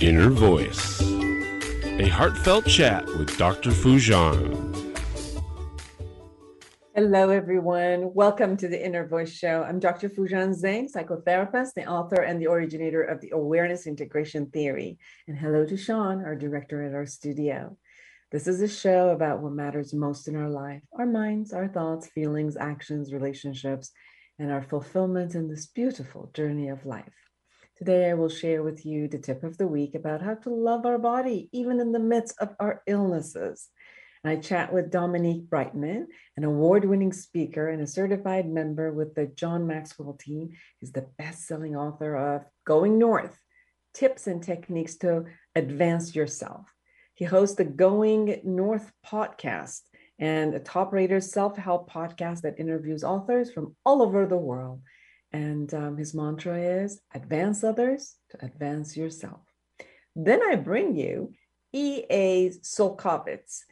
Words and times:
Inner 0.00 0.30
Voice, 0.30 1.00
a 1.02 2.08
heartfelt 2.08 2.66
chat 2.66 3.04
with 3.18 3.36
Dr. 3.36 3.70
Foojan. 3.70 4.68
Hello, 6.94 7.30
everyone. 7.30 8.14
Welcome 8.14 8.56
to 8.58 8.68
the 8.68 8.84
Inner 8.84 9.06
Voice 9.06 9.32
Show. 9.32 9.64
I'm 9.64 9.78
Dr. 9.78 10.08
Foojan 10.08 10.54
Zeine, 10.54 10.88
psychotherapist, 10.90 11.74
the 11.74 11.86
author, 11.86 12.22
and 12.22 12.40
the 12.40 12.46
originator 12.46 13.02
of 13.02 13.20
the 13.20 13.30
Awareness 13.30 13.86
Integration 13.86 14.46
Theory. 14.46 14.98
And 15.26 15.36
hello 15.36 15.66
to 15.66 15.76
Sean, 15.76 16.24
our 16.24 16.36
director 16.36 16.82
at 16.82 16.94
our 16.94 17.06
studio. 17.06 17.76
This 18.30 18.46
is 18.46 18.60
a 18.60 18.68
show 18.68 19.08
about 19.08 19.40
what 19.40 19.54
matters 19.54 19.94
most 19.94 20.28
in 20.28 20.36
our 20.36 20.50
life 20.50 20.82
our 20.98 21.06
minds, 21.06 21.54
our 21.54 21.66
thoughts, 21.66 22.08
feelings, 22.08 22.58
actions, 22.58 23.10
relationships, 23.10 23.90
and 24.38 24.52
our 24.52 24.60
fulfillment 24.60 25.34
in 25.34 25.48
this 25.48 25.66
beautiful 25.68 26.30
journey 26.34 26.68
of 26.68 26.84
life. 26.84 27.14
Today, 27.78 28.10
I 28.10 28.14
will 28.14 28.28
share 28.28 28.62
with 28.62 28.84
you 28.84 29.08
the 29.08 29.16
tip 29.16 29.44
of 29.44 29.56
the 29.56 29.66
week 29.66 29.94
about 29.94 30.20
how 30.20 30.34
to 30.34 30.50
love 30.50 30.84
our 30.84 30.98
body, 30.98 31.48
even 31.52 31.80
in 31.80 31.92
the 31.92 31.98
midst 31.98 32.38
of 32.38 32.54
our 32.60 32.82
illnesses. 32.86 33.68
I 34.22 34.36
chat 34.36 34.74
with 34.74 34.90
Dominique 34.90 35.48
Brightman, 35.48 36.08
an 36.36 36.44
award 36.44 36.84
winning 36.84 37.14
speaker 37.14 37.70
and 37.70 37.80
a 37.80 37.86
certified 37.86 38.46
member 38.46 38.92
with 38.92 39.14
the 39.14 39.24
John 39.24 39.66
Maxwell 39.66 40.18
team. 40.20 40.50
He's 40.80 40.92
the 40.92 41.08
best 41.16 41.46
selling 41.46 41.76
author 41.76 42.14
of 42.14 42.44
Going 42.66 42.98
North 42.98 43.40
Tips 43.94 44.26
and 44.26 44.42
Techniques 44.42 44.96
to 44.96 45.24
Advance 45.54 46.14
Yourself. 46.14 46.66
He 47.18 47.24
hosts 47.24 47.56
the 47.56 47.64
Going 47.64 48.40
North 48.44 48.92
podcast 49.04 49.80
and 50.20 50.54
a 50.54 50.60
top 50.60 50.92
rated 50.92 51.24
self 51.24 51.56
help 51.56 51.90
podcast 51.90 52.42
that 52.42 52.60
interviews 52.60 53.02
authors 53.02 53.50
from 53.50 53.74
all 53.84 54.02
over 54.02 54.24
the 54.24 54.36
world. 54.36 54.82
And 55.32 55.74
um, 55.74 55.96
his 55.96 56.14
mantra 56.14 56.56
is 56.56 57.00
advance 57.12 57.64
others 57.64 58.14
to 58.30 58.44
advance 58.44 58.96
yourself. 58.96 59.40
Then 60.14 60.40
I 60.44 60.54
bring 60.54 60.94
you 60.94 61.32
E.A. 61.72 62.50
Solkovitz. 62.50 63.62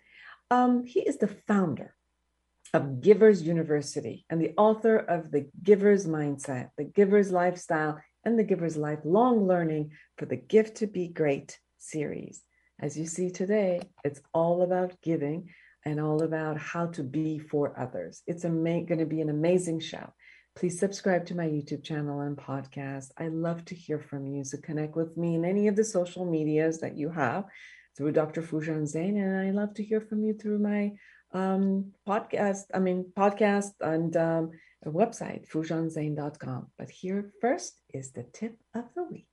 Um, 0.50 0.84
he 0.84 0.98
is 0.98 1.18
the 1.18 1.28
founder 1.28 1.94
of 2.74 3.00
Givers 3.00 3.44
University 3.44 4.26
and 4.28 4.40
the 4.40 4.54
author 4.56 4.96
of 4.96 5.30
The 5.30 5.48
Giver's 5.62 6.04
Mindset, 6.04 6.70
The 6.76 6.82
Giver's 6.82 7.30
Lifestyle, 7.30 8.00
and 8.24 8.36
The 8.36 8.42
Giver's 8.42 8.76
Lifelong 8.76 9.46
Learning 9.46 9.92
for 10.18 10.26
the 10.26 10.34
Gift 10.34 10.78
to 10.78 10.88
Be 10.88 11.06
Great 11.06 11.60
series. 11.78 12.42
As 12.78 12.98
you 12.98 13.06
see 13.06 13.30
today, 13.30 13.80
it's 14.04 14.20
all 14.34 14.62
about 14.62 15.00
giving 15.02 15.48
and 15.84 15.98
all 15.98 16.22
about 16.22 16.58
how 16.58 16.86
to 16.86 17.02
be 17.02 17.38
for 17.38 17.78
others. 17.78 18.22
It's 18.26 18.44
ama- 18.44 18.84
going 18.84 18.98
to 18.98 19.06
be 19.06 19.20
an 19.20 19.30
amazing 19.30 19.80
show. 19.80 20.12
Please 20.54 20.78
subscribe 20.78 21.26
to 21.26 21.34
my 21.34 21.46
YouTube 21.46 21.84
channel 21.84 22.20
and 22.20 22.36
podcast. 22.36 23.12
I 23.18 23.28
love 23.28 23.64
to 23.66 23.74
hear 23.74 23.98
from 23.98 24.26
you. 24.26 24.44
So 24.44 24.58
connect 24.58 24.96
with 24.96 25.16
me 25.16 25.34
in 25.36 25.44
any 25.44 25.68
of 25.68 25.76
the 25.76 25.84
social 25.84 26.24
medias 26.24 26.80
that 26.80 26.96
you 26.96 27.10
have 27.10 27.44
through 27.96 28.12
Dr. 28.12 28.42
Foojan 28.42 28.82
Zeine, 28.82 29.22
and 29.22 29.38
I 29.38 29.50
love 29.50 29.74
to 29.74 29.82
hear 29.82 30.00
from 30.00 30.22
you 30.22 30.34
through 30.34 30.58
my 30.58 30.92
um, 31.32 31.92
podcast. 32.06 32.64
I 32.74 32.78
mean, 32.78 33.12
podcast 33.16 33.72
and 33.80 34.14
um, 34.16 34.50
website, 34.84 35.48
foojanzeine.com. 35.48 36.66
But 36.78 36.90
here 36.90 37.32
first 37.40 37.80
is 37.94 38.12
the 38.12 38.24
tip 38.24 38.58
of 38.74 38.84
the 38.94 39.04
week. 39.04 39.25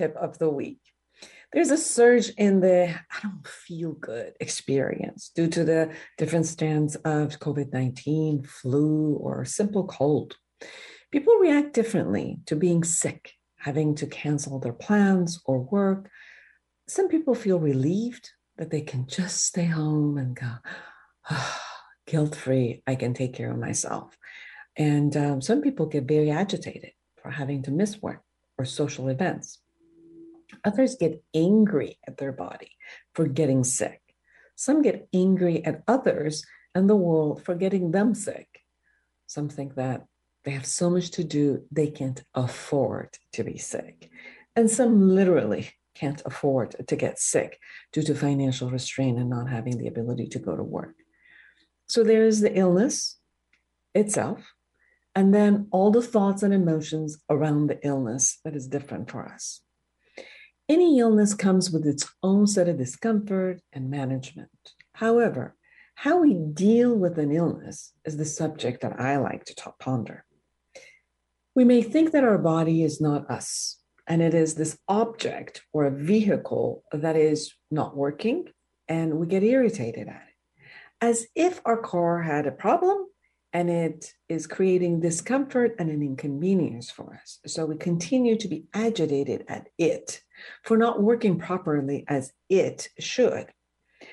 Tip 0.00 0.16
of 0.16 0.38
the 0.38 0.48
week. 0.48 0.80
There's 1.52 1.70
a 1.70 1.76
surge 1.76 2.30
in 2.38 2.60
the 2.60 2.88
I 2.88 3.16
don't 3.22 3.46
feel 3.46 3.92
good 3.92 4.32
experience 4.40 5.30
due 5.34 5.48
to 5.48 5.64
the 5.64 5.92
different 6.16 6.46
strands 6.46 6.96
of 6.96 7.38
COVID 7.38 7.72
19, 7.72 8.44
flu, 8.44 9.16
or 9.20 9.44
simple 9.44 9.86
cold. 9.86 10.36
People 11.10 11.34
react 11.34 11.74
differently 11.74 12.38
to 12.46 12.54
being 12.56 12.84
sick, 12.84 13.32
having 13.58 13.94
to 13.96 14.06
cancel 14.06 14.58
their 14.58 14.72
plans 14.72 15.40
or 15.44 15.58
work. 15.58 16.08
Some 16.88 17.08
people 17.08 17.34
feel 17.34 17.58
relieved 17.58 18.30
that 18.56 18.70
they 18.70 18.80
can 18.80 19.06
just 19.06 19.44
stay 19.44 19.66
home 19.66 20.16
and 20.18 20.36
go, 20.36 20.52
oh, 21.30 21.60
guilt 22.06 22.36
free, 22.36 22.82
I 22.86 22.94
can 22.94 23.12
take 23.12 23.34
care 23.34 23.50
of 23.50 23.58
myself. 23.58 24.16
And 24.76 25.14
um, 25.16 25.42
some 25.42 25.60
people 25.60 25.86
get 25.86 26.04
very 26.04 26.30
agitated 26.30 26.92
for 27.20 27.30
having 27.30 27.62
to 27.64 27.70
miss 27.70 28.00
work 28.00 28.22
or 28.56 28.64
social 28.64 29.08
events. 29.08 29.58
Others 30.64 30.96
get 30.96 31.22
angry 31.34 31.98
at 32.06 32.16
their 32.16 32.32
body 32.32 32.72
for 33.14 33.26
getting 33.26 33.64
sick. 33.64 34.00
Some 34.56 34.82
get 34.82 35.08
angry 35.12 35.64
at 35.64 35.82
others 35.88 36.44
and 36.74 36.88
the 36.88 36.96
world 36.96 37.42
for 37.44 37.54
getting 37.54 37.90
them 37.90 38.14
sick. 38.14 38.48
Some 39.26 39.48
think 39.48 39.74
that 39.76 40.06
they 40.44 40.52
have 40.52 40.66
so 40.66 40.90
much 40.90 41.10
to 41.12 41.24
do, 41.24 41.64
they 41.70 41.88
can't 41.88 42.22
afford 42.34 43.16
to 43.32 43.44
be 43.44 43.58
sick. 43.58 44.10
And 44.56 44.70
some 44.70 45.08
literally 45.08 45.70
can't 45.94 46.22
afford 46.24 46.74
to 46.86 46.96
get 46.96 47.18
sick 47.18 47.58
due 47.92 48.02
to 48.02 48.14
financial 48.14 48.70
restraint 48.70 49.18
and 49.18 49.28
not 49.28 49.48
having 49.48 49.78
the 49.78 49.88
ability 49.88 50.26
to 50.28 50.38
go 50.38 50.56
to 50.56 50.62
work. 50.62 50.94
So 51.88 52.04
there 52.04 52.24
is 52.24 52.40
the 52.40 52.56
illness 52.56 53.18
itself, 53.94 54.54
and 55.14 55.34
then 55.34 55.66
all 55.72 55.90
the 55.90 56.02
thoughts 56.02 56.42
and 56.42 56.54
emotions 56.54 57.18
around 57.28 57.66
the 57.66 57.84
illness 57.86 58.38
that 58.44 58.54
is 58.54 58.68
different 58.68 59.10
for 59.10 59.26
us. 59.26 59.62
Any 60.70 61.00
illness 61.00 61.34
comes 61.34 61.72
with 61.72 61.84
its 61.84 62.08
own 62.22 62.46
set 62.46 62.68
of 62.68 62.78
discomfort 62.78 63.60
and 63.72 63.90
management. 63.90 64.74
However, 64.92 65.56
how 65.96 66.20
we 66.20 66.34
deal 66.34 66.94
with 66.94 67.18
an 67.18 67.32
illness 67.32 67.92
is 68.04 68.16
the 68.16 68.24
subject 68.24 68.80
that 68.82 69.00
I 69.00 69.16
like 69.16 69.44
to 69.46 69.54
talk, 69.56 69.80
ponder. 69.80 70.24
We 71.56 71.64
may 71.64 71.82
think 71.82 72.12
that 72.12 72.22
our 72.22 72.38
body 72.38 72.84
is 72.84 73.00
not 73.00 73.28
us, 73.28 73.80
and 74.06 74.22
it 74.22 74.32
is 74.32 74.54
this 74.54 74.78
object 74.86 75.62
or 75.72 75.86
a 75.86 75.90
vehicle 75.90 76.84
that 76.92 77.16
is 77.16 77.52
not 77.72 77.96
working, 77.96 78.44
and 78.86 79.14
we 79.14 79.26
get 79.26 79.42
irritated 79.42 80.06
at 80.06 80.22
it. 80.28 80.64
As 81.00 81.26
if 81.34 81.60
our 81.64 81.78
car 81.78 82.22
had 82.22 82.46
a 82.46 82.52
problem 82.52 83.06
and 83.52 83.68
it 83.68 84.14
is 84.28 84.46
creating 84.46 85.00
discomfort 85.00 85.74
and 85.78 85.90
an 85.90 86.02
inconvenience 86.02 86.90
for 86.90 87.18
us. 87.20 87.40
So 87.46 87.66
we 87.66 87.76
continue 87.76 88.36
to 88.36 88.48
be 88.48 88.66
agitated 88.72 89.44
at 89.48 89.68
it 89.76 90.22
for 90.62 90.76
not 90.76 91.02
working 91.02 91.38
properly 91.38 92.04
as 92.06 92.32
it 92.48 92.88
should. 92.98 93.46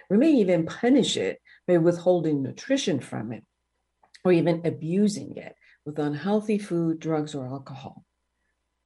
We 0.10 0.18
may 0.18 0.32
even 0.32 0.66
punish 0.66 1.18
it 1.18 1.40
by 1.68 1.78
withholding 1.78 2.42
nutrition 2.42 3.00
from 3.00 3.32
it 3.32 3.44
or 4.24 4.32
even 4.32 4.66
abusing 4.66 5.38
it 5.38 5.56
with 5.86 6.00
unhealthy 6.00 6.58
food, 6.58 7.00
drugs, 7.00 7.36
or 7.36 7.48
alcohol. 7.48 8.04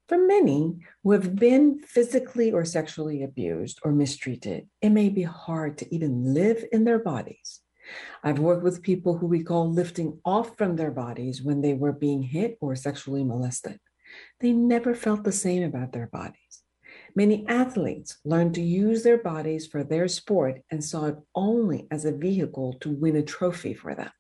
For 0.08 0.18
many 0.18 0.80
who 1.04 1.12
have 1.12 1.38
been 1.38 1.80
physically 1.80 2.52
or 2.52 2.66
sexually 2.66 3.24
abused 3.24 3.80
or 3.84 3.94
mistreated, 3.94 4.68
it 4.82 4.90
may 4.90 5.08
be 5.08 5.24
hard 5.24 5.78
to 5.78 5.96
even 5.96 6.34
live 6.34 6.66
in 6.74 6.84
their 6.84 7.00
bodies 7.00 7.61
I've 8.24 8.40
worked 8.40 8.64
with 8.64 8.82
people 8.82 9.18
who 9.18 9.28
recall 9.28 9.72
lifting 9.72 10.20
off 10.26 10.58
from 10.58 10.76
their 10.76 10.92
bodies 10.92 11.42
when 11.42 11.62
they 11.62 11.74
were 11.74 11.92
being 11.92 12.24
hit 12.24 12.58
or 12.62 12.76
sexually 12.76 13.24
molested. 13.24 13.80
They 14.40 14.52
never 14.52 14.94
felt 14.94 15.24
the 15.24 15.32
same 15.32 15.64
about 15.64 15.92
their 15.92 16.08
bodies. 16.08 16.64
Many 17.16 17.46
athletes 17.48 18.18
learned 18.24 18.56
to 18.56 18.62
use 18.62 19.04
their 19.04 19.18
bodies 19.18 19.68
for 19.68 19.84
their 19.84 20.08
sport 20.08 20.62
and 20.72 20.84
saw 20.84 21.08
it 21.08 21.18
only 21.36 21.88
as 21.92 22.06
a 22.06 22.12
vehicle 22.12 22.78
to 22.82 22.90
win 22.90 23.16
a 23.16 23.24
trophy 23.24 23.74
for 23.74 23.96
them. 23.96 24.12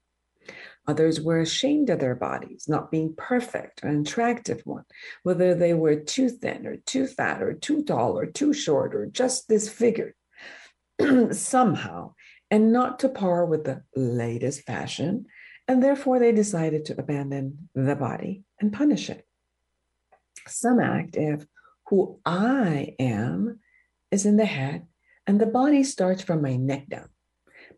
Others 0.87 1.21
were 1.21 1.39
ashamed 1.39 1.89
of 1.89 1.99
their 1.99 2.15
bodies, 2.15 2.65
not 2.67 2.91
being 2.91 3.13
perfect 3.15 3.83
or 3.83 3.89
an 3.89 4.01
attractive 4.01 4.61
one, 4.65 4.83
whether 5.23 5.53
they 5.53 5.73
were 5.73 5.95
too 5.95 6.27
thin 6.27 6.65
or 6.65 6.77
too 6.77 7.05
fat 7.05 7.41
or 7.41 7.53
too 7.53 7.83
tall 7.83 8.17
or 8.17 8.25
too 8.25 8.51
short 8.51 8.95
or 8.95 9.05
just 9.05 9.47
disfigured. 9.47 10.15
Somehow, 11.31 12.13
and 12.51 12.73
not 12.73 12.99
to 12.99 13.09
par 13.09 13.45
with 13.45 13.63
the 13.63 13.81
latest 13.95 14.63
fashion, 14.63 15.25
and 15.67 15.81
therefore 15.81 16.19
they 16.19 16.33
decided 16.33 16.85
to 16.85 16.99
abandon 16.99 17.69
the 17.73 17.95
body 17.95 18.43
and 18.59 18.73
punish 18.73 19.09
it. 19.09 19.25
Some 20.47 20.79
act 20.79 21.15
if 21.15 21.45
who 21.87 22.19
I 22.25 22.95
am 22.99 23.59
is 24.11 24.25
in 24.25 24.35
the 24.37 24.45
head 24.45 24.85
and 25.25 25.39
the 25.39 25.45
body 25.45 25.83
starts 25.83 26.21
from 26.21 26.41
my 26.41 26.57
neck 26.57 26.89
down, 26.89 27.09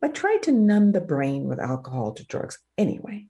but 0.02 0.16
try 0.16 0.38
to 0.42 0.52
numb 0.52 0.92
the 0.92 1.02
brain 1.02 1.46
with 1.46 1.60
alcohol 1.60 2.14
to 2.14 2.26
drugs 2.26 2.58
anyway. 2.78 3.28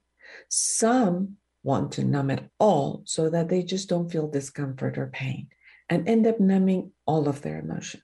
Some 0.48 1.36
want 1.62 1.92
to 1.92 2.04
numb 2.04 2.30
it 2.30 2.44
all 2.58 3.02
so 3.04 3.28
that 3.30 3.48
they 3.48 3.62
just 3.62 3.88
don't 3.88 4.10
feel 4.10 4.28
discomfort 4.28 4.96
or 4.96 5.08
pain 5.08 5.48
and 5.88 6.08
end 6.08 6.26
up 6.26 6.40
numbing 6.40 6.92
all 7.06 7.28
of 7.28 7.42
their 7.42 7.58
emotions. 7.58 8.02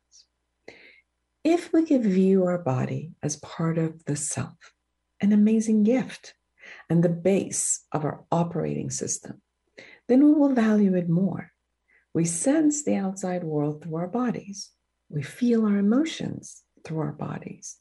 If 1.44 1.72
we 1.72 1.86
could 1.86 2.04
view 2.04 2.44
our 2.44 2.58
body 2.58 3.12
as 3.22 3.36
part 3.36 3.78
of 3.78 4.04
the 4.04 4.16
self, 4.16 4.74
an 5.22 5.32
amazing 5.32 5.84
gift 5.84 6.34
and 6.90 7.02
the 7.02 7.08
base 7.08 7.86
of 7.92 8.04
our 8.04 8.24
operating 8.30 8.90
system, 8.90 9.40
then 10.06 10.24
we 10.24 10.32
will 10.32 10.52
value 10.52 10.94
it 10.94 11.08
more. 11.08 11.52
We 12.12 12.24
sense 12.24 12.84
the 12.84 12.96
outside 12.96 13.44
world 13.44 13.82
through 13.82 13.96
our 13.96 14.08
bodies. 14.08 14.70
We 15.08 15.22
feel 15.22 15.64
our 15.64 15.78
emotions 15.78 16.62
through 16.84 17.00
our 17.00 17.12
bodies. 17.12 17.78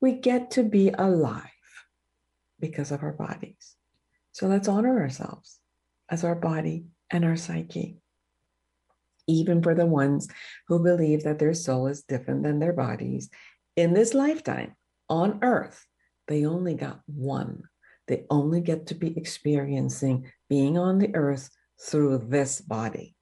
We 0.00 0.12
get 0.12 0.50
to 0.52 0.62
be 0.62 0.88
alive 0.88 1.50
because 2.60 2.92
of 2.92 3.02
our 3.02 3.12
bodies. 3.12 3.76
So 4.32 4.46
let's 4.46 4.68
honor 4.68 5.00
ourselves 5.00 5.58
as 6.08 6.24
our 6.24 6.34
body 6.34 6.86
and 7.10 7.24
our 7.24 7.36
psyche. 7.36 8.01
Even 9.32 9.62
for 9.62 9.74
the 9.74 9.86
ones 9.86 10.28
who 10.68 10.78
believe 10.78 11.24
that 11.24 11.38
their 11.38 11.54
soul 11.54 11.86
is 11.86 12.02
different 12.02 12.42
than 12.42 12.58
their 12.58 12.72
bodies, 12.72 13.30
in 13.76 13.94
this 13.94 14.12
lifetime 14.14 14.74
on 15.08 15.38
earth, 15.42 15.86
they 16.28 16.44
only 16.44 16.74
got 16.74 17.00
one. 17.06 17.64
They 18.08 18.24
only 18.28 18.60
get 18.60 18.86
to 18.88 18.94
be 18.94 19.16
experiencing 19.16 20.30
being 20.48 20.76
on 20.76 20.98
the 20.98 21.14
earth 21.14 21.48
through 21.80 22.26
this 22.28 22.60
body. 22.60 23.16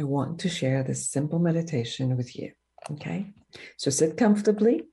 I 0.00 0.04
want 0.04 0.40
to 0.40 0.48
share 0.48 0.82
this 0.82 1.10
simple 1.10 1.38
meditation 1.38 2.16
with 2.16 2.36
you. 2.36 2.52
Okay. 2.92 3.32
So 3.76 3.90
sit 3.90 4.16
comfortably, 4.16 4.84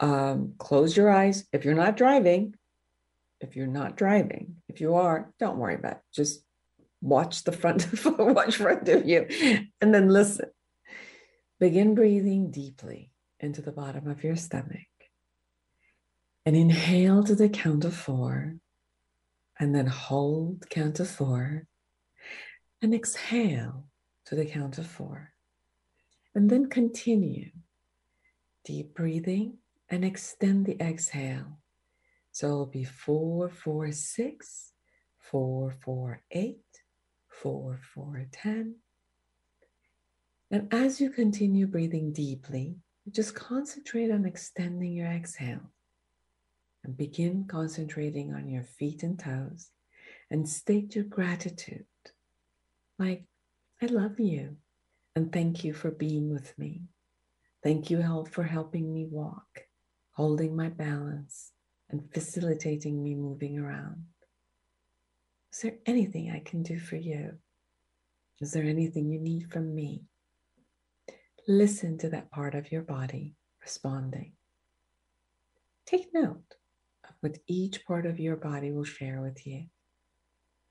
um, 0.00 0.54
close 0.58 0.96
your 0.96 1.10
eyes. 1.10 1.44
If 1.52 1.64
you're 1.64 1.74
not 1.74 1.96
driving, 1.96 2.54
if 3.40 3.56
you're 3.56 3.66
not 3.66 3.96
driving. 3.96 4.56
If 4.68 4.80
you 4.80 4.94
are, 4.94 5.32
don't 5.38 5.58
worry 5.58 5.74
about 5.74 5.92
it. 5.92 6.02
Just 6.14 6.44
watch 7.02 7.44
the 7.44 7.52
front, 7.52 7.92
of, 7.92 8.18
watch 8.18 8.56
front 8.56 8.88
of 8.88 9.06
you, 9.06 9.26
and 9.80 9.94
then 9.94 10.08
listen. 10.08 10.48
Begin 11.60 11.94
breathing 11.94 12.50
deeply 12.50 13.12
into 13.38 13.60
the 13.60 13.72
bottom 13.72 14.08
of 14.08 14.24
your 14.24 14.36
stomach. 14.36 14.80
And 16.46 16.56
inhale 16.56 17.22
to 17.24 17.34
the 17.34 17.48
count 17.48 17.84
of 17.84 17.94
four, 17.94 18.56
and 19.60 19.74
then 19.74 19.86
hold 19.86 20.68
count 20.70 20.98
of 20.98 21.08
four, 21.08 21.66
and 22.80 22.94
exhale 22.94 23.84
to 24.26 24.34
the 24.34 24.46
count 24.46 24.78
of 24.78 24.86
four. 24.86 25.30
And 26.34 26.48
then 26.48 26.70
continue 26.70 27.50
deep 28.64 28.94
breathing 28.94 29.58
and 29.90 30.04
extend 30.04 30.64
the 30.64 30.80
exhale 30.80 31.58
so 32.32 32.46
it'll 32.46 32.66
be 32.66 32.84
four, 32.84 33.50
four, 33.50 33.92
six, 33.92 34.72
four, 35.18 35.70
four, 35.70 36.22
eight, 36.30 36.64
four, 37.40 37.80
four, 37.94 38.26
ten. 38.32 38.76
And 40.50 40.72
as 40.72 41.00
you 41.00 41.10
continue 41.10 41.66
breathing 41.66 42.12
deeply, 42.12 42.76
just 43.10 43.34
concentrate 43.34 44.10
on 44.10 44.26
extending 44.26 44.92
your 44.92 45.08
exhale 45.08 45.72
and 46.84 46.96
begin 46.96 47.46
concentrating 47.48 48.34
on 48.34 48.48
your 48.48 48.64
feet 48.64 49.02
and 49.02 49.18
toes 49.18 49.70
and 50.30 50.48
state 50.48 50.94
your 50.94 51.04
gratitude. 51.04 51.86
Like, 52.98 53.24
I 53.80 53.86
love 53.86 54.20
you 54.20 54.56
and 55.16 55.32
thank 55.32 55.64
you 55.64 55.72
for 55.72 55.90
being 55.90 56.30
with 56.30 56.56
me. 56.58 56.82
Thank 57.62 57.90
you 57.90 58.26
for 58.30 58.42
helping 58.42 58.92
me 58.92 59.06
walk, 59.10 59.66
holding 60.12 60.54
my 60.54 60.68
balance, 60.68 61.52
and 61.90 62.12
facilitating 62.12 63.02
me 63.02 63.14
moving 63.14 63.58
around. 63.58 64.04
Is 65.52 65.60
there 65.60 65.76
anything 65.84 66.30
I 66.30 66.40
can 66.40 66.62
do 66.62 66.78
for 66.78 66.96
you? 66.96 67.34
Is 68.40 68.52
there 68.52 68.64
anything 68.64 69.10
you 69.10 69.20
need 69.20 69.52
from 69.52 69.74
me? 69.74 70.02
Listen 71.46 71.98
to 71.98 72.08
that 72.10 72.30
part 72.30 72.54
of 72.54 72.72
your 72.72 72.82
body 72.82 73.34
responding. 73.60 74.32
Take 75.86 76.14
note 76.14 76.56
of 77.04 77.14
what 77.20 77.38
each 77.46 77.84
part 77.84 78.06
of 78.06 78.18
your 78.18 78.36
body 78.36 78.70
will 78.70 78.84
share 78.84 79.20
with 79.20 79.46
you. 79.46 79.66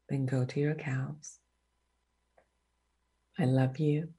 Then 0.09 0.25
go 0.25 0.45
to 0.45 0.59
your 0.59 0.75
calves. 0.75 1.39
I 3.37 3.45
love 3.45 3.77
you. 3.77 4.09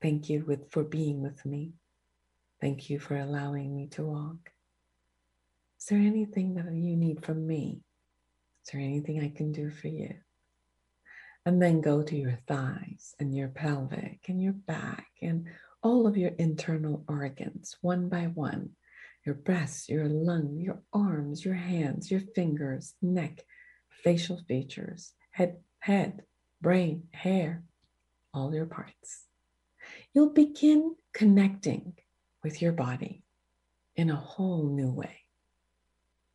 Thank 0.00 0.30
you 0.30 0.44
with, 0.46 0.70
for 0.70 0.84
being 0.84 1.20
with 1.20 1.44
me. 1.44 1.72
Thank 2.60 2.90
you 2.90 2.98
for 3.00 3.16
allowing 3.16 3.74
me 3.74 3.88
to 3.88 4.04
walk. 4.04 4.50
Is 5.78 5.86
there 5.86 5.98
anything 5.98 6.54
that 6.54 6.72
you 6.72 6.96
need 6.96 7.24
from 7.24 7.46
me? 7.46 7.80
Is 8.64 8.72
there 8.72 8.80
anything 8.80 9.20
I 9.20 9.30
can 9.30 9.52
do 9.52 9.70
for 9.70 9.88
you? 9.88 10.14
And 11.46 11.60
then 11.60 11.80
go 11.80 12.02
to 12.02 12.16
your 12.16 12.38
thighs 12.46 13.14
and 13.18 13.34
your 13.34 13.48
pelvic 13.48 14.20
and 14.28 14.42
your 14.42 14.52
back 14.52 15.08
and 15.22 15.46
all 15.82 16.06
of 16.06 16.16
your 16.16 16.32
internal 16.38 17.04
organs 17.08 17.76
one 17.80 18.08
by 18.08 18.24
one 18.24 18.70
your 19.24 19.34
breasts, 19.34 19.88
your 19.88 20.08
lung, 20.08 20.58
your 20.58 20.80
arms, 20.92 21.44
your 21.44 21.54
hands, 21.54 22.10
your 22.10 22.22
fingers, 22.34 22.94
neck, 23.02 23.44
facial 24.02 24.40
features, 24.48 25.12
head, 25.30 25.58
head, 25.78 26.22
brain, 26.60 27.04
hair, 27.12 27.62
all 28.32 28.54
your 28.54 28.66
parts. 28.66 29.26
You'll 30.14 30.32
begin 30.32 30.96
connecting 31.12 31.94
with 32.42 32.62
your 32.62 32.72
body 32.72 33.22
in 33.94 34.10
a 34.10 34.16
whole 34.16 34.68
new 34.68 34.90
way. 34.90 35.20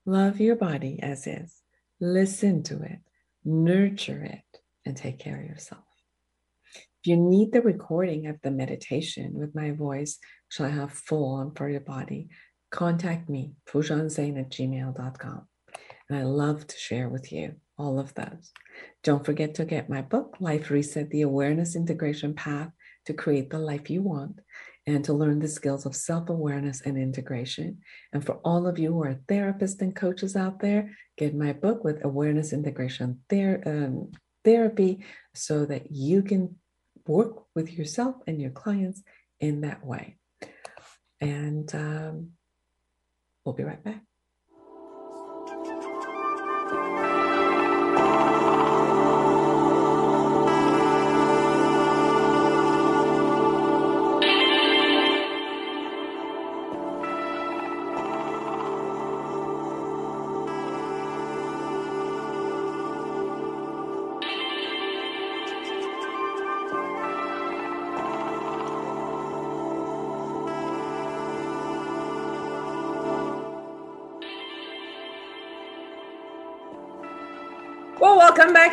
Love 0.05 0.39
your 0.39 0.55
body 0.55 0.99
as 1.01 1.25
is, 1.25 1.61
listen 1.99 2.63
to 2.63 2.81
it, 2.81 2.99
nurture 3.43 4.23
it, 4.23 4.61
and 4.85 4.95
take 4.95 5.19
care 5.19 5.39
of 5.39 5.45
yourself. 5.45 5.83
If 6.75 7.09
you 7.09 7.17
need 7.17 7.51
the 7.51 7.61
recording 7.61 8.27
of 8.27 8.37
the 8.41 8.51
meditation 8.51 9.33
with 9.33 9.55
my 9.55 9.71
voice, 9.71 10.17
which 10.49 10.61
I 10.61 10.69
have 10.69 10.91
full 10.91 11.35
on 11.35 11.53
for 11.53 11.69
your 11.69 11.81
body, 11.81 12.29
contact 12.71 13.29
me, 13.29 13.53
foojanzeine 13.69 14.39
at 14.39 14.49
gmail.com. 14.49 15.47
And 16.09 16.19
I 16.19 16.23
love 16.23 16.67
to 16.67 16.77
share 16.77 17.09
with 17.09 17.31
you 17.31 17.55
all 17.77 17.99
of 17.99 18.13
those. 18.13 18.51
Don't 19.03 19.25
forget 19.25 19.55
to 19.55 19.65
get 19.65 19.89
my 19.89 20.01
book, 20.01 20.37
Life 20.39 20.69
Reset 20.69 21.09
The 21.09 21.21
Awareness 21.21 21.75
Integration 21.75 22.33
Path 22.33 22.71
to 23.05 23.13
Create 23.13 23.49
the 23.49 23.59
Life 23.59 23.89
You 23.89 24.01
Want 24.01 24.39
and 24.87 25.03
to 25.03 25.13
learn 25.13 25.39
the 25.39 25.47
skills 25.47 25.85
of 25.85 25.95
self 25.95 26.29
awareness 26.29 26.81
and 26.81 26.97
integration. 26.97 27.79
And 28.13 28.25
for 28.25 28.35
all 28.43 28.67
of 28.67 28.77
you 28.77 28.93
who 28.93 29.03
are 29.03 29.19
therapists 29.27 29.81
and 29.81 29.95
coaches 29.95 30.35
out 30.35 30.59
there, 30.59 30.91
get 31.17 31.35
my 31.35 31.53
book 31.53 31.83
with 31.83 32.05
awareness 32.05 32.53
integration 32.53 33.21
ther- 33.29 33.63
um, 33.65 34.11
therapy 34.43 35.03
so 35.33 35.65
that 35.65 35.91
you 35.91 36.21
can 36.21 36.55
work 37.07 37.43
with 37.55 37.71
yourself 37.71 38.15
and 38.27 38.39
your 38.39 38.51
clients 38.51 39.01
in 39.39 39.61
that 39.61 39.85
way. 39.85 40.17
And 41.21 41.73
um, 41.73 42.31
we'll 43.43 43.55
be 43.55 43.63
right 43.63 43.83
back. 43.83 44.01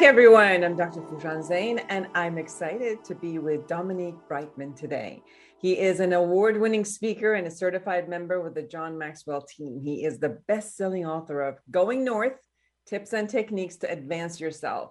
Everyone. 0.05 0.65
I'm 0.65 0.75
Dr. 0.75 1.01
Foojan 1.03 1.49
Zeine, 1.49 1.85
and 1.89 2.09
I'm 2.13 2.37
excited 2.37 3.05
to 3.05 3.15
be 3.15 3.39
with 3.39 3.69
Dominique 3.69 4.17
Brightman 4.27 4.75
today. 4.75 5.23
He 5.61 5.79
is 5.79 6.01
an 6.01 6.13
award 6.13 6.61
winning 6.61 6.85
speaker 6.85 7.35
and 7.35 7.47
a 7.47 7.51
certified 7.53 8.09
member 8.09 8.41
with 8.41 8.57
the 8.57 8.65
John 8.65 8.99
Maxwell 8.99 9.43
team. 9.43 9.81
He 9.81 10.05
is 10.05 10.19
the 10.19 10.41
best 10.49 10.77
selling 10.77 11.07
author 11.07 11.41
of 11.43 11.59
Going 11.71 12.05
North 12.05 12.37
Tips 12.85 13.13
and 13.13 13.29
Techniques 13.29 13.77
to 13.77 13.93
Advance 13.93 14.41
Yourself 14.41 14.91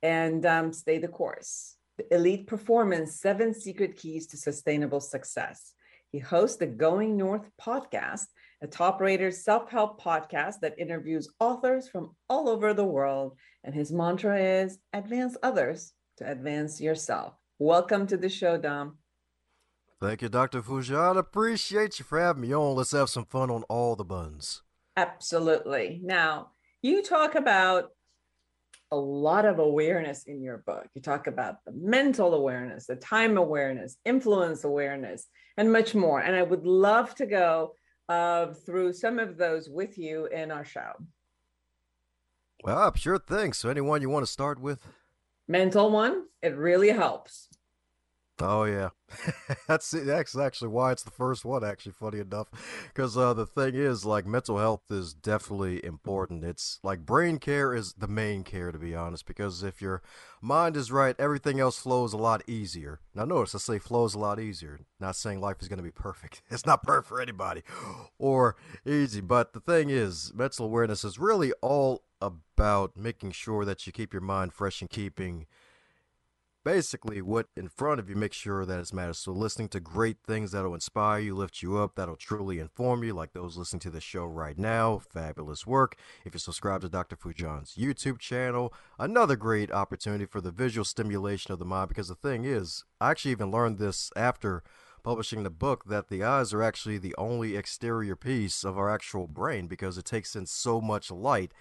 and 0.00 0.46
um, 0.46 0.72
Stay 0.72 0.98
the 0.98 1.08
Course, 1.08 1.76
Elite 2.12 2.46
Performance 2.46 3.20
Seven 3.20 3.52
Secret 3.52 3.96
Keys 3.96 4.28
to 4.28 4.36
Sustainable 4.36 5.00
Success. 5.00 5.72
He 6.12 6.18
hosts 6.18 6.58
the 6.58 6.66
Going 6.66 7.16
North 7.16 7.48
podcast, 7.58 8.26
a 8.60 8.66
top 8.66 9.00
rated 9.00 9.32
self 9.34 9.70
help 9.70 9.98
podcast 9.98 10.56
that 10.60 10.78
interviews 10.78 11.26
authors 11.40 11.88
from 11.88 12.14
all 12.28 12.50
over 12.50 12.74
the 12.74 12.84
world. 12.84 13.38
And 13.64 13.74
his 13.74 13.90
mantra 13.90 14.38
is 14.38 14.78
advance 14.92 15.38
others 15.42 15.94
to 16.18 16.30
advance 16.30 16.82
yourself. 16.82 17.32
Welcome 17.58 18.06
to 18.08 18.18
the 18.18 18.28
show, 18.28 18.58
Dom. 18.58 18.98
Thank 20.02 20.20
you, 20.20 20.28
Dr. 20.28 20.60
Foojan. 20.60 21.16
Appreciate 21.16 21.98
you 21.98 22.04
for 22.04 22.20
having 22.20 22.42
me 22.42 22.54
on. 22.54 22.76
Let's 22.76 22.92
have 22.92 23.08
some 23.08 23.24
fun 23.24 23.50
on 23.50 23.62
all 23.70 23.96
the 23.96 24.04
buns. 24.04 24.60
Absolutely. 24.98 25.98
Now, 26.04 26.50
you 26.82 27.02
talk 27.02 27.36
about 27.36 27.88
a 28.90 28.96
lot 28.96 29.46
of 29.46 29.58
awareness 29.58 30.24
in 30.24 30.42
your 30.42 30.58
book. 30.66 30.86
You 30.94 31.00
talk 31.00 31.26
about 31.26 31.64
the 31.64 31.72
mental 31.72 32.34
awareness, 32.34 32.84
the 32.84 32.96
time 32.96 33.38
awareness, 33.38 33.96
influence 34.04 34.64
awareness, 34.64 35.26
and 35.56 35.72
much 35.72 35.94
more. 35.94 36.20
And 36.20 36.34
I 36.34 36.42
would 36.42 36.64
love 36.64 37.14
to 37.16 37.26
go 37.26 37.74
uh, 38.08 38.52
through 38.52 38.92
some 38.92 39.18
of 39.18 39.36
those 39.36 39.68
with 39.68 39.98
you 39.98 40.26
in 40.26 40.50
our 40.50 40.64
show. 40.64 40.92
Well, 42.64 42.94
sure 42.94 43.18
thing. 43.18 43.52
So, 43.52 43.68
anyone 43.68 44.02
you 44.02 44.10
want 44.10 44.24
to 44.24 44.32
start 44.32 44.60
with? 44.60 44.86
Mental 45.48 45.90
one, 45.90 46.26
it 46.42 46.56
really 46.56 46.90
helps. 46.90 47.48
Oh 48.40 48.64
yeah, 48.64 48.88
that's 49.68 49.90
that's 49.90 50.36
actually 50.36 50.68
why 50.68 50.90
it's 50.90 51.02
the 51.02 51.10
first 51.10 51.44
one. 51.44 51.62
Actually, 51.62 51.92
funny 51.92 52.18
enough, 52.18 52.48
because 52.88 53.16
uh, 53.16 53.34
the 53.34 53.46
thing 53.46 53.74
is, 53.74 54.04
like, 54.04 54.26
mental 54.26 54.58
health 54.58 54.82
is 54.90 55.12
definitely 55.12 55.84
important. 55.84 56.42
It's 56.42 56.80
like 56.82 57.06
brain 57.06 57.38
care 57.38 57.74
is 57.74 57.92
the 57.92 58.08
main 58.08 58.42
care, 58.42 58.72
to 58.72 58.78
be 58.78 58.94
honest. 58.96 59.26
Because 59.26 59.62
if 59.62 59.80
your 59.82 60.02
mind 60.40 60.76
is 60.76 60.90
right, 60.90 61.14
everything 61.18 61.60
else 61.60 61.78
flows 61.78 62.12
a 62.14 62.16
lot 62.16 62.42
easier. 62.48 63.00
Now, 63.14 63.26
notice 63.26 63.54
I 63.54 63.58
say 63.58 63.78
flows 63.78 64.14
a 64.14 64.18
lot 64.18 64.40
easier. 64.40 64.80
Not 64.98 65.14
saying 65.14 65.40
life 65.40 65.58
is 65.60 65.68
going 65.68 65.78
to 65.78 65.82
be 65.84 65.90
perfect. 65.92 66.42
It's 66.50 66.66
not 66.66 66.82
perfect 66.82 67.08
for 67.08 67.20
anybody, 67.20 67.62
or 68.18 68.56
easy. 68.86 69.20
But 69.20 69.52
the 69.52 69.60
thing 69.60 69.90
is, 69.90 70.32
mental 70.34 70.66
awareness 70.66 71.04
is 71.04 71.18
really 71.18 71.52
all 71.60 72.02
about 72.20 72.96
making 72.96 73.32
sure 73.32 73.64
that 73.64 73.86
you 73.86 73.92
keep 73.92 74.12
your 74.12 74.22
mind 74.22 74.52
fresh 74.52 74.80
and 74.80 74.90
keeping 74.90 75.46
basically 76.64 77.22
what 77.22 77.46
in 77.56 77.68
front 77.68 78.00
of 78.00 78.08
you 78.08 78.16
make 78.16 78.32
sure 78.32 78.64
that 78.64 78.80
it 78.80 78.92
matters. 78.92 79.18
So 79.18 79.32
listening 79.32 79.68
to 79.68 79.80
great 79.80 80.18
things 80.26 80.52
that'll 80.52 80.74
inspire 80.74 81.20
you, 81.20 81.34
lift 81.34 81.62
you 81.62 81.78
up, 81.78 81.94
that'll 81.94 82.16
truly 82.16 82.58
inform 82.58 83.02
you, 83.04 83.14
like 83.14 83.32
those 83.32 83.56
listening 83.56 83.80
to 83.80 83.90
the 83.90 84.00
show 84.00 84.24
right 84.24 84.58
now. 84.58 84.98
Fabulous 84.98 85.66
work. 85.66 85.96
If 86.24 86.34
you 86.34 86.40
subscribe 86.40 86.80
to 86.82 86.88
Dr. 86.88 87.16
Foojan's 87.16 87.74
YouTube 87.76 88.18
channel, 88.18 88.72
another 88.98 89.36
great 89.36 89.70
opportunity 89.70 90.26
for 90.26 90.40
the 90.40 90.50
visual 90.50 90.84
stimulation 90.84 91.52
of 91.52 91.58
the 91.58 91.64
mind. 91.64 91.88
Because 91.88 92.08
the 92.08 92.14
thing 92.14 92.44
is, 92.44 92.84
I 93.00 93.10
actually 93.10 93.32
even 93.32 93.50
learned 93.50 93.78
this 93.78 94.10
after 94.16 94.62
publishing 95.02 95.42
the 95.42 95.50
book 95.50 95.84
that 95.86 96.08
the 96.08 96.22
eyes 96.22 96.52
are 96.52 96.62
actually 96.62 96.98
the 96.98 97.14
only 97.16 97.56
exterior 97.56 98.16
piece 98.16 98.64
of 98.64 98.78
our 98.78 98.88
actual 98.88 99.26
brain 99.26 99.66
because 99.66 99.98
it 99.98 100.04
takes 100.04 100.36
in 100.36 100.46
so 100.46 100.80
much 100.80 101.10
light 101.10 101.52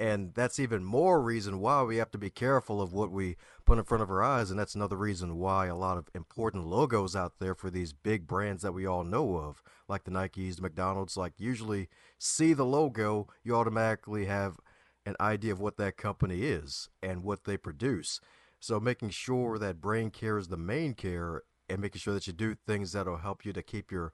and 0.00 0.32
that's 0.34 0.58
even 0.58 0.82
more 0.82 1.20
reason 1.20 1.60
why 1.60 1.82
we 1.82 1.98
have 1.98 2.10
to 2.12 2.18
be 2.18 2.30
careful 2.30 2.80
of 2.80 2.94
what 2.94 3.10
we 3.10 3.36
put 3.66 3.76
in 3.76 3.84
front 3.84 4.02
of 4.02 4.10
our 4.10 4.22
eyes. 4.22 4.50
And 4.50 4.58
that's 4.58 4.74
another 4.74 4.96
reason 4.96 5.36
why 5.36 5.66
a 5.66 5.76
lot 5.76 5.98
of 5.98 6.08
important 6.14 6.66
logos 6.66 7.14
out 7.14 7.34
there 7.38 7.54
for 7.54 7.68
these 7.68 7.92
big 7.92 8.26
brands 8.26 8.62
that 8.62 8.72
we 8.72 8.86
all 8.86 9.04
know 9.04 9.36
of, 9.36 9.62
like 9.88 10.04
the 10.04 10.10
Nikes, 10.10 10.56
the 10.56 10.62
McDonald's, 10.62 11.18
like 11.18 11.34
usually 11.36 11.90
see 12.18 12.54
the 12.54 12.64
logo, 12.64 13.28
you 13.44 13.54
automatically 13.54 14.24
have 14.24 14.58
an 15.04 15.16
idea 15.20 15.52
of 15.52 15.60
what 15.60 15.76
that 15.76 15.98
company 15.98 16.44
is 16.44 16.88
and 17.02 17.22
what 17.22 17.44
they 17.44 17.58
produce. 17.58 18.20
So 18.58 18.80
making 18.80 19.10
sure 19.10 19.58
that 19.58 19.82
brain 19.82 20.10
care 20.10 20.38
is 20.38 20.48
the 20.48 20.56
main 20.56 20.94
care 20.94 21.42
and 21.70 21.80
making 21.80 22.00
sure 22.00 22.14
that 22.14 22.26
you 22.26 22.32
do 22.32 22.54
things 22.54 22.92
that'll 22.92 23.18
help 23.18 23.44
you 23.44 23.52
to 23.52 23.62
keep 23.62 23.90
your 23.90 24.12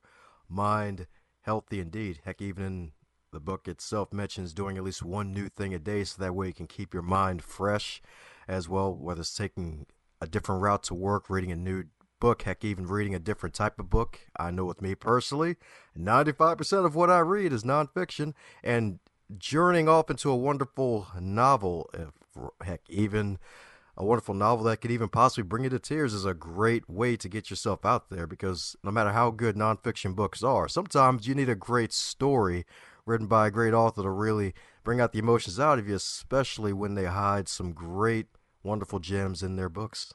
mind 0.49 1.07
healthy 1.43 1.81
indeed. 1.81 2.21
Heck, 2.25 2.43
even 2.43 2.65
in 2.65 2.93
the 3.33 3.41
book 3.41 3.69
itself 3.69 4.13
mentions 4.13 4.53
doing 4.53 4.77
at 4.77 4.85
least 4.85 5.03
one 5.03 5.33
new 5.33 5.49
thing 5.49 5.75
a 5.75 5.79
day 5.79 6.05
so 6.05 6.23
that 6.23 6.35
way 6.35 6.49
you 6.49 6.53
can 6.53 6.67
keep 6.67 6.95
your 6.95 7.03
mind 7.03 7.43
fresh 7.43 8.03
as 8.49 8.69
well, 8.69 8.95
whether 8.95 9.21
it's 9.21 9.35
taking 9.35 9.87
a 10.21 10.27
different 10.27 10.63
route 10.63 10.83
to 10.85 10.95
work, 10.95 11.29
reading 11.29 11.53
a 11.53 11.57
new 11.57 11.85
book, 12.21 12.43
heck, 12.43 12.65
even 12.65 12.87
reading 12.87 13.15
a 13.15 13.19
different 13.19 13.55
type 13.55 13.79
of 13.79 13.91
book. 13.91 14.21
I 14.37 14.51
know 14.51 14.65
with 14.65 14.81
me 14.81 14.95
personally, 14.95 15.57
95% 15.99 16.87
of 16.87 16.95
what 16.95 17.11
I 17.11 17.19
read 17.19 17.53
is 17.53 17.63
nonfiction, 17.63 18.35
and 18.63 19.01
journeying 19.37 19.89
off 19.89 20.11
into 20.11 20.31
a 20.31 20.37
wonderful 20.37 21.09
novel, 21.21 21.91
if, 21.93 22.11
heck, 22.67 22.81
even 22.89 23.39
a 23.97 24.05
wonderful 24.05 24.35
novel 24.35 24.65
that 24.65 24.81
could 24.81 24.91
even 24.91 25.09
possibly 25.09 25.43
bring 25.43 25.65
you 25.65 25.71
to 25.71 25.79
tears 25.79 26.12
is 26.12 26.25
a 26.25 26.35
great 26.35 26.88
way 26.88 27.17
to 27.17 27.29
get 27.29 27.49
yourself 27.49 27.85
out 27.85 28.11
there 28.11 28.26
because 28.26 28.76
no 28.85 28.91
matter 28.91 29.12
how 29.12 29.31
good 29.31 29.57
nonfiction 29.57 30.15
books 30.15 30.43
are, 30.43 30.69
sometimes 30.69 31.26
you 31.26 31.35
need 31.35 31.49
a 31.49 31.55
great 31.55 31.93
story 31.93 32.67
written 33.07 33.26
by 33.26 33.47
a 33.47 33.50
great 33.50 33.73
author 33.73 34.03
to 34.03 34.11
really 34.11 34.53
bring 34.85 35.00
out 35.00 35.12
the 35.12 35.19
emotions 35.19 35.59
out 35.59 35.79
of 35.79 35.88
you, 35.88 35.95
especially 35.95 36.73
when 36.73 36.95
they 36.95 37.07
hide 37.07 37.49
some 37.49 37.73
great, 37.73 38.26
wonderful 38.62 38.99
gems 38.99 39.43
in 39.43 39.57
their 39.57 39.69
books. 39.69 40.12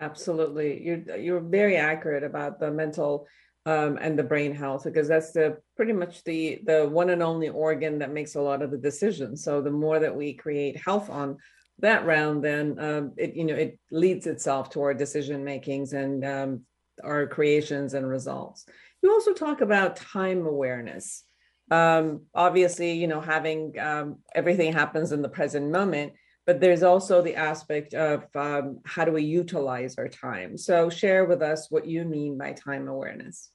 Absolutely, 0.00 0.82
you're 0.82 1.16
you're 1.16 1.40
very 1.40 1.76
accurate 1.76 2.24
about 2.24 2.58
the 2.58 2.72
mental 2.72 3.26
um, 3.66 3.98
and 4.00 4.18
the 4.18 4.24
brain 4.24 4.52
health 4.52 4.82
because 4.82 5.06
that's 5.06 5.30
the 5.30 5.58
pretty 5.76 5.92
much 5.92 6.24
the 6.24 6.60
the 6.66 6.88
one 6.88 7.10
and 7.10 7.22
only 7.22 7.48
organ 7.48 8.00
that 8.00 8.12
makes 8.12 8.34
a 8.34 8.40
lot 8.40 8.62
of 8.62 8.72
the 8.72 8.78
decisions. 8.78 9.44
So 9.44 9.62
the 9.62 9.70
more 9.70 10.00
that 10.00 10.16
we 10.16 10.34
create 10.34 10.76
health 10.76 11.08
on 11.08 11.36
that 11.78 12.06
round, 12.06 12.44
then 12.44 12.78
um, 12.78 13.12
it 13.16 13.34
you 13.34 13.44
know 13.44 13.54
it 13.54 13.78
leads 13.90 14.26
itself 14.26 14.70
to 14.70 14.82
our 14.82 14.94
decision 14.94 15.44
makings 15.44 15.92
and 15.92 16.24
um, 16.24 16.60
our 17.02 17.26
creations 17.26 17.94
and 17.94 18.08
results. 18.08 18.66
You 19.02 19.10
also 19.10 19.32
talk 19.32 19.60
about 19.60 19.96
time 19.96 20.46
awareness 20.46 21.24
um, 21.72 22.26
obviously, 22.34 22.92
you 22.92 23.06
know, 23.06 23.20
having 23.20 23.78
um, 23.78 24.18
everything 24.34 24.74
happens 24.74 25.10
in 25.10 25.22
the 25.22 25.28
present 25.28 25.70
moment, 25.70 26.12
but 26.44 26.60
there's 26.60 26.82
also 26.82 27.22
the 27.22 27.36
aspect 27.36 27.94
of 27.94 28.24
um, 28.34 28.80
how 28.84 29.06
do 29.06 29.12
we 29.12 29.22
utilize 29.22 29.96
our 29.96 30.08
time. 30.08 30.58
So, 30.58 30.90
share 30.90 31.24
with 31.24 31.40
us 31.40 31.70
what 31.70 31.86
you 31.86 32.04
mean 32.04 32.36
by 32.36 32.52
time 32.52 32.88
awareness. 32.88 33.51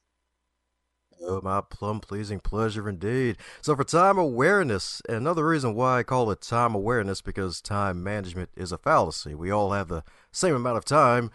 Oh, 1.20 1.40
my 1.42 1.60
plum 1.60 2.00
pleasing 2.00 2.40
pleasure 2.40 2.88
indeed. 2.88 3.38
So, 3.60 3.74
for 3.74 3.84
time 3.84 4.18
awareness, 4.18 5.02
another 5.08 5.46
reason 5.46 5.74
why 5.74 5.98
I 5.98 6.02
call 6.04 6.30
it 6.30 6.40
time 6.40 6.74
awareness 6.74 7.20
because 7.20 7.60
time 7.60 8.02
management 8.02 8.50
is 8.56 8.72
a 8.72 8.78
fallacy. 8.78 9.34
We 9.34 9.50
all 9.50 9.72
have 9.72 9.88
the 9.88 10.04
same 10.30 10.54
amount 10.54 10.78
of 10.78 10.84
time, 10.84 11.30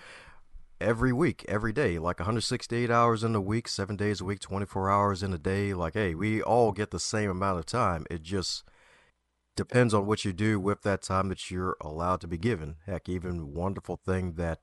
every 0.84 1.14
week, 1.14 1.46
every 1.48 1.72
day, 1.72 1.98
like 1.98 2.20
168 2.20 2.92
hours 2.92 3.24
in 3.24 3.36
a 3.36 3.42
week, 3.42 3.68
seven 3.68 3.96
days 3.96 4.22
a 4.22 4.26
week, 4.26 4.40
24 4.40 4.90
hours 4.90 5.24
in 5.24 5.34
a 5.34 5.38
day. 5.38 5.74
Like, 5.74 5.94
hey, 5.94 6.14
we 6.14 6.42
all 6.42 6.72
get 6.72 6.92
the 6.92 7.00
same 7.00 7.30
amount 7.30 7.60
of 7.60 7.66
time. 7.66 8.06
It 8.12 8.22
just 8.22 8.64
depends 9.56 9.94
on 9.94 10.06
what 10.06 10.26
you 10.26 10.34
do 10.34 10.60
with 10.60 10.82
that 10.82 11.02
time 11.02 11.30
that 11.30 11.50
you're 11.50 11.78
allowed 11.82 12.22
to 12.22 12.28
be 12.28 12.38
given. 12.38 12.76
Heck, 12.86 13.08
even 13.08 13.54
wonderful 13.54 13.98
thing 13.98 14.34
that 14.34 14.60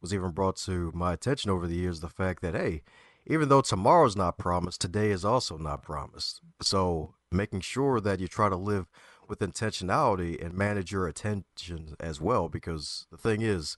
was 0.00 0.14
even 0.14 0.30
brought 0.30 0.56
to 0.56 0.90
my 0.94 1.12
attention 1.12 1.50
over 1.50 1.66
the 1.66 1.76
years 1.76 2.00
the 2.00 2.08
fact 2.08 2.40
that, 2.42 2.54
hey, 2.54 2.82
even 3.28 3.48
though 3.48 3.60
tomorrow's 3.60 4.16
not 4.16 4.38
promised, 4.38 4.80
today 4.80 5.10
is 5.10 5.24
also 5.24 5.56
not 5.58 5.82
promised. 5.82 6.40
So, 6.62 7.14
making 7.30 7.60
sure 7.60 8.00
that 8.00 8.20
you 8.20 8.28
try 8.28 8.48
to 8.48 8.56
live 8.56 8.86
with 9.28 9.40
intentionality 9.40 10.42
and 10.42 10.54
manage 10.54 10.90
your 10.90 11.06
attention 11.06 11.94
as 12.00 12.20
well, 12.20 12.48
because 12.48 13.06
the 13.10 13.18
thing 13.18 13.42
is, 13.42 13.76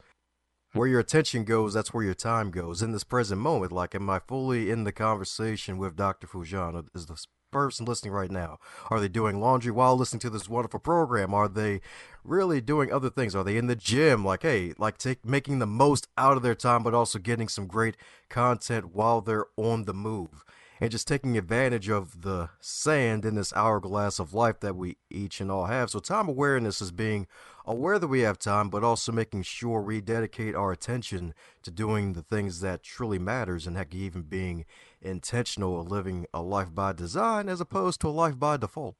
where 0.72 0.86
your 0.86 1.00
attention 1.00 1.42
goes, 1.42 1.74
that's 1.74 1.92
where 1.92 2.04
your 2.04 2.14
time 2.14 2.52
goes. 2.52 2.80
In 2.80 2.92
this 2.92 3.02
present 3.02 3.40
moment, 3.40 3.72
like, 3.72 3.94
am 3.94 4.08
I 4.08 4.20
fully 4.20 4.70
in 4.70 4.84
the 4.84 4.92
conversation 4.92 5.78
with 5.78 5.96
Dr. 5.96 6.28
Foojan? 6.28 6.86
Is 6.94 7.06
the 7.06 7.20
person 7.50 7.86
listening 7.86 8.12
right 8.12 8.30
now? 8.30 8.58
Are 8.90 9.00
they 9.00 9.08
doing 9.08 9.40
laundry 9.40 9.72
while 9.72 9.96
listening 9.96 10.20
to 10.20 10.30
this 10.30 10.48
wonderful 10.48 10.80
program? 10.80 11.34
Are 11.34 11.48
they 11.48 11.80
really 12.24 12.60
doing 12.60 12.92
other 12.92 13.10
things? 13.10 13.34
Are 13.34 13.44
they 13.44 13.56
in 13.56 13.66
the 13.66 13.76
gym? 13.76 14.24
Like, 14.24 14.42
hey, 14.42 14.74
like 14.78 14.98
take 14.98 15.24
making 15.24 15.58
the 15.58 15.66
most 15.66 16.08
out 16.16 16.36
of 16.36 16.42
their 16.42 16.54
time, 16.54 16.82
but 16.82 16.94
also 16.94 17.18
getting 17.18 17.48
some 17.48 17.66
great 17.66 17.96
content 18.28 18.94
while 18.94 19.20
they're 19.20 19.46
on 19.56 19.84
the 19.84 19.94
move 19.94 20.44
and 20.80 20.90
just 20.90 21.06
taking 21.06 21.36
advantage 21.36 21.90
of 21.90 22.22
the 22.22 22.48
sand 22.58 23.24
in 23.24 23.34
this 23.34 23.52
hourglass 23.52 24.18
of 24.18 24.32
life 24.32 24.60
that 24.60 24.74
we 24.74 24.96
each 25.10 25.40
and 25.40 25.50
all 25.50 25.66
have. 25.66 25.90
So, 25.90 25.98
time 25.98 26.28
awareness 26.28 26.80
is 26.80 26.90
being 26.90 27.26
aware 27.66 27.98
that 27.98 28.08
we 28.08 28.20
have 28.20 28.38
time, 28.38 28.70
but 28.70 28.82
also 28.82 29.12
making 29.12 29.42
sure 29.42 29.82
we 29.82 30.00
dedicate 30.00 30.54
our 30.54 30.72
attention 30.72 31.34
to 31.62 31.70
doing 31.70 32.14
the 32.14 32.22
things 32.22 32.60
that 32.60 32.82
truly 32.82 33.18
matters, 33.18 33.66
and 33.66 33.76
heck, 33.76 33.94
even 33.94 34.22
being 34.22 34.64
intentional, 35.02 35.82
living 35.84 36.26
a 36.32 36.42
life 36.42 36.74
by 36.74 36.92
design 36.92 37.48
as 37.48 37.60
opposed 37.60 38.00
to 38.00 38.08
a 38.08 38.10
life 38.10 38.38
by 38.38 38.56
default. 38.56 38.96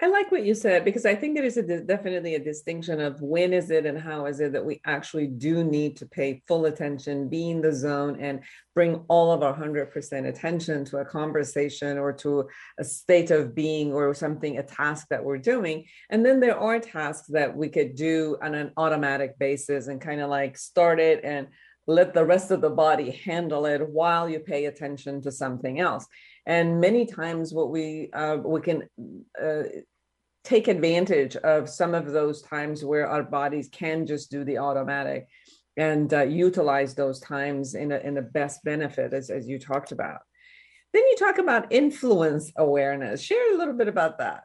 I 0.00 0.06
like 0.06 0.30
what 0.30 0.44
you 0.44 0.54
said 0.54 0.84
because 0.84 1.04
I 1.04 1.16
think 1.16 1.34
there 1.34 1.44
is 1.44 1.56
a 1.56 1.80
definitely 1.80 2.36
a 2.36 2.38
distinction 2.38 3.00
of 3.00 3.20
when 3.20 3.52
is 3.52 3.70
it 3.70 3.84
and 3.84 3.98
how 3.98 4.26
is 4.26 4.38
it 4.38 4.52
that 4.52 4.64
we 4.64 4.80
actually 4.86 5.26
do 5.26 5.64
need 5.64 5.96
to 5.96 6.06
pay 6.06 6.40
full 6.46 6.66
attention, 6.66 7.28
be 7.28 7.50
in 7.50 7.60
the 7.60 7.72
zone, 7.72 8.16
and 8.20 8.40
bring 8.76 9.02
all 9.08 9.32
of 9.32 9.42
our 9.42 9.56
100% 9.56 10.28
attention 10.28 10.84
to 10.84 10.98
a 10.98 11.04
conversation 11.04 11.98
or 11.98 12.12
to 12.12 12.48
a 12.78 12.84
state 12.84 13.32
of 13.32 13.56
being 13.56 13.92
or 13.92 14.14
something, 14.14 14.58
a 14.58 14.62
task 14.62 15.08
that 15.10 15.24
we're 15.24 15.38
doing. 15.38 15.84
And 16.10 16.24
then 16.24 16.38
there 16.38 16.58
are 16.58 16.78
tasks 16.78 17.26
that 17.28 17.56
we 17.56 17.68
could 17.68 17.96
do 17.96 18.36
on 18.40 18.54
an 18.54 18.70
automatic 18.76 19.36
basis 19.38 19.88
and 19.88 20.00
kind 20.00 20.20
of 20.20 20.30
like 20.30 20.56
start 20.56 21.00
it 21.00 21.24
and 21.24 21.48
let 21.88 22.14
the 22.14 22.24
rest 22.24 22.50
of 22.50 22.60
the 22.60 22.70
body 22.70 23.10
handle 23.10 23.66
it 23.66 23.88
while 23.88 24.28
you 24.28 24.38
pay 24.38 24.66
attention 24.66 25.20
to 25.22 25.32
something 25.32 25.80
else. 25.80 26.06
And 26.46 26.80
many 26.80 27.06
times, 27.06 27.52
what 27.52 27.70
we 27.70 28.10
uh, 28.12 28.36
we 28.44 28.60
can 28.60 28.88
uh, 29.42 29.62
take 30.44 30.68
advantage 30.68 31.36
of 31.36 31.68
some 31.68 31.94
of 31.94 32.12
those 32.12 32.42
times 32.42 32.84
where 32.84 33.08
our 33.08 33.22
bodies 33.22 33.68
can 33.72 34.06
just 34.06 34.30
do 34.30 34.44
the 34.44 34.58
automatic 34.58 35.28
and 35.76 36.12
uh, 36.12 36.22
utilize 36.22 36.94
those 36.94 37.20
times 37.20 37.74
in 37.74 37.92
a, 37.92 37.98
in 37.98 38.14
the 38.14 38.22
best 38.22 38.62
benefit 38.64 39.12
as, 39.12 39.30
as 39.30 39.48
you 39.48 39.58
talked 39.58 39.92
about 39.92 40.20
then 40.92 41.02
you 41.02 41.16
talk 41.18 41.38
about 41.38 41.70
influence 41.70 42.50
awareness 42.56 43.20
share 43.20 43.54
a 43.54 43.58
little 43.58 43.74
bit 43.74 43.88
about 43.88 44.18
that 44.18 44.44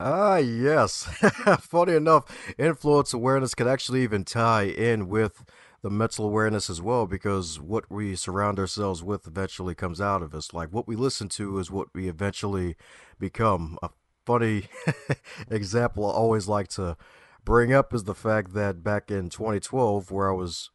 Ah, 0.00 0.38
yes. 0.38 1.04
Funny 1.60 1.94
enough, 1.94 2.24
influence 2.58 3.14
awareness 3.14 3.54
can 3.54 3.68
actually 3.68 4.02
even 4.02 4.24
tie 4.24 4.64
in 4.64 5.08
with 5.08 5.44
the 5.84 5.90
mental 5.90 6.24
awareness 6.24 6.70
as 6.70 6.80
well 6.80 7.06
because 7.06 7.60
what 7.60 7.84
we 7.90 8.16
surround 8.16 8.58
ourselves 8.58 9.04
with 9.04 9.26
eventually 9.26 9.74
comes 9.74 10.00
out 10.00 10.22
of 10.22 10.34
us. 10.34 10.54
Like 10.54 10.70
what 10.70 10.88
we 10.88 10.96
listen 10.96 11.28
to 11.30 11.58
is 11.58 11.70
what 11.70 11.88
we 11.92 12.08
eventually 12.08 12.74
become. 13.20 13.78
A 13.82 13.90
funny 14.24 14.68
example 15.50 16.06
I 16.06 16.14
always 16.14 16.48
like 16.48 16.68
to 16.68 16.96
bring 17.44 17.74
up 17.74 17.92
is 17.92 18.04
the 18.04 18.14
fact 18.14 18.54
that 18.54 18.82
back 18.82 19.10
in 19.10 19.28
2012, 19.28 20.10
where 20.10 20.30
I 20.30 20.34
was, 20.34 20.70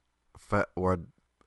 where 0.75 0.99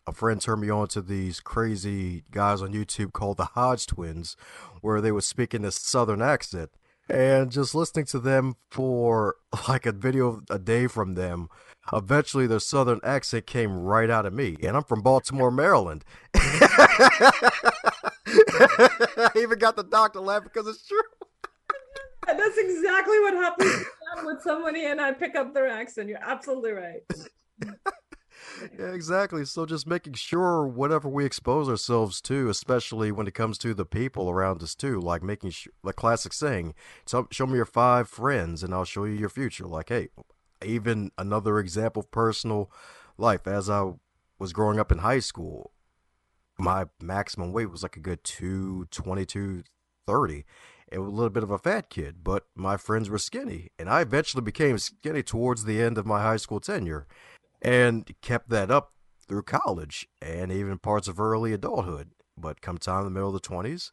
a 0.09 0.13
friend 0.13 0.41
turned 0.41 0.63
me 0.63 0.69
on 0.69 0.89
to 0.89 1.01
these 1.01 1.39
crazy 1.39 2.25
guys 2.33 2.63
on 2.63 2.73
YouTube 2.73 3.13
called 3.13 3.37
the 3.37 3.45
Hodge 3.45 3.87
Twins, 3.87 4.37
where 4.81 5.01
they 5.01 5.13
would 5.13 5.23
speak 5.23 5.55
in 5.55 5.63
this 5.63 5.77
Southern 5.77 6.21
accent. 6.21 6.73
And 7.09 7.51
just 7.51 7.75
listening 7.75 8.07
to 8.07 8.19
them 8.19 8.57
for 8.71 9.37
like 9.69 9.87
a 9.87 9.93
video 9.93 10.43
a 10.51 10.59
day 10.59 10.87
from 10.87 11.15
them, 11.15 11.49
eventually 11.93 12.47
their 12.47 12.61
Southern 12.61 13.01
accent 13.03 13.47
came 13.47 13.73
right 13.73 14.11
out 14.11 14.27
of 14.27 14.33
me. 14.33 14.57
And 14.63 14.77
I'm 14.77 14.85
from 14.85 15.03
Baltimore, 15.03 15.51
Maryland. 15.51 16.05
I 16.35 17.41
even 19.37 19.59
got 19.59 19.77
the 19.77 19.87
doctor 19.89 20.21
laughing 20.21 20.51
because 20.53 20.69
it's 20.69 20.87
true. 20.87 21.01
That's 22.27 22.57
exactly 22.57 23.19
what 23.21 23.35
happens 23.35 23.85
with 24.25 24.43
somebody 24.43 24.85
and 24.87 25.01
I 25.01 25.13
pick 25.13 25.35
up 25.35 25.53
their 25.55 25.69
accent. 25.69 26.09
You're 26.09 26.23
absolutely 26.23 26.73
right. 26.73 27.03
Yeah, 28.79 28.93
exactly. 28.93 29.45
So 29.45 29.67
just 29.67 29.87
making 29.87 30.15
sure 30.15 30.67
whatever 30.67 31.09
we 31.09 31.25
expose 31.25 31.69
ourselves 31.69 32.21
to, 32.23 32.49
especially 32.49 33.13
when 33.13 33.27
it 33.27 33.35
comes 33.35 33.59
to 33.59 33.75
the 33.75 33.85
people 33.85 34.31
around 34.31 34.63
us 34.63 34.75
too, 34.75 35.01
like 35.01 35.23
making 35.23 35.53
the 35.83 35.93
classic 35.93 36.33
saying, 36.33 36.75
show 37.07 37.47
me 37.47 37.57
your 37.57 37.65
five 37.65 38.09
friends 38.09 38.63
and 38.63 38.73
I'll 38.73 38.85
show 38.85 39.05
you 39.05 39.15
your 39.15 39.29
future. 39.29 39.67
Like, 39.67 39.89
hey, 39.89 40.09
even 40.65 41.11
another 41.19 41.59
example 41.59 42.01
of 42.01 42.11
personal 42.11 42.71
life 43.19 43.47
as 43.47 43.69
I 43.69 43.93
was 44.39 44.53
growing 44.53 44.79
up 44.79 44.93
in 44.93 44.99
high 44.99 45.21
school, 45.21 45.73
my 46.59 46.87
maximum 47.01 47.53
weight 47.53 47.71
was 47.71 47.83
like 47.83 47.97
a 47.97 48.01
good 48.01 48.25
222 48.25 49.63
30 50.07 50.45
a 50.93 51.01
little 51.01 51.31
bit 51.31 51.43
of 51.43 51.51
a 51.51 51.59
fat 51.59 51.89
kid, 51.91 52.17
but 52.23 52.47
my 52.55 52.77
friends 52.77 53.09
were 53.09 53.19
skinny. 53.19 53.71
And 53.79 53.89
I 53.89 54.03
eventually 54.03 54.43
became 54.43 54.79
skinny 54.79 55.23
towards 55.23 55.65
the 55.65 55.81
end 55.81 55.99
of 55.99 56.07
my 56.07 56.21
high 56.21 56.37
school 56.37 56.61
tenure 56.61 57.07
and 57.63 58.11
kept 58.21 58.51
that 58.51 58.71
up 58.71 58.93
through 59.27 59.45
college 59.45 60.09
and 60.21 60.53
even 60.53 60.79
parts 60.79 61.09
of 61.09 61.21
early 61.21 61.53
adulthood. 61.53 62.11
But 62.37 62.61
come 62.61 62.79
time 62.79 63.01
in 63.01 63.05
the 63.05 63.11
middle 63.11 63.35
of 63.35 63.41
the 63.41 63.49
20s, 63.49 63.93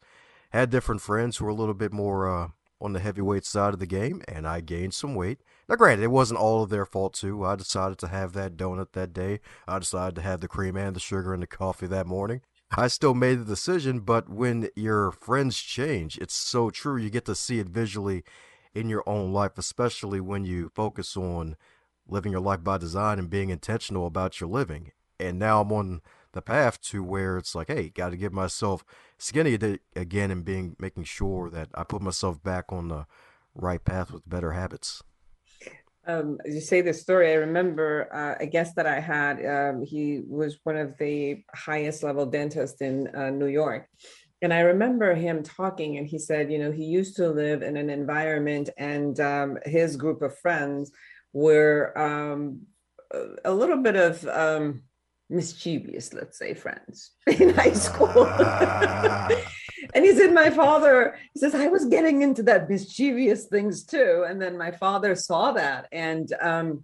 had 0.52 0.70
different 0.70 1.02
friends 1.02 1.38
who 1.38 1.46
were 1.46 1.52
a 1.52 1.56
little 1.56 1.74
bit 1.74 1.94
more 1.94 2.28
uh, 2.28 2.48
on 2.82 2.94
the 2.94 3.00
heavyweight 3.00 3.46
side 3.46 3.74
of 3.74 3.80
the 3.80 3.86
game, 3.86 4.22
and 4.28 4.48
I 4.48 4.62
gained 4.62 4.94
some 4.94 5.14
weight. 5.14 5.40
Now, 5.68 5.76
granted, 5.76 6.04
it 6.04 6.12
wasn't 6.12 6.40
all 6.40 6.64
of 6.64 6.70
their 6.70 6.86
fault, 6.86 7.14
too. 7.14 7.46
I 7.46 7.56
decided 7.56 7.98
to 8.00 8.08
have 8.08 8.34
that 8.34 8.58
donut 8.58 8.94
that 8.94 9.14
day. 9.14 9.42
I 9.68 9.80
decided 9.80 10.16
to 10.16 10.22
have 10.22 10.40
the 10.40 10.48
cream 10.48 10.76
and 10.76 10.96
the 10.96 11.00
sugar 11.00 11.34
and 11.34 11.44
the 11.44 11.48
coffee 11.48 11.88
that 11.88 12.08
morning. 12.08 12.42
I 12.72 12.88
still 12.88 13.14
made 13.14 13.40
the 13.40 13.46
decision, 13.46 14.00
but 14.00 14.30
when 14.30 14.70
your 14.76 15.12
friends 15.12 15.58
change, 15.58 16.18
it's 16.20 16.36
so 16.36 16.70
true. 16.70 16.98
You 16.98 17.10
get 17.10 17.26
to 17.26 17.36
see 17.36 17.60
it 17.60 17.68
visually 17.68 18.24
in 18.74 18.90
your 18.90 19.04
own 19.08 19.34
life, 19.34 19.58
especially 19.58 20.20
when 20.20 20.46
you 20.46 20.70
focus 20.76 21.18
on 21.18 21.56
living 22.12 22.32
your 22.32 22.42
life 22.42 22.64
by 22.64 22.78
design 22.78 23.20
and 23.20 23.30
being 23.30 23.50
intentional 23.50 24.06
about 24.06 24.40
your 24.40 24.50
living. 24.50 24.92
And 25.20 25.38
now 25.38 25.62
I'm 25.62 25.72
on 25.72 26.02
the 26.32 26.42
path 26.42 26.80
to 26.82 27.04
where 27.04 27.38
it's 27.38 27.56
like, 27.56 27.68
hey, 27.68 27.90
got 27.90 28.10
to 28.10 28.18
get 28.18 28.32
myself 28.32 28.84
skinny 29.18 29.58
again 29.96 30.32
and 30.32 30.46
being 30.46 30.76
making 30.80 31.04
sure 31.04 31.50
that 31.50 31.70
I 31.74 31.84
put 31.84 32.02
myself 32.02 32.42
back 32.42 32.72
on 32.72 32.88
the 32.88 33.06
right 33.56 33.84
path 33.84 34.12
with 34.12 34.28
better 34.30 34.54
habits 34.54 35.04
um, 36.10 36.40
you 36.46 36.60
say 36.60 36.82
this 36.82 37.02
story, 37.02 37.32
I 37.32 37.36
remember 37.36 38.10
uh, 38.14 38.44
a 38.44 38.48
guest 38.48 38.76
that 38.76 38.88
I 38.88 39.00
had. 39.00 39.46
Um, 39.46 39.84
he 39.84 40.22
was 40.28 40.60
one 40.64 40.76
of 40.76 40.98
the 40.98 41.44
highest 41.54 42.04
level 42.04 42.26
dentists 42.26 42.82
in 42.82 43.08
uh, 43.16 43.30
New 43.30 43.48
York. 43.48 43.88
And 44.42 44.54
I 44.54 44.62
remember 44.62 45.14
him 45.14 45.44
talking, 45.44 45.98
and 45.98 46.08
he 46.08 46.18
said, 46.18 46.52
you 46.52 46.58
know, 46.58 46.72
he 46.72 46.86
used 46.86 47.16
to 47.18 47.30
live 47.30 47.62
in 47.62 47.76
an 47.78 47.90
environment, 47.90 48.70
and 48.78 49.20
um, 49.20 49.58
his 49.66 49.98
group 49.98 50.22
of 50.22 50.38
friends 50.40 50.92
were 51.34 51.98
um, 51.98 52.62
a 53.46 53.52
little 53.54 53.78
bit 53.78 53.96
of 53.96 54.26
um, 54.28 54.84
mischievous, 55.30 56.14
let's 56.14 56.38
say, 56.38 56.54
friends 56.54 57.12
in 57.28 57.54
high 57.54 57.74
school. 57.74 58.12
Ah. 58.16 59.28
and 59.94 60.06
he 60.06 60.14
said, 60.14 60.34
My 60.34 60.50
father, 60.50 61.18
he 61.34 61.40
says, 61.40 61.56
I 61.56 61.68
was 61.68 61.86
getting 61.86 62.22
into 62.22 62.44
that 62.44 62.70
mischievous 62.70 63.46
things 63.46 63.84
too. 63.84 64.26
And 64.28 64.42
then 64.42 64.58
my 64.58 64.72
father 64.72 65.16
saw 65.16 65.52
that 65.54 65.88
and 65.92 66.32
um, 66.42 66.84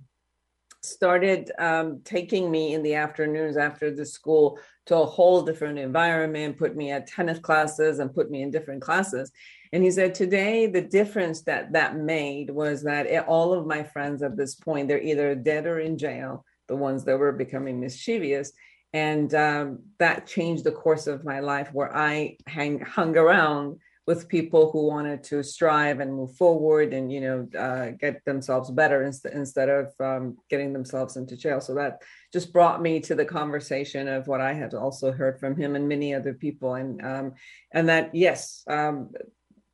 started 0.84 1.52
um, 1.58 2.02
taking 2.04 2.50
me 2.50 2.74
in 2.74 2.84
the 2.84 2.96
afternoons 2.96 3.58
after 3.58 3.92
the 3.92 4.06
school 4.06 4.60
to 4.88 4.98
a 4.98 5.06
whole 5.06 5.42
different 5.42 5.80
environment, 5.80 6.58
put 6.58 6.76
me 6.76 6.92
at 6.92 7.08
tennis 7.08 7.40
classes 7.40 8.00
and 8.00 8.14
put 8.14 8.30
me 8.30 8.42
in 8.42 8.52
different 8.52 8.82
classes. 8.82 9.32
And 9.74 9.84
he 9.84 9.92
said, 9.92 10.16
today, 10.16 10.68
the 10.68 10.82
difference 10.82 11.42
that 11.44 11.74
that 11.74 11.98
made 11.98 12.50
was 12.50 12.84
that 12.84 13.28
all 13.28 13.54
of 13.54 13.66
my 13.66 13.84
friends 13.84 14.22
at 14.22 14.38
this 14.38 14.56
point, 14.56 14.88
they're 14.88 15.02
either 15.02 15.36
dead 15.36 15.66
or 15.66 15.80
in 15.80 15.98
jail 15.98 16.46
the 16.68 16.76
ones 16.76 17.04
that 17.06 17.18
were 17.18 17.32
becoming 17.32 17.80
mischievous. 17.80 18.52
And 18.94 19.34
um, 19.34 19.80
that 20.00 20.26
changed 20.26 20.64
the 20.64 20.72
course 20.72 21.08
of 21.08 21.26
my 21.26 21.40
life 21.42 21.70
where 21.74 21.96
I 21.96 22.38
hang, 22.48 22.80
hung 22.80 23.18
around 23.18 23.80
with 24.08 24.30
people 24.30 24.72
who 24.72 24.88
wanted 24.88 25.24
to 25.24 25.44
strive 25.44 26.00
and 26.00 26.14
move 26.14 26.36
forward 26.36 26.94
and, 26.94 27.12
you 27.12 27.22
know, 27.22 27.48
uh, 27.60 27.90
get 28.00 28.24
themselves 28.24 28.70
better 28.70 29.04
inst- 29.04 29.26
instead 29.26 29.68
of 29.68 29.92
um, 30.00 30.38
getting 30.50 30.74
themselves 30.74 31.18
into 31.18 31.36
jail. 31.36 31.60
So 31.60 31.74
that 31.74 32.02
just 32.36 32.52
brought 32.52 32.82
me 32.82 33.00
to 33.00 33.16
the 33.16 33.24
conversation 33.24 34.10
of 34.10 34.28
what 34.28 34.42
I 34.42 34.52
had 34.52 34.74
also 34.74 35.14
heard 35.14 35.40
from 35.40 35.56
him 35.56 35.74
and 35.78 35.88
many 35.88 36.14
other 36.14 36.34
people. 36.34 36.74
And, 36.74 37.02
um, 37.02 37.34
and 37.72 37.88
that, 37.88 38.14
yes, 38.14 38.62
um, 38.68 39.12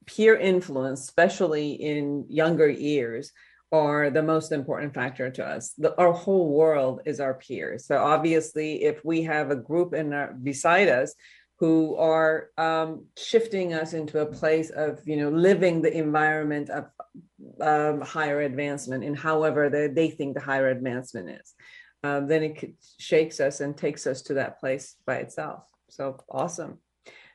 peer 0.06 0.38
influence, 0.38 1.02
especially 1.02 1.72
in 1.72 2.26
younger 2.30 2.70
years, 2.70 3.32
are 3.72 4.12
the 4.12 4.22
most 4.22 4.52
important 4.52 4.94
factor 4.94 5.32
to 5.32 5.44
us. 5.44 5.74
The, 5.76 6.00
our 6.00 6.14
whole 6.14 6.50
world 6.54 7.02
is 7.04 7.20
our 7.20 7.34
peers. 7.34 7.88
So 7.88 7.98
obviously, 7.98 8.84
if 8.84 9.04
we 9.04 9.24
have 9.24 9.50
a 9.50 9.56
group 9.56 9.96
in 9.96 10.14
our, 10.14 10.32
beside 10.32 10.88
us 10.88 11.16
who 11.58 11.96
are 11.96 12.50
um, 12.60 13.06
shifting 13.18 13.74
us 13.74 13.94
into 13.94 14.20
a 14.20 14.32
place 14.40 14.70
of, 14.70 15.00
you 15.08 15.18
know, 15.18 15.30
living 15.30 15.82
the 15.82 15.98
environment 15.98 16.70
of 16.70 16.86
um, 17.60 18.02
higher 18.02 18.42
advancement 18.42 19.04
in 19.04 19.16
however 19.16 19.68
they, 19.68 19.88
they 19.88 20.12
think 20.12 20.36
the 20.36 20.42
higher 20.42 20.70
advancement 20.70 21.30
is, 21.30 21.56
um, 22.04 22.28
then 22.28 22.44
it 22.44 22.76
shakes 22.98 23.40
us 23.40 23.60
and 23.60 23.78
takes 23.78 24.08
us 24.08 24.22
to 24.24 24.34
that 24.36 24.60
place 24.60 24.96
by 25.06 25.18
itself. 25.18 25.64
So 25.90 26.18
awesome. 26.30 26.80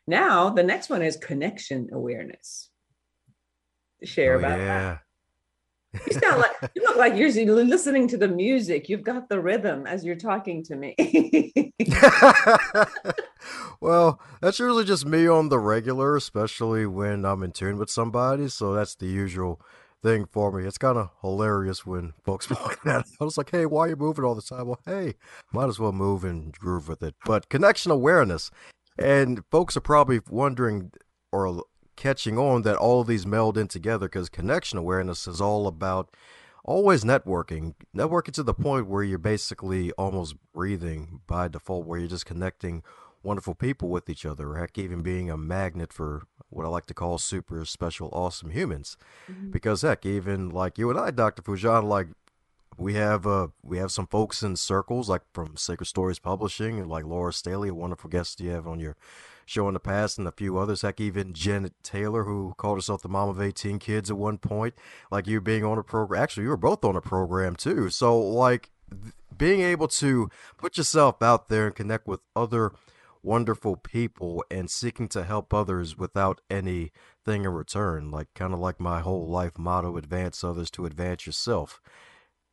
Now 0.07 0.51
the 0.51 0.63
next 0.63 0.89
one 0.89 1.03
is 1.03 1.17
connection 1.17 1.89
awareness. 1.93 2.71
Share 4.03 4.35
oh, 4.35 4.39
about 4.39 4.59
yeah. 4.59 4.67
that. 4.67 5.01
You 6.07 6.21
sound 6.21 6.41
like 6.41 6.53
you 6.75 6.83
look 6.83 6.97
like 6.97 7.17
you're 7.17 7.31
listening 7.31 8.09
to 8.09 8.17
the 8.17 8.29
music. 8.29 8.89
You've 8.89 9.03
got 9.03 9.29
the 9.29 9.41
rhythm 9.41 9.87
as 9.87 10.05
you're 10.05 10.17
talking 10.17 10.63
to 10.65 10.77
me. 10.77 10.95
well, 13.81 14.21
that's 14.41 14.59
usually 14.59 14.85
just 14.85 15.07
me 15.07 15.27
on 15.27 15.49
the 15.49 15.59
regular, 15.59 16.17
especially 16.17 16.87
when 16.87 17.25
I'm 17.25 17.43
in 17.43 17.53
tune 17.53 17.79
with 17.79 17.91
somebody. 17.91 18.49
So 18.49 18.75
that's 18.75 18.95
the 18.95 19.07
usual 19.07 19.61
thing 20.07 20.25
for 20.25 20.53
me. 20.53 20.65
It's 20.65 20.79
kind 20.79 20.97
of 20.97 21.11
hilarious 21.21 21.85
when 21.85 22.13
folks 22.25 22.47
point 22.51 22.79
that 22.85 23.07
I 23.21 23.25
was 23.25 23.37
like, 23.37 23.51
hey, 23.51 23.67
why 23.67 23.87
are 23.87 23.89
you 23.89 23.97
moving 23.97 24.25
all 24.25 24.37
the 24.37 24.43
time? 24.43 24.69
Well, 24.69 24.81
hey, 24.87 25.15
might 25.53 25.69
as 25.69 25.81
well 25.81 25.93
move 25.93 26.23
and 26.23 26.53
groove 26.53 26.89
with 26.89 27.03
it. 27.03 27.17
But 27.25 27.49
connection 27.49 27.91
awareness. 27.91 28.51
And 28.99 29.43
folks 29.51 29.77
are 29.77 29.81
probably 29.81 30.21
wondering 30.31 30.93
or 31.33 31.65
catching 31.97 32.39
on 32.39 32.63
that 32.63 32.77
all 32.77 33.01
of 33.01 33.09
these 33.09 33.27
meld 33.27 33.59
in 33.59 33.67
together 33.67 34.07
because 34.07 34.29
connection 34.29 34.79
awareness 34.79 35.27
is 35.27 35.41
all 35.41 35.67
about 35.67 36.15
always 36.65 37.05
networking. 37.05 37.75
Networking 37.95 38.33
to 38.35 38.43
the 38.43 38.55
point 38.55 38.87
where 38.87 39.03
you're 39.03 39.19
basically 39.19 39.91
almost 39.93 40.37
breathing 40.55 41.21
by 41.27 41.49
default, 41.49 41.85
where 41.85 41.99
you're 41.99 42.09
just 42.09 42.27
connecting 42.27 42.83
wonderful 43.23 43.55
people 43.55 43.89
with 43.89 44.09
each 44.09 44.27
other, 44.27 44.55
heck, 44.55 44.79
even 44.79 45.03
being 45.03 45.31
a 45.31 45.37
magnet 45.37 45.93
for 45.93 46.23
what 46.49 46.65
I 46.65 46.69
like 46.69 46.87
to 46.87 46.95
call 46.95 47.19
super 47.19 47.65
special, 47.65 48.09
awesome 48.13 48.51
humans. 48.51 48.97
Mm-hmm. 49.31 49.51
Because 49.51 49.83
heck, 49.83 50.07
even 50.07 50.51
like 50.51 50.79
you 50.79 50.91
and 50.91 50.99
I, 50.99 51.11
Dr. 51.11 51.43
Foojan, 51.43 51.85
like 51.85 52.09
we 52.79 52.95
have 52.95 53.27
uh 53.27 53.49
we 53.63 53.79
have 53.79 53.91
some 53.91 54.07
folks 54.07 54.43
in 54.43 54.55
circles 54.55 55.09
like 55.09 55.23
from 55.33 55.57
Sacred 55.57 55.87
Stories 55.87 56.19
Publishing, 56.19 56.87
like 56.89 57.05
Laura 57.05 57.33
Staley, 57.33 57.71
a 57.71 57.75
wonderful 57.75 58.11
guest 58.11 58.41
you 58.41 58.51
have 58.51 58.67
on 58.67 58.81
your 58.81 58.97
show 59.47 59.69
in 59.69 59.75
the 59.75 59.81
past, 59.81 60.19
and 60.19 60.27
a 60.27 60.33
few 60.33 60.59
others, 60.59 60.83
Heck, 60.83 61.01
even 61.01 61.33
Janet 61.33 61.73
Taylor, 61.83 62.25
who 62.25 62.55
called 62.59 62.77
herself 62.77 63.01
the 63.01 63.09
mom 63.09 63.29
of 63.29 63.41
18 63.41 63.79
kids 63.79 64.11
at 64.11 64.17
one 64.17 64.39
point, 64.39 64.75
like 65.11 65.27
you 65.27 65.41
being 65.41 65.65
on 65.65 65.79
a 65.79 65.83
program. 65.83 66.23
Actually, 66.23 66.45
you 66.45 66.51
were 66.51 66.57
both 66.57 66.85
on 66.85 66.97
a 66.97 67.01
program 67.01 67.57
too. 67.57 67.89
So, 67.89 68.19
like, 68.19 68.71
th- 68.91 69.15
being 69.39 69.61
able 69.61 69.89
to 69.89 70.29
put 70.57 70.77
yourself 70.77 71.23
out 71.23 71.49
there 71.49 71.67
and 71.67 71.75
connect 71.75 72.07
with 72.07 72.21
other 72.35 72.73
wonderful 73.27 73.77
people 73.77 74.45
and 74.51 74.71
seeking 74.71 75.09
to 75.09 75.25
help 75.25 75.53
others 75.53 75.99
without 75.99 76.41
anything 76.49 76.93
in 77.45 77.49
return, 77.49 78.09
like 78.09 78.33
kind 78.35 78.55
of 78.55 78.61
like 78.61 78.79
my 78.79 79.01
whole 79.01 79.29
life 79.29 79.59
motto 79.59 79.97
advance 79.97 80.45
others 80.45 80.71
to 80.71 80.87
advance 80.87 81.27
yourself. 81.27 81.83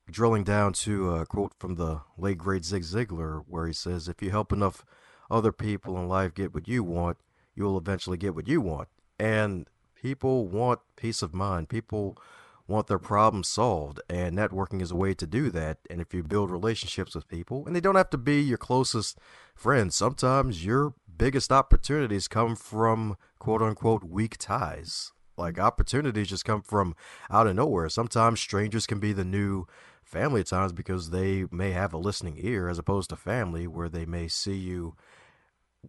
Drilling 0.10 0.44
down 0.44 0.74
to 0.74 1.14
a 1.16 1.26
quote 1.28 1.54
from 1.60 1.76
the 1.76 2.02
late 2.18 2.40
great 2.40 2.66
Zig 2.66 2.82
Ziglar, 2.82 3.44
where 3.48 3.68
he 3.68 3.74
says, 3.74 4.08
If 4.08 4.22
you 4.22 4.32
help 4.32 4.52
enough 4.52 4.84
other 5.30 5.52
people 5.52 5.98
in 5.98 6.10
life 6.10 6.34
get 6.34 6.54
what 6.54 6.68
you 6.68 6.84
want, 6.84 7.18
you'll 7.56 7.78
eventually 7.78 8.18
get 8.18 8.36
what 8.36 8.48
you 8.48 8.60
want. 8.60 8.90
And 9.20 9.70
people 9.96 10.48
want 10.48 10.80
peace 10.98 11.22
of 11.22 11.36
mind. 11.36 11.70
People 11.70 12.18
want 12.67 12.88
their 12.88 12.99
problems 12.99 13.47
solved, 13.47 13.99
and 14.10 14.38
networking 14.38 14.82
is 14.82 14.91
a 14.91 14.95
way 14.95 15.13
to 15.13 15.28
do 15.28 15.49
that. 15.52 15.80
And 15.89 15.99
if 15.99 16.13
you 16.13 16.23
build 16.23 16.49
relationships 16.49 17.15
with 17.15 17.28
people, 17.28 17.65
and 17.65 17.76
they 17.76 17.82
don't 17.82 17.95
have 17.95 18.10
to 18.12 18.17
be 18.17 18.41
your 18.41 18.58
closest 18.58 19.17
friends, 19.56 19.95
sometimes 19.95 20.65
your 20.65 20.93
biggest 21.17 21.52
opportunities 21.52 22.28
come 22.28 22.56
from 22.56 23.17
quote 23.39 23.62
unquote 23.62 24.04
weak 24.04 24.38
ties. 24.38 25.12
Like 25.36 25.60
opportunities 25.60 26.30
just 26.30 26.45
come 26.45 26.62
from 26.62 26.95
out 27.30 27.47
of 27.47 27.56
nowhere. 27.56 27.89
Sometimes 27.89 28.39
strangers 28.39 28.86
can 28.86 28.99
be 28.99 29.13
the 29.13 29.26
new 29.26 29.65
family 30.04 30.41
at 30.41 30.47
times 30.47 30.71
because 30.71 31.10
they 31.10 31.45
may 31.52 31.71
have 31.71 31.93
a 31.93 31.97
listening 31.97 32.38
ear 32.39 32.69
as 32.69 32.78
opposed 32.78 33.10
to 33.10 33.15
family 33.15 33.65
where 33.65 33.89
they 33.89 34.06
may 34.06 34.28
see 34.28 34.56
you 34.56 34.95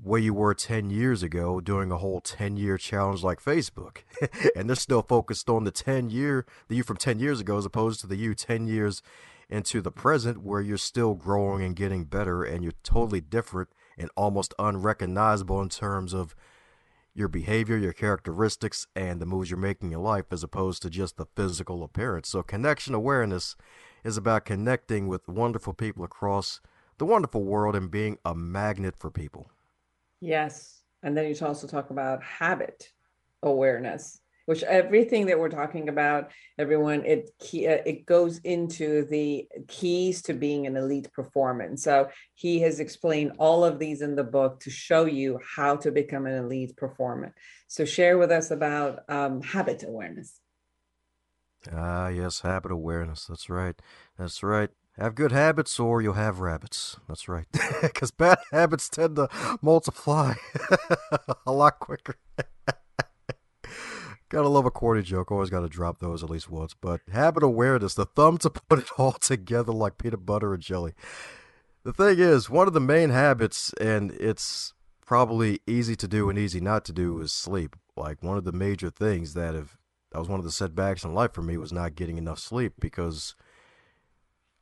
where 0.02 0.20
you 0.20 0.35
were 0.35 0.54
10 0.54 0.90
years 0.90 1.22
ago 1.22 1.61
doing 1.61 1.90
a 1.90 1.98
whole 1.98 2.20
10 2.20 2.57
year 2.57 2.76
challenge 2.76 3.22
like 3.22 3.42
Facebook. 3.42 3.98
and 4.57 4.68
they're 4.68 4.76
still 4.76 5.02
focused 5.02 5.48
on 5.48 5.64
the 5.64 5.70
10 5.70 6.11
year, 6.11 6.44
the 6.68 6.76
you 6.76 6.83
from 6.83 6.96
10 6.96 7.18
years 7.18 7.40
ago, 7.40 7.57
as 7.57 7.64
opposed 7.64 8.00
to 8.00 8.07
the 8.07 8.16
you 8.16 8.35
10 8.35 8.66
years 8.66 9.02
into 9.48 9.80
the 9.80 9.90
present 9.90 10.42
where 10.42 10.61
you're 10.61 10.76
still 10.76 11.14
growing 11.14 11.62
and 11.62 11.76
getting 11.76 12.04
better 12.04 12.42
and 12.42 12.62
you're 12.62 12.72
totally 12.83 13.20
different 13.20 13.68
and 13.96 14.11
almost 14.16 14.54
unrecognizable 14.59 15.61
in 15.61 15.68
terms 15.68 16.12
of 16.12 16.35
your 17.14 17.28
behavior, 17.28 17.76
your 17.76 17.92
characteristics, 17.92 18.88
and 18.96 19.20
the 19.20 19.26
moves 19.26 19.48
you're 19.48 19.59
making 19.59 19.92
in 19.92 20.02
life 20.02 20.26
as 20.33 20.42
opposed 20.42 20.83
to 20.83 20.90
just 20.90 21.16
the 21.16 21.26
physical 21.37 21.85
appearance. 21.85 22.28
So, 22.28 22.42
connection 22.42 22.92
awareness 22.92 23.54
is 24.02 24.16
about 24.16 24.44
connecting 24.44 25.07
with 25.07 25.28
wonderful 25.28 25.74
people 25.74 26.02
across 26.02 26.61
the 26.98 27.07
wonderful 27.07 27.44
world 27.44 27.76
and 27.76 27.90
being 27.90 28.18
a 28.24 28.35
magnet 28.35 28.96
for 28.96 29.11
people. 29.11 29.50
Yes. 30.24 30.80
And 31.02 31.14
then 31.14 31.28
you 31.28 31.46
also 31.46 31.66
talk 31.66 31.90
about 31.90 32.22
habit 32.22 32.88
awareness, 33.42 34.18
which 34.46 34.62
everything 34.62 35.26
that 35.26 35.38
we're 35.38 35.50
talking 35.50 35.90
about, 35.90 36.30
everyone, 36.58 37.04
it 37.04 37.30
key, 37.38 37.68
uh, 37.68 37.82
it 37.84 38.06
goes 38.06 38.38
into 38.38 39.04
the 39.04 39.46
keys 39.68 40.22
to 40.22 40.32
being 40.32 40.66
an 40.66 40.78
elite 40.78 41.12
performer. 41.12 41.76
So 41.76 42.08
he 42.32 42.58
has 42.60 42.80
explained 42.80 43.32
all 43.38 43.66
of 43.66 43.78
these 43.78 44.00
in 44.00 44.16
the 44.16 44.24
book 44.24 44.60
to 44.60 44.70
show 44.70 45.04
you 45.04 45.38
how 45.56 45.76
to 45.76 45.92
become 45.92 46.24
an 46.24 46.42
elite 46.42 46.74
performer. 46.74 47.34
So 47.68 47.84
share 47.84 48.16
with 48.16 48.30
us 48.32 48.50
about 48.50 49.00
um, 49.10 49.42
habit 49.42 49.84
awareness. 49.87 50.40
Ah, 51.70 52.08
yes, 52.08 52.40
habit 52.40 52.72
awareness. 52.72 53.26
That's 53.26 53.50
right. 53.50 53.78
That's 54.18 54.42
right. 54.42 54.70
Have 54.98 55.16
good 55.16 55.33
habits 55.33 55.80
or 55.80 56.00
you'll 56.00 56.14
have 56.14 56.38
rabbits. 56.40 56.98
That's 57.09 57.28
right. 57.28 57.46
Because 57.83 58.11
bad 58.11 58.38
habits 58.52 58.88
tend 58.88 59.16
to 59.16 59.28
multiply 59.61 60.35
a 61.46 61.52
lot 61.52 61.78
quicker. 61.80 62.16
gotta 64.28 64.48
love 64.48 64.64
a 64.64 64.70
corny 64.70 65.02
joke. 65.02 65.30
Always 65.30 65.50
gotta 65.50 65.68
drop 65.68 65.98
those 65.98 66.22
at 66.22 66.30
least 66.30 66.48
once. 66.48 66.74
But 66.74 67.00
habit 67.12 67.42
awareness, 67.42 67.94
the 67.94 68.07
thumb 68.07 68.38
to 68.38 68.50
put 68.50 68.78
it 68.78 68.88
all 68.96 69.12
together 69.12 69.72
like 69.72 69.98
peanut 69.98 70.24
butter 70.24 70.54
and 70.54 70.62
jelly. 70.62 70.94
The 71.83 71.92
thing 71.92 72.18
is, 72.18 72.48
one 72.48 72.66
of 72.66 72.72
the 72.72 72.80
main 72.80 73.11
habits, 73.11 73.74
and 73.74 74.12
it's 74.12 74.72
probably 75.04 75.61
easy 75.66 75.94
to 75.96 76.09
do 76.09 76.30
and 76.30 76.38
easy 76.38 76.61
not 76.61 76.85
to 76.87 76.92
do, 76.92 77.20
is 77.20 77.33
sleep. 77.33 77.76
Like 77.96 78.22
one 78.22 78.38
of 78.38 78.44
the 78.44 78.52
major 78.52 78.88
things 78.90 79.35
that 79.35 79.54
have 79.54 79.76
that 80.12 80.20
was 80.20 80.28
one 80.28 80.38
of 80.38 80.44
the 80.44 80.52
setbacks 80.52 81.04
in 81.04 81.12
life 81.12 81.33
for 81.33 81.42
me 81.42 81.57
was 81.57 81.72
not 81.72 81.96
getting 81.96 82.16
enough 82.16 82.38
sleep 82.38 82.74
because 82.78 83.35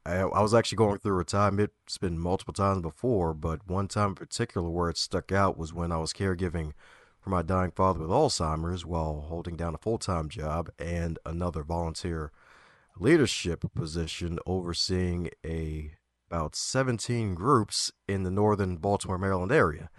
I, 0.05 0.17
I 0.17 0.41
was 0.41 0.55
actually 0.55 0.77
going 0.77 0.99
through 0.99 1.21
a 1.21 1.25
time, 1.25 1.61
it's 1.61 1.99
been 1.99 2.19
multiple 2.19 2.55
times 2.55 2.83
before, 2.83 3.35
but 3.35 3.69
one 3.69 3.89
time 3.89 4.11
in 4.11 4.15
particular 4.15 4.69
where 4.69 4.91
it 4.91 4.99
stuck 4.99 5.31
out 5.33 5.57
was 5.57 5.73
when 5.73 5.93
I 5.93 5.99
was 5.99 6.13
caregiving 6.13 6.73
for 7.21 7.31
my 7.31 7.43
dying 7.43 7.71
father 7.71 8.01
with 8.01 8.11
Alzheimer's 8.11 8.85
while 8.85 9.27
holding 9.29 9.57
down 9.57 9.75
a 9.75 9.79
full 9.79 9.99
time 9.99 10.29
job 10.29 10.71
and 10.79 11.19
another 11.25 11.63
volunteer 11.63 12.33
leadership 12.99 13.65
position 13.75 14.39
overseeing 14.47 15.31
a 15.45 15.93
about 16.29 16.57
17 16.57 17.35
groups 17.35 17.93
in 18.09 18.23
the 18.23 18.31
northern 18.31 18.79
Baltimore, 18.79 19.19
Maryland 19.19 19.53
area. 19.53 19.91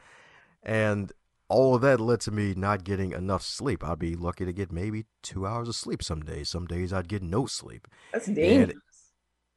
And 0.64 1.12
all 1.48 1.76
of 1.76 1.82
that 1.82 2.00
led 2.00 2.22
to 2.22 2.32
me 2.32 2.56
not 2.56 2.84
getting 2.84 3.12
enough 3.12 3.44
sleep. 3.44 3.84
I'd 3.84 4.00
be 4.00 4.16
lucky 4.16 4.44
to 4.44 4.52
get 4.52 4.72
maybe 4.72 5.06
two 5.22 5.46
hours 5.46 5.68
of 5.68 5.76
sleep 5.76 6.02
some 6.02 6.22
days. 6.22 6.50
Some 6.50 6.66
days 6.66 6.92
I'd 6.92 7.08
get 7.08 7.22
no 7.22 7.46
sleep. 7.46 7.88
That's 8.12 8.26
dangerous. 8.26 8.82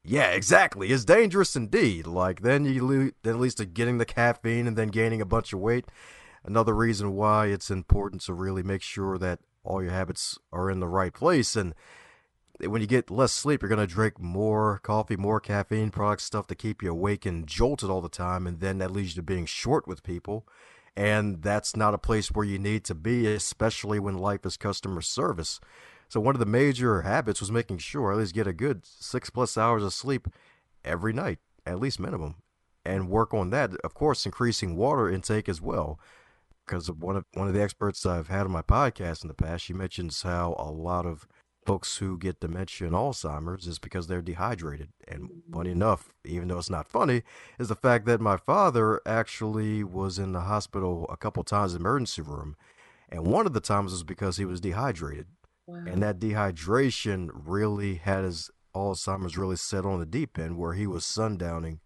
Yeah, 0.08 0.30
exactly. 0.30 0.90
It's 0.90 1.04
dangerous 1.04 1.56
indeed. 1.56 2.06
Like 2.06 2.42
then 2.42 2.64
you 2.64 3.12
at 3.24 3.40
least 3.40 3.60
getting 3.74 3.98
the 3.98 4.04
caffeine 4.04 4.68
and 4.68 4.76
then 4.76 4.88
gaining 4.88 5.20
a 5.20 5.26
bunch 5.26 5.52
of 5.52 5.58
weight. 5.58 5.86
Another 6.44 6.74
reason 6.74 7.14
why 7.14 7.46
it's 7.46 7.72
important 7.72 8.22
to 8.22 8.32
really 8.32 8.62
make 8.62 8.82
sure 8.82 9.18
that 9.18 9.40
all 9.64 9.82
your 9.82 9.90
habits 9.90 10.38
are 10.52 10.70
in 10.70 10.78
the 10.78 10.86
right 10.86 11.12
place. 11.12 11.56
And 11.56 11.74
when 12.60 12.80
you 12.80 12.86
get 12.86 13.10
less 13.10 13.32
sleep, 13.32 13.62
you're 13.62 13.68
going 13.68 13.80
to 13.80 13.86
drink 13.92 14.20
more 14.20 14.78
coffee, 14.84 15.16
more 15.16 15.40
caffeine 15.40 15.90
products, 15.90 16.22
stuff 16.22 16.46
to 16.46 16.54
keep 16.54 16.84
you 16.84 16.92
awake 16.92 17.26
and 17.26 17.44
jolted 17.44 17.90
all 17.90 18.00
the 18.00 18.08
time. 18.08 18.46
And 18.46 18.60
then 18.60 18.78
that 18.78 18.92
leads 18.92 19.16
you 19.16 19.22
to 19.22 19.26
being 19.26 19.44
short 19.44 19.88
with 19.88 20.04
people. 20.04 20.46
And 20.96 21.42
that's 21.42 21.74
not 21.74 21.94
a 21.94 21.98
place 21.98 22.28
where 22.28 22.46
you 22.46 22.60
need 22.60 22.84
to 22.84 22.94
be, 22.94 23.26
especially 23.26 23.98
when 23.98 24.16
life 24.16 24.46
is 24.46 24.56
customer 24.56 25.02
service. 25.02 25.58
So 26.08 26.20
one 26.20 26.34
of 26.34 26.40
the 26.40 26.46
major 26.46 27.02
habits 27.02 27.40
was 27.40 27.50
making 27.50 27.78
sure 27.78 28.10
I 28.10 28.14
at 28.14 28.18
least 28.18 28.34
get 28.34 28.46
a 28.46 28.52
good 28.52 28.86
six 28.86 29.30
plus 29.30 29.56
hours 29.58 29.82
of 29.82 29.92
sleep 29.92 30.28
every 30.84 31.12
night, 31.12 31.38
at 31.64 31.80
least 31.80 31.98
minimum, 32.00 32.36
and 32.84 33.08
work 33.08 33.34
on 33.34 33.50
that. 33.50 33.74
Of 33.82 33.94
course, 33.94 34.24
increasing 34.24 34.76
water 34.76 35.10
intake 35.10 35.48
as 35.48 35.60
well, 35.60 35.98
because 36.64 36.90
one 36.90 37.16
of 37.16 37.24
one 37.34 37.48
of 37.48 37.54
the 37.54 37.62
experts 37.62 38.06
I've 38.06 38.28
had 38.28 38.42
on 38.42 38.52
my 38.52 38.62
podcast 38.62 39.22
in 39.22 39.28
the 39.28 39.34
past, 39.34 39.64
she 39.64 39.72
mentions 39.72 40.22
how 40.22 40.54
a 40.58 40.70
lot 40.70 41.06
of 41.06 41.26
folks 41.66 41.96
who 41.96 42.16
get 42.16 42.38
dementia 42.38 42.86
and 42.86 42.94
Alzheimer's 42.94 43.66
is 43.66 43.80
because 43.80 44.06
they're 44.06 44.22
dehydrated. 44.22 44.90
And 45.08 45.42
funny 45.52 45.72
enough, 45.72 46.12
even 46.24 46.48
though 46.48 46.58
it's 46.58 46.70
not 46.70 46.86
funny, 46.86 47.24
is 47.58 47.68
the 47.68 47.74
fact 47.74 48.06
that 48.06 48.20
my 48.20 48.36
father 48.36 49.00
actually 49.04 49.82
was 49.82 50.18
in 50.18 50.30
the 50.32 50.42
hospital 50.42 51.06
a 51.10 51.16
couple 51.16 51.42
times 51.42 51.74
emergency 51.74 52.22
room. 52.22 52.56
And 53.08 53.26
one 53.26 53.46
of 53.46 53.52
the 53.52 53.60
times 53.60 53.92
was 53.92 54.04
because 54.04 54.36
he 54.36 54.44
was 54.44 54.60
dehydrated. 54.60 55.26
And 55.68 56.02
that 56.02 56.18
dehydration 56.18 57.30
really 57.32 57.96
had 57.96 58.24
his 58.24 58.50
Alzheimer's 58.74 59.38
really 59.38 59.56
set 59.56 59.86
on 59.86 59.98
the 59.98 60.06
deep 60.06 60.38
end 60.38 60.58
where 60.58 60.74
he 60.74 60.86
was 60.86 61.04
sundowning 61.04 61.78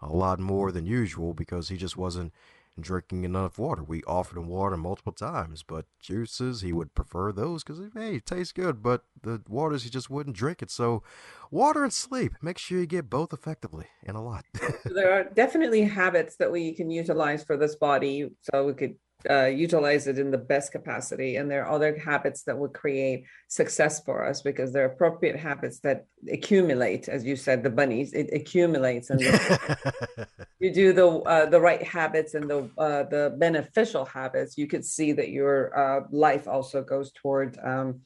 a 0.00 0.12
lot 0.12 0.38
more 0.38 0.70
than 0.70 0.86
usual 0.86 1.34
because 1.34 1.68
he 1.68 1.76
just 1.76 1.96
wasn't 1.96 2.32
drinking 2.78 3.24
enough 3.24 3.58
water. 3.58 3.82
We 3.82 4.02
offered 4.04 4.38
him 4.38 4.48
water 4.48 4.76
multiple 4.76 5.12
times, 5.12 5.62
but 5.62 5.86
juices, 6.00 6.60
he 6.60 6.72
would 6.72 6.94
prefer 6.94 7.32
those 7.32 7.64
because, 7.64 7.80
hey, 7.94 8.16
it 8.16 8.26
tastes 8.26 8.52
good, 8.52 8.82
but 8.82 9.04
the 9.22 9.42
waters, 9.48 9.84
he 9.84 9.90
just 9.90 10.10
wouldn't 10.10 10.36
drink 10.36 10.62
it. 10.62 10.70
So, 10.70 11.02
water 11.50 11.82
and 11.82 11.92
sleep, 11.92 12.34
make 12.42 12.58
sure 12.58 12.78
you 12.78 12.86
get 12.86 13.10
both 13.10 13.32
effectively 13.32 13.86
and 14.04 14.16
a 14.16 14.20
lot. 14.20 14.44
there 14.84 15.12
are 15.12 15.24
definitely 15.24 15.82
habits 15.82 16.36
that 16.36 16.52
we 16.52 16.74
can 16.74 16.90
utilize 16.90 17.42
for 17.42 17.56
this 17.56 17.74
body. 17.76 18.30
So, 18.42 18.66
we 18.66 18.74
could 18.74 18.96
uh, 19.30 19.46
utilize 19.46 20.06
it 20.06 20.18
in 20.18 20.30
the 20.30 20.38
best 20.38 20.72
capacity. 20.72 21.36
And 21.36 21.50
there 21.50 21.64
are 21.64 21.72
other 21.72 21.96
habits 21.98 22.42
that 22.44 22.58
will 22.58 22.68
create 22.68 23.24
success 23.48 24.02
for 24.04 24.26
us 24.26 24.42
because 24.42 24.72
they're 24.72 24.86
appropriate 24.86 25.36
habits 25.36 25.80
that 25.80 26.06
accumulate, 26.30 27.08
as 27.08 27.24
you 27.24 27.36
said, 27.36 27.62
the 27.62 27.70
bunnies, 27.70 28.12
it 28.12 28.30
accumulates. 28.32 29.10
And 29.10 29.20
you 30.58 30.72
do 30.72 30.92
the 30.92 31.06
uh, 31.06 31.46
the 31.46 31.60
right 31.60 31.82
habits 31.82 32.34
and 32.34 32.48
the 32.48 32.70
uh, 32.78 33.04
the 33.04 33.34
beneficial 33.38 34.04
habits, 34.04 34.56
you 34.56 34.66
could 34.66 34.84
see 34.84 35.12
that 35.12 35.30
your 35.30 35.76
uh, 35.78 36.06
life 36.10 36.46
also 36.48 36.82
goes 36.82 37.12
toward. 37.12 37.58
Um, 37.62 38.00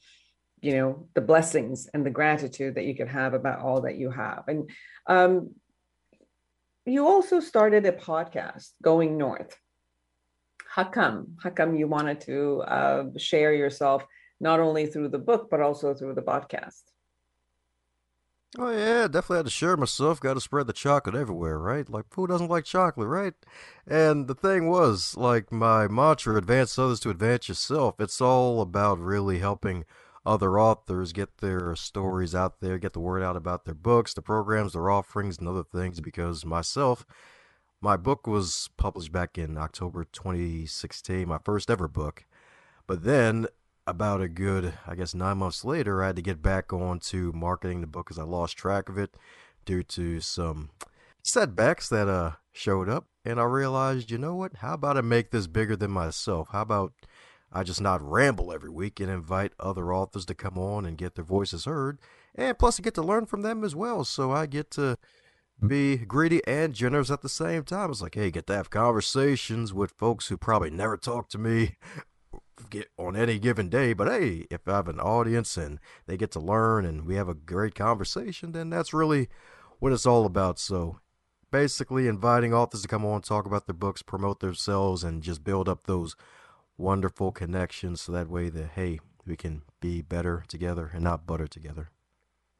you 0.63 0.73
know 0.73 1.07
the 1.15 1.21
blessings 1.21 1.89
and 1.91 2.05
the 2.05 2.11
gratitude 2.11 2.75
that 2.75 2.85
you 2.85 2.93
can 2.93 3.07
have 3.07 3.33
about 3.33 3.61
all 3.61 3.81
that 3.81 3.95
you 3.95 4.11
have 4.11 4.43
and 4.47 4.69
um, 5.07 5.49
you 6.85 7.07
also 7.07 7.39
started 7.39 7.85
a 7.87 7.91
podcast 7.91 8.69
going 8.83 9.17
north 9.17 9.57
how 10.71 10.85
come? 10.85 11.35
How 11.43 11.49
come 11.49 11.75
you 11.75 11.87
wanted 11.87 12.21
to 12.21 12.61
uh, 12.61 13.03
share 13.17 13.53
yourself 13.53 14.05
not 14.39 14.61
only 14.61 14.85
through 14.85 15.09
the 15.09 15.19
book 15.19 15.49
but 15.51 15.59
also 15.59 15.93
through 15.93 16.15
the 16.15 16.21
podcast? 16.21 16.83
Oh 18.57 18.69
yeah, 18.69 19.07
definitely 19.07 19.37
had 19.37 19.45
to 19.45 19.51
share 19.51 19.75
myself. 19.75 20.21
Got 20.21 20.35
to 20.35 20.41
spread 20.41 20.67
the 20.67 20.73
chocolate 20.73 21.15
everywhere, 21.15 21.57
right? 21.59 21.89
Like 21.89 22.05
who 22.13 22.25
doesn't 22.25 22.49
like 22.49 22.63
chocolate, 22.63 23.07
right? 23.09 23.33
And 23.85 24.27
the 24.27 24.35
thing 24.35 24.69
was, 24.69 25.15
like 25.17 25.51
my 25.51 25.87
mantra, 25.89 26.37
"Advance 26.37 26.79
others 26.79 27.01
to 27.01 27.09
advance 27.09 27.49
yourself." 27.49 27.99
It's 27.99 28.21
all 28.21 28.61
about 28.61 28.97
really 28.99 29.39
helping 29.39 29.83
other 30.25 30.57
authors 30.57 31.11
get 31.11 31.39
their 31.39 31.75
stories 31.75 32.33
out 32.33 32.61
there, 32.61 32.77
get 32.77 32.93
the 32.93 32.99
word 32.99 33.23
out 33.23 33.35
about 33.35 33.65
their 33.65 33.73
books, 33.75 34.13
the 34.13 34.21
programs, 34.21 34.73
their 34.73 34.89
offerings, 34.89 35.37
and 35.37 35.47
other 35.49 35.63
things. 35.63 35.99
Because 36.01 36.45
myself, 36.45 37.05
my 37.81 37.97
book 37.97 38.27
was 38.27 38.69
published 38.77 39.11
back 39.11 39.37
in 39.37 39.57
October 39.57 40.05
2016, 40.05 41.27
my 41.27 41.39
first 41.39 41.69
ever 41.71 41.87
book. 41.87 42.25
But 42.85 43.03
then 43.03 43.47
about 43.87 44.21
a 44.21 44.29
good, 44.29 44.73
I 44.85 44.93
guess, 44.93 45.15
nine 45.15 45.39
months 45.39 45.65
later, 45.65 46.03
I 46.03 46.07
had 46.07 46.15
to 46.17 46.21
get 46.21 46.43
back 46.43 46.71
on 46.71 46.99
to 46.99 47.31
marketing 47.33 47.81
the 47.81 47.87
book 47.87 48.05
because 48.05 48.19
I 48.19 48.23
lost 48.23 48.55
track 48.55 48.87
of 48.87 48.99
it 48.99 49.15
due 49.65 49.81
to 49.83 50.19
some 50.21 50.69
setbacks 51.23 51.89
that 51.89 52.07
uh 52.07 52.31
showed 52.51 52.87
up. 52.87 53.07
And 53.25 53.39
I 53.39 53.43
realized, 53.43 54.11
you 54.11 54.17
know 54.17 54.35
what? 54.35 54.57
How 54.57 54.75
about 54.75 54.97
I 54.97 55.01
make 55.01 55.31
this 55.31 55.47
bigger 55.47 55.75
than 55.75 55.91
myself? 55.91 56.49
How 56.51 56.61
about 56.61 56.93
I 57.51 57.63
just 57.63 57.81
not 57.81 58.01
ramble 58.01 58.51
every 58.51 58.69
week 58.69 58.99
and 58.99 59.09
invite 59.09 59.53
other 59.59 59.93
authors 59.93 60.25
to 60.25 60.35
come 60.35 60.57
on 60.57 60.85
and 60.85 60.97
get 60.97 61.15
their 61.15 61.25
voices 61.25 61.65
heard? 61.65 61.99
And 62.35 62.57
plus, 62.57 62.79
I 62.79 62.83
get 62.83 62.93
to 62.95 63.01
learn 63.01 63.25
from 63.25 63.41
them 63.41 63.63
as 63.63 63.75
well. 63.75 64.03
So 64.03 64.31
I 64.31 64.45
get 64.45 64.71
to 64.71 64.97
be 65.65 65.97
greedy 65.97 66.41
and 66.47 66.73
generous 66.73 67.11
at 67.11 67.21
the 67.21 67.29
same 67.29 67.63
time. 67.63 67.91
It's 67.91 68.01
like, 68.01 68.15
hey, 68.15 68.31
get 68.31 68.47
to 68.47 68.55
have 68.55 68.69
conversations 68.69 69.73
with 69.73 69.91
folks 69.91 70.27
who 70.27 70.37
probably 70.37 70.71
never 70.71 70.97
talk 70.97 71.29
to 71.29 71.37
me 71.37 71.75
get 72.69 72.89
on 72.97 73.15
any 73.15 73.37
given 73.39 73.69
day. 73.69 73.93
But 73.93 74.07
hey, 74.07 74.47
if 74.49 74.67
I 74.67 74.77
have 74.77 74.87
an 74.87 74.99
audience 74.99 75.57
and 75.57 75.79
they 76.07 76.17
get 76.17 76.31
to 76.31 76.39
learn 76.39 76.85
and 76.85 77.05
we 77.05 77.15
have 77.15 77.29
a 77.29 77.35
great 77.35 77.75
conversation, 77.75 78.51
then 78.51 78.69
that's 78.69 78.93
really 78.93 79.29
what 79.79 79.91
it's 79.91 80.05
all 80.05 80.25
about. 80.25 80.57
So 80.59 80.99
basically 81.51 82.07
inviting 82.07 82.53
authors 82.53 82.81
to 82.81 82.87
come 82.87 83.05
on, 83.05 83.21
talk 83.21 83.45
about 83.45 83.67
their 83.67 83.75
books, 83.75 84.01
promote 84.01 84.39
themselves, 84.39 85.03
and 85.03 85.21
just 85.21 85.43
build 85.43 85.69
up 85.69 85.83
those 85.83 86.15
wonderful 86.77 87.31
connections 87.31 88.01
so 88.01 88.11
that 88.11 88.29
way 88.29 88.49
that 88.49 88.71
hey, 88.75 88.99
we 89.25 89.35
can 89.35 89.61
be 89.79 90.01
better 90.01 90.43
together 90.47 90.89
and 90.93 91.03
not 91.03 91.27
butter 91.27 91.47
together. 91.47 91.89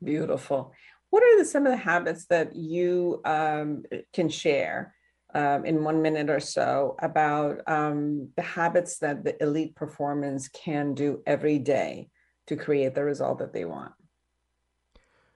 Beautiful. 0.04 0.74
What 1.12 1.24
are 1.24 1.38
the, 1.38 1.46
some 1.46 1.66
of 1.66 1.72
the 1.72 1.78
habits 1.78 2.26
that 2.26 2.56
you 2.56 3.22
um, 3.26 3.84
can 4.14 4.30
share 4.30 4.96
um, 5.34 5.66
in 5.66 5.84
one 5.84 6.02
minute 6.02 6.30
or 6.30 6.40
so 6.40 6.96
about 7.00 7.62
um, 7.68 8.30
the 8.36 8.42
habits 8.42 8.98
that 9.00 9.24
the 9.24 9.42
elite 9.42 9.76
performance 9.76 10.48
can 10.48 10.94
do 10.94 11.22
every 11.28 11.60
day 11.60 12.10
to 12.48 12.56
create 12.56 12.96
the 12.96 13.04
result 13.04 13.40
that 13.40 13.54
they 13.54 13.66
want. 13.66 13.92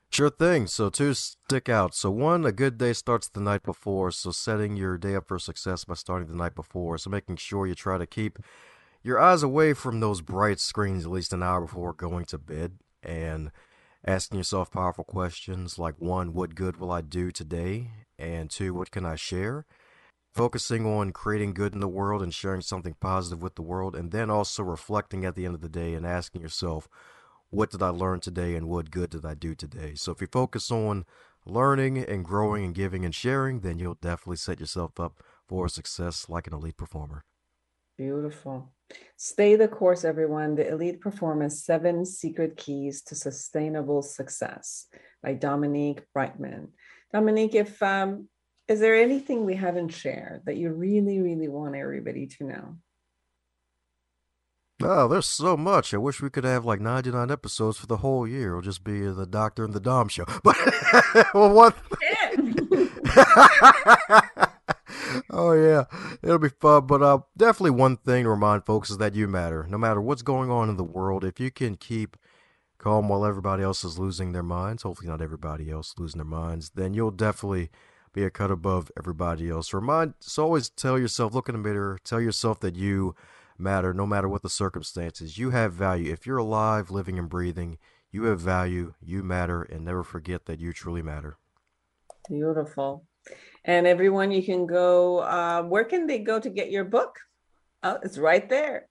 Sure 0.10 0.30
thing. 0.30 0.68
So, 0.68 0.90
two 0.90 1.14
stick 1.14 1.68
out. 1.68 1.94
So, 1.94 2.10
one, 2.10 2.46
a 2.46 2.54
good 2.54 2.78
day 2.78 2.94
starts 2.94 3.28
the 3.28 3.42
night 3.42 3.64
before. 3.64 4.12
So, 4.12 4.32
setting 4.32 4.78
your 4.78 4.98
day 4.98 5.16
up 5.16 5.28
for 5.28 5.40
success 5.40 5.84
by 5.84 5.96
starting 5.96 6.30
the 6.30 6.38
night 6.38 6.56
before. 6.56 6.98
So, 6.98 7.10
making 7.10 7.36
sure 7.38 7.68
you 7.68 7.76
try 7.76 7.98
to 7.98 8.06
keep 8.06 8.40
your 9.04 9.20
eyes 9.20 9.44
away 9.44 9.74
from 9.74 10.00
those 10.00 10.22
bright 10.22 10.60
screens 10.60 11.06
at 11.06 11.12
least 11.12 11.34
an 11.34 11.44
hour 11.44 11.62
before 11.62 11.92
going 11.92 12.26
to 12.26 12.38
bed 12.38 12.80
and 13.04 13.52
asking 14.06 14.38
yourself 14.38 14.72
powerful 14.72 15.04
questions 15.04 15.80
like 15.80 15.96
one, 16.00 16.34
what 16.34 16.56
good 16.56 16.78
will 16.78 16.92
I 16.92 17.02
do 17.02 17.32
today? 17.32 17.92
And 18.18 18.50
two, 18.50 18.74
what 18.74 18.92
can 18.92 19.06
I 19.06 19.16
share? 19.16 19.66
focusing 20.36 20.86
on 20.86 21.14
creating 21.14 21.54
good 21.54 21.74
in 21.74 21.80
the 21.80 21.88
world 21.88 22.22
and 22.22 22.34
sharing 22.34 22.60
something 22.60 22.94
positive 23.00 23.42
with 23.42 23.56
the 23.56 23.62
world, 23.62 23.96
and 23.96 24.12
then 24.12 24.30
also 24.30 24.62
reflecting 24.64 25.24
at 25.24 25.34
the 25.34 25.46
end 25.46 25.56
of 25.56 25.62
the 25.62 25.70
day 25.70 25.94
and 25.94 26.06
asking 26.06 26.42
yourself, 26.42 26.90
what 27.50 27.72
did 27.72 27.82
I 27.82 27.88
learn 27.88 28.20
today 28.20 28.56
and 28.56 28.68
what 28.68 28.92
good 28.92 29.12
did 29.12 29.26
I 29.26 29.34
do 29.34 29.56
today? 29.56 29.96
So 29.96 30.12
if 30.12 30.20
you 30.20 30.28
focus 30.30 30.70
on 30.72 31.06
learning 31.46 32.00
and 32.00 32.26
growing 32.26 32.66
and 32.66 32.76
giving 32.76 33.06
and 33.06 33.16
sharing, 33.16 33.62
then 33.62 33.80
you'll 33.80 33.96
definitely 33.96 34.36
set 34.36 34.60
yourself 34.60 35.00
up 35.00 35.24
for 35.48 35.70
success 35.70 36.28
like 36.28 36.48
an 36.48 36.54
elite 36.54 36.76
performer. 36.76 37.24
Beautiful. 37.98 38.74
Stay 39.18 39.56
the 39.56 39.68
course, 39.68 40.04
everyone. 40.04 40.56
The 40.56 40.68
Elite 40.68 41.02
Performance 41.02 41.64
Seven 41.64 42.06
Secret 42.06 42.58
Keys 42.58 43.02
to 43.04 43.16
Sustainable 43.16 44.02
Success 44.02 44.88
by 45.24 45.34
Dominique 45.34 46.02
Brightman. 46.14 46.70
Dominique, 47.14 47.56
if 47.56 47.82
um, 47.82 48.28
is 48.68 48.80
there 48.80 48.96
anything 48.96 49.46
we 49.46 49.56
haven't 49.56 49.90
shared 49.90 50.42
that 50.46 50.58
you 50.58 50.72
really, 50.72 51.22
really 51.22 51.48
want 51.48 51.76
everybody 51.76 52.28
to 52.28 52.44
know? 52.44 52.78
Oh, 54.82 55.08
there's 55.08 55.26
so 55.26 55.56
much. 55.56 55.94
I 55.94 55.98
wish 55.98 56.22
we 56.22 56.30
could 56.30 56.44
have 56.44 56.66
like 56.66 56.82
99 56.82 57.32
episodes 57.32 57.78
for 57.78 57.88
the 57.88 57.98
whole 57.98 58.28
year. 58.28 58.50
It'll 58.50 58.62
just 58.62 58.84
be 58.84 59.08
the 59.08 59.26
Doctor 59.26 59.64
and 59.64 59.74
the 59.74 59.80
Dom 59.80 60.10
show. 60.10 60.26
But 60.44 60.58
well, 61.34 61.54
one. 61.54 61.74
oh 65.36 65.54
yeah, 65.54 65.86
it'll 66.24 66.40
be 66.40 66.50
fun. 66.50 66.88
But 66.88 67.02
uh, 67.02 67.20
definitely 67.38 67.72
one 67.72 67.98
thing 67.98 68.24
to 68.24 68.30
remind 68.30 68.66
folks 68.66 68.90
is 68.90 68.98
that 68.98 69.16
you 69.16 69.28
matter. 69.28 69.68
No 69.70 69.78
matter 69.78 70.02
what's 70.02 70.22
going 70.22 70.50
on 70.50 70.70
in 70.70 70.78
the 70.78 70.84
world, 70.84 71.24
if 71.24 71.40
you 71.40 71.52
can 71.52 71.76
keep 71.76 72.18
calm 72.78 73.10
while 73.10 73.26
everybody 73.26 73.64
else 73.64 73.84
is 73.84 74.00
losing 74.00 74.32
their 74.32 74.44
minds, 74.44 74.84
hopefully 74.84 75.10
not 75.10 75.22
everybody 75.22 75.70
else 75.70 75.94
losing 75.98 76.20
their 76.20 76.26
minds, 76.26 76.72
then 76.76 76.94
you'll 76.94 77.12
definitely 77.12 77.70
be 78.14 78.24
a 78.24 78.30
cut 78.30 78.50
above 78.50 78.92
everybody 78.98 79.50
else. 79.50 79.74
Remind, 79.74 80.14
so 80.20 80.44
always 80.44 80.70
tell 80.70 80.98
yourself, 80.98 81.34
look 81.34 81.50
in 81.50 81.54
the 81.54 81.60
mirror, 81.60 82.00
tell 82.04 82.22
yourself 82.22 82.60
that 82.62 82.76
you 82.76 83.16
matter 83.58 83.94
no 83.94 84.06
matter 84.06 84.30
what 84.30 84.42
the 84.42 84.50
circumstances. 84.50 85.38
You 85.38 85.50
have 85.52 85.74
value. 85.74 86.12
If 86.12 86.26
you're 86.26 86.38
alive, 86.38 86.92
living, 86.92 87.20
and 87.20 87.30
breathing, 87.30 87.78
you 88.12 88.24
have 88.26 88.40
value, 88.40 88.94
you 89.02 89.24
matter, 89.24 89.64
and 89.64 89.84
never 89.84 90.04
forget 90.04 90.46
that 90.46 90.60
you 90.60 90.72
truly 90.72 91.02
matter. 91.02 91.38
Beautiful. 92.30 93.06
And 93.64 93.88
everyone, 93.88 94.32
you 94.32 94.44
can 94.44 94.66
go, 94.66 95.20
uh, 95.20 95.64
where 95.64 95.86
can 95.86 96.08
they 96.08 96.20
go 96.20 96.40
to 96.40 96.50
get 96.50 96.72
your 96.72 96.84
book? 96.84 97.20
Oh, 97.82 97.98
it's 98.04 98.18
right 98.18 98.48
there 98.48 98.88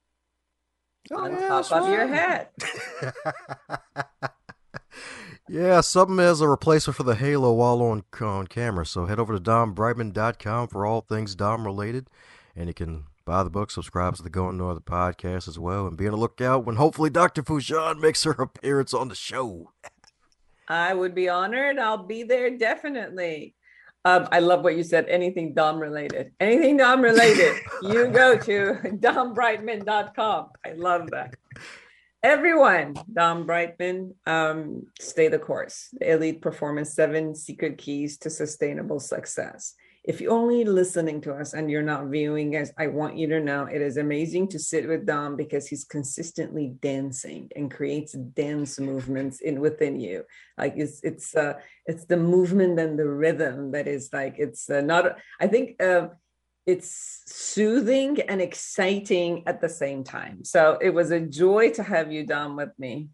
oh, 1.13 1.25
on 1.25 1.33
yeah, 1.33 1.49
top 1.49 1.73
of 1.73 1.83
right. 1.83 1.93
your 1.93 2.07
head. 2.09 2.49
Yeah, 5.49 5.83
something 5.83 6.19
as 6.21 6.41
a 6.41 6.49
replacement 6.49 6.97
for 6.97 7.03
the 7.03 7.15
Halo 7.15 7.53
while 7.53 7.83
on, 7.83 8.03
on 8.23 8.47
camera. 8.47 8.87
So 8.87 9.05
head 9.05 9.21
over 9.21 9.35
to 9.35 9.41
dombrightman.com 9.41 10.69
for 10.69 10.87
all 10.87 11.03
things 11.03 11.35
Dom 11.35 11.67
related. 11.67 12.09
And 12.57 12.69
you 12.69 12.75
can 12.75 13.05
buy 13.27 13.43
the 13.43 13.51
book, 13.51 13.71
subscribe 13.71 14.17
to 14.17 14.23
the 14.23 14.31
Going 14.31 14.57
North 14.57 14.83
podcast 14.87 15.47
as 15.47 15.59
well, 15.59 15.87
and 15.87 15.99
be 15.99 16.07
on 16.07 16.13
the 16.13 16.19
lookout 16.19 16.65
when 16.65 16.77
hopefully 16.77 17.11
Dr. 17.11 17.43
Foojan 17.43 18.01
makes 18.01 18.25
her 18.25 18.33
appearance 18.33 18.95
on 18.95 19.09
the 19.09 19.15
show. 19.15 19.73
I 20.67 20.95
would 20.95 21.15
be 21.15 21.29
honored. 21.29 21.79
I'll 21.79 22.07
be 22.07 22.23
there 22.23 22.57
definitely. 22.57 23.55
Um, 24.05 24.29
I 24.31 24.41
love 24.41 24.63
what 24.63 24.77
you 24.77 24.83
said. 24.83 25.07
Anything 25.09 25.55
Dom 25.55 25.79
related. 25.79 26.33
Anything 26.39 26.77
Dom 26.77 27.01
related, 27.01 27.57
you 27.83 28.09
go 28.09 28.37
to 28.37 28.75
dombrightman.com. 29.01 30.49
I 30.65 30.73
love 30.73 31.11
that 31.11 31.35
everyone, 32.25 32.95
Dom 33.13 33.45
Brightman, 33.45 34.15
um, 34.27 34.87
stay 34.99 35.29
the 35.29 35.39
course. 35.39 35.91
The 35.93 36.13
Elite 36.13 36.41
Performance 36.41 36.95
Seven 36.95 37.35
Secret 37.35 37.77
Keys 37.77 38.17
to 38.19 38.31
Sustainable 38.31 38.99
Success. 38.99 39.75
If 40.05 40.21
you're 40.21 40.33
only 40.33 40.65
listening 40.65 41.23
to 41.23 41.33
us 41.33 41.55
and 41.55 41.71
you're 41.71 41.83
not 41.83 42.09
viewing 42.09 42.55
us, 42.57 42.71
I 42.79 42.89
want 42.89 43.17
you 43.17 43.27
to 43.29 43.41
know 43.41 43.65
it 43.65 43.81
is 43.81 43.97
amazing 43.97 44.49
to 44.49 44.59
sit 44.59 44.87
with 44.87 45.07
Dom 45.07 45.35
because 45.35 45.67
he's 45.67 45.85
consistently 45.85 46.75
dancing 46.81 47.51
and 47.57 47.71
creates 47.71 48.13
dance 48.13 48.79
movements 48.79 49.41
in 49.41 49.61
within 49.61 49.99
you. 49.99 50.25
Like 50.59 50.75
it's 50.77 51.01
it's 51.03 51.35
uh 51.35 51.55
it's 51.87 52.05
the 52.05 52.19
movement 52.19 52.79
and 52.79 52.99
the 52.99 53.09
rhythm 53.09 53.71
that 53.73 53.89
is 53.89 54.11
like 54.13 54.35
it's 54.37 54.69
uh, 54.69 54.83
not. 54.83 55.17
I 55.41 55.47
think 55.47 55.83
uh, 55.83 56.09
it's 56.67 57.23
soothing 57.27 58.21
and 58.29 58.43
exciting 58.43 59.43
at 59.47 59.63
the 59.63 59.71
same 59.71 60.05
time. 60.05 60.45
So 60.45 60.77
it 60.83 60.91
was 60.91 61.13
a 61.13 61.21
joy 61.21 61.71
to 61.73 61.83
have 61.83 62.13
you 62.13 62.27
Dom 62.27 62.57
with 62.57 62.79
me. 62.79 63.09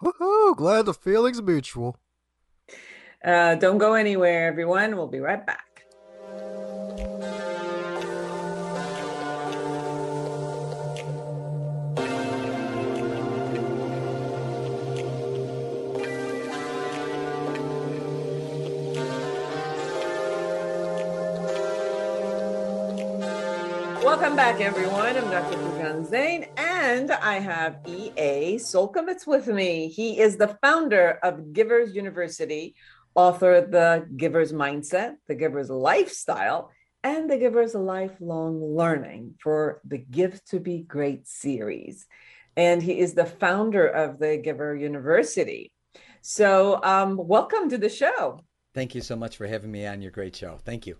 Woohoo! 0.00 0.56
Glad 0.56 0.86
the 0.86 0.94
feeling's 0.94 1.42
mutual. 1.42 1.98
Uh, 3.24 3.56
don't 3.56 3.78
go 3.78 3.94
anywhere, 3.94 4.46
everyone. 4.46 4.96
We'll 4.96 5.08
be 5.08 5.18
right 5.18 5.44
back. 5.44 5.64
Welcome 24.04 24.36
back, 24.36 24.60
everyone. 24.60 25.16
I'm 25.16 25.30
Dr. 25.30 25.68
Zeine, 26.10 26.48
and 26.56 27.10
I 27.10 27.38
have 27.38 27.80
E.A. 27.86 28.56
Solkovitz 28.56 29.26
with 29.26 29.46
me. 29.46 29.88
He 29.88 30.18
is 30.20 30.36
the 30.36 30.56
founder 30.62 31.18
of 31.22 31.52
Givers 31.52 31.94
University, 31.94 32.74
author 33.18 33.54
of 33.54 33.72
The 33.72 34.06
Giver's 34.16 34.52
Mindset, 34.52 35.16
The 35.26 35.34
Giver's 35.34 35.70
Lifestyle, 35.70 36.70
and 37.02 37.28
The 37.28 37.36
Giver's 37.36 37.74
Lifelong 37.74 38.76
Learning 38.76 39.34
for 39.42 39.80
the 39.84 39.98
Gift 39.98 40.46
to 40.50 40.60
Be 40.60 40.82
Great 40.82 41.26
series. 41.26 42.06
And 42.56 42.80
he 42.80 43.00
is 43.00 43.14
the 43.14 43.24
founder 43.24 43.88
of 43.88 44.20
the 44.20 44.36
Giver 44.36 44.76
University. 44.76 45.72
So, 46.22 46.78
um, 46.84 47.16
welcome 47.16 47.68
to 47.70 47.78
the 47.78 47.88
show. 47.88 48.38
Thank 48.72 48.94
you 48.94 49.00
so 49.00 49.16
much 49.16 49.36
for 49.36 49.48
having 49.48 49.72
me 49.72 49.84
on 49.84 50.00
your 50.00 50.12
great 50.12 50.36
show. 50.36 50.60
Thank 50.64 50.86
you. 50.86 50.96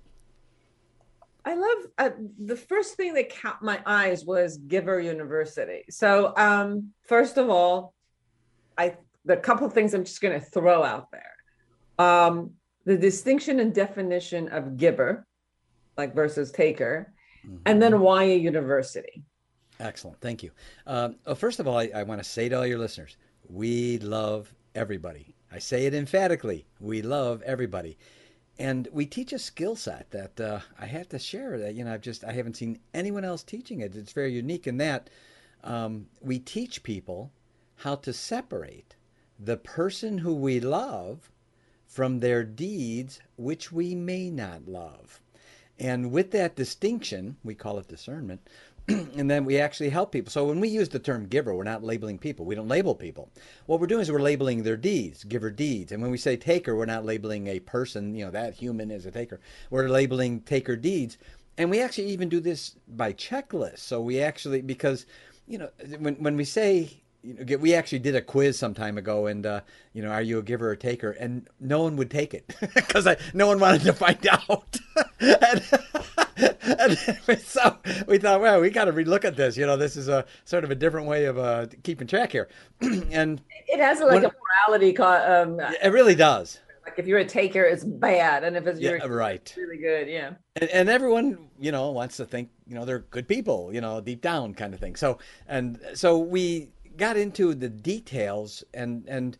I 1.44 1.54
love 1.54 1.78
uh, 1.98 2.10
the 2.44 2.56
first 2.56 2.96
thing 2.96 3.14
that 3.14 3.32
caught 3.40 3.62
my 3.62 3.80
eyes 3.86 4.24
was 4.24 4.56
Giver 4.56 4.98
University. 4.98 5.84
So, 5.88 6.32
um, 6.36 6.94
first 7.04 7.38
of 7.38 7.48
all, 7.48 7.94
I 8.76 8.96
the 9.24 9.36
couple 9.36 9.68
of 9.68 9.72
things 9.72 9.94
I'm 9.94 10.04
just 10.04 10.20
going 10.20 10.38
to 10.38 10.44
throw 10.44 10.82
out 10.82 11.12
there. 11.12 11.37
Um, 11.98 12.52
the 12.84 12.96
distinction 12.96 13.60
and 13.60 13.74
definition 13.74 14.48
of 14.48 14.76
giver, 14.76 15.26
like 15.96 16.14
versus 16.14 16.50
taker, 16.50 17.12
mm-hmm. 17.46 17.56
and 17.66 17.82
then 17.82 18.00
why 18.00 18.24
a 18.24 18.36
university. 18.36 19.24
Excellent. 19.80 20.20
Thank 20.20 20.42
you. 20.42 20.50
Um, 20.86 21.16
well, 21.26 21.34
first 21.34 21.60
of 21.60 21.68
all, 21.68 21.78
I, 21.78 21.90
I 21.94 22.02
want 22.02 22.22
to 22.22 22.28
say 22.28 22.48
to 22.48 22.56
all 22.56 22.66
your 22.66 22.78
listeners, 22.78 23.16
we 23.48 23.98
love 23.98 24.52
everybody. 24.74 25.34
I 25.52 25.58
say 25.58 25.86
it 25.86 25.94
emphatically. 25.94 26.66
We 26.80 27.02
love 27.02 27.42
everybody. 27.42 27.98
And 28.58 28.88
we 28.92 29.06
teach 29.06 29.32
a 29.32 29.38
skill 29.38 29.76
set 29.76 30.10
that 30.10 30.40
uh, 30.40 30.60
I 30.80 30.86
have 30.86 31.08
to 31.10 31.18
share 31.18 31.58
that, 31.58 31.74
you 31.74 31.84
know, 31.84 31.94
I've 31.94 32.00
just, 32.00 32.24
I 32.24 32.32
haven't 32.32 32.56
seen 32.56 32.80
anyone 32.92 33.24
else 33.24 33.44
teaching 33.44 33.80
it. 33.80 33.94
It's 33.94 34.12
very 34.12 34.32
unique 34.32 34.66
in 34.66 34.78
that 34.78 35.10
um, 35.62 36.06
we 36.20 36.38
teach 36.38 36.82
people 36.82 37.30
how 37.76 37.94
to 37.96 38.12
separate 38.12 38.96
the 39.38 39.56
person 39.56 40.18
who 40.18 40.34
we 40.34 40.58
love 40.58 41.30
from 41.88 42.20
their 42.20 42.44
deeds 42.44 43.18
which 43.36 43.72
we 43.72 43.94
may 43.94 44.30
not 44.30 44.68
love. 44.68 45.20
And 45.78 46.12
with 46.12 46.30
that 46.32 46.54
distinction, 46.54 47.36
we 47.42 47.54
call 47.54 47.78
it 47.78 47.88
discernment, 47.88 48.40
and 48.88 49.30
then 49.30 49.44
we 49.44 49.58
actually 49.58 49.90
help 49.90 50.12
people. 50.12 50.30
So 50.30 50.46
when 50.46 50.60
we 50.60 50.68
use 50.68 50.88
the 50.88 50.98
term 50.98 51.26
giver, 51.26 51.54
we're 51.54 51.64
not 51.64 51.84
labeling 51.84 52.18
people. 52.18 52.44
We 52.44 52.54
don't 52.54 52.68
label 52.68 52.94
people. 52.94 53.30
What 53.66 53.80
we're 53.80 53.86
doing 53.86 54.02
is 54.02 54.10
we're 54.10 54.20
labeling 54.20 54.62
their 54.62 54.76
deeds, 54.76 55.24
giver 55.24 55.50
deeds. 55.50 55.92
And 55.92 56.02
when 56.02 56.10
we 56.10 56.18
say 56.18 56.36
taker, 56.36 56.74
we're 56.74 56.86
not 56.86 57.04
labeling 57.04 57.46
a 57.46 57.60
person, 57.60 58.14
you 58.14 58.24
know, 58.24 58.30
that 58.30 58.54
human 58.54 58.90
is 58.90 59.06
a 59.06 59.10
taker. 59.10 59.40
We're 59.70 59.88
labeling 59.88 60.40
taker 60.40 60.74
deeds. 60.74 61.18
And 61.58 61.70
we 61.70 61.80
actually 61.80 62.08
even 62.08 62.28
do 62.28 62.40
this 62.40 62.76
by 62.88 63.12
checklist. 63.12 63.80
So 63.80 64.00
we 64.00 64.20
actually, 64.20 64.62
because, 64.62 65.06
you 65.46 65.58
know, 65.58 65.70
when, 65.98 66.14
when 66.16 66.36
we 66.36 66.44
say, 66.44 67.02
you 67.22 67.34
know, 67.34 67.56
we 67.56 67.74
actually 67.74 67.98
did 67.98 68.14
a 68.14 68.22
quiz 68.22 68.58
some 68.58 68.74
time 68.74 68.98
ago, 68.98 69.26
and 69.26 69.44
uh, 69.44 69.60
you 69.92 70.02
know, 70.02 70.10
are 70.10 70.22
you 70.22 70.38
a 70.38 70.42
giver 70.42 70.68
or 70.68 70.72
a 70.72 70.76
taker? 70.76 71.10
And 71.10 71.48
no 71.60 71.82
one 71.82 71.96
would 71.96 72.10
take 72.10 72.34
it 72.34 72.54
because 72.74 73.08
no 73.34 73.46
one 73.46 73.58
wanted 73.58 73.82
to 73.82 73.92
find 73.92 74.26
out. 74.48 74.76
and, 75.20 75.62
and 76.62 77.40
so 77.40 77.78
we 78.06 78.18
thought, 78.18 78.40
well, 78.40 78.60
we 78.60 78.70
got 78.70 78.84
to 78.84 78.92
relook 78.92 79.24
at 79.24 79.36
this. 79.36 79.56
You 79.56 79.66
know, 79.66 79.76
this 79.76 79.96
is 79.96 80.08
a 80.08 80.24
sort 80.44 80.64
of 80.64 80.70
a 80.70 80.74
different 80.74 81.06
way 81.06 81.24
of 81.24 81.38
uh, 81.38 81.66
keeping 81.82 82.06
track 82.06 82.32
here. 82.32 82.48
and 82.80 83.40
it 83.66 83.80
has 83.80 84.00
like 84.00 84.22
when, 84.22 84.24
a 84.24 84.32
morality. 84.68 84.96
Um, 84.98 85.60
it 85.60 85.92
really 85.92 86.14
does. 86.14 86.60
Like 86.84 86.98
if 86.98 87.06
you're 87.06 87.18
a 87.18 87.24
taker, 87.24 87.64
it's 87.64 87.84
bad, 87.84 88.44
and 88.44 88.56
if 88.56 88.66
it's 88.66 88.80
yeah, 88.80 89.04
right, 89.06 89.42
it's 89.42 89.56
really 89.58 89.76
good. 89.76 90.08
Yeah. 90.08 90.30
And, 90.56 90.70
and 90.70 90.88
everyone, 90.88 91.50
you 91.60 91.70
know, 91.70 91.90
wants 91.90 92.16
to 92.16 92.24
think, 92.24 92.48
you 92.66 92.74
know, 92.74 92.86
they're 92.86 93.00
good 93.00 93.28
people, 93.28 93.74
you 93.74 93.82
know, 93.82 94.00
deep 94.00 94.22
down 94.22 94.54
kind 94.54 94.72
of 94.72 94.80
thing. 94.80 94.96
So 94.96 95.18
and 95.46 95.78
so 95.92 96.18
we 96.18 96.70
got 96.98 97.16
into 97.16 97.54
the 97.54 97.68
details 97.68 98.64
and 98.74 99.08
and 99.08 99.38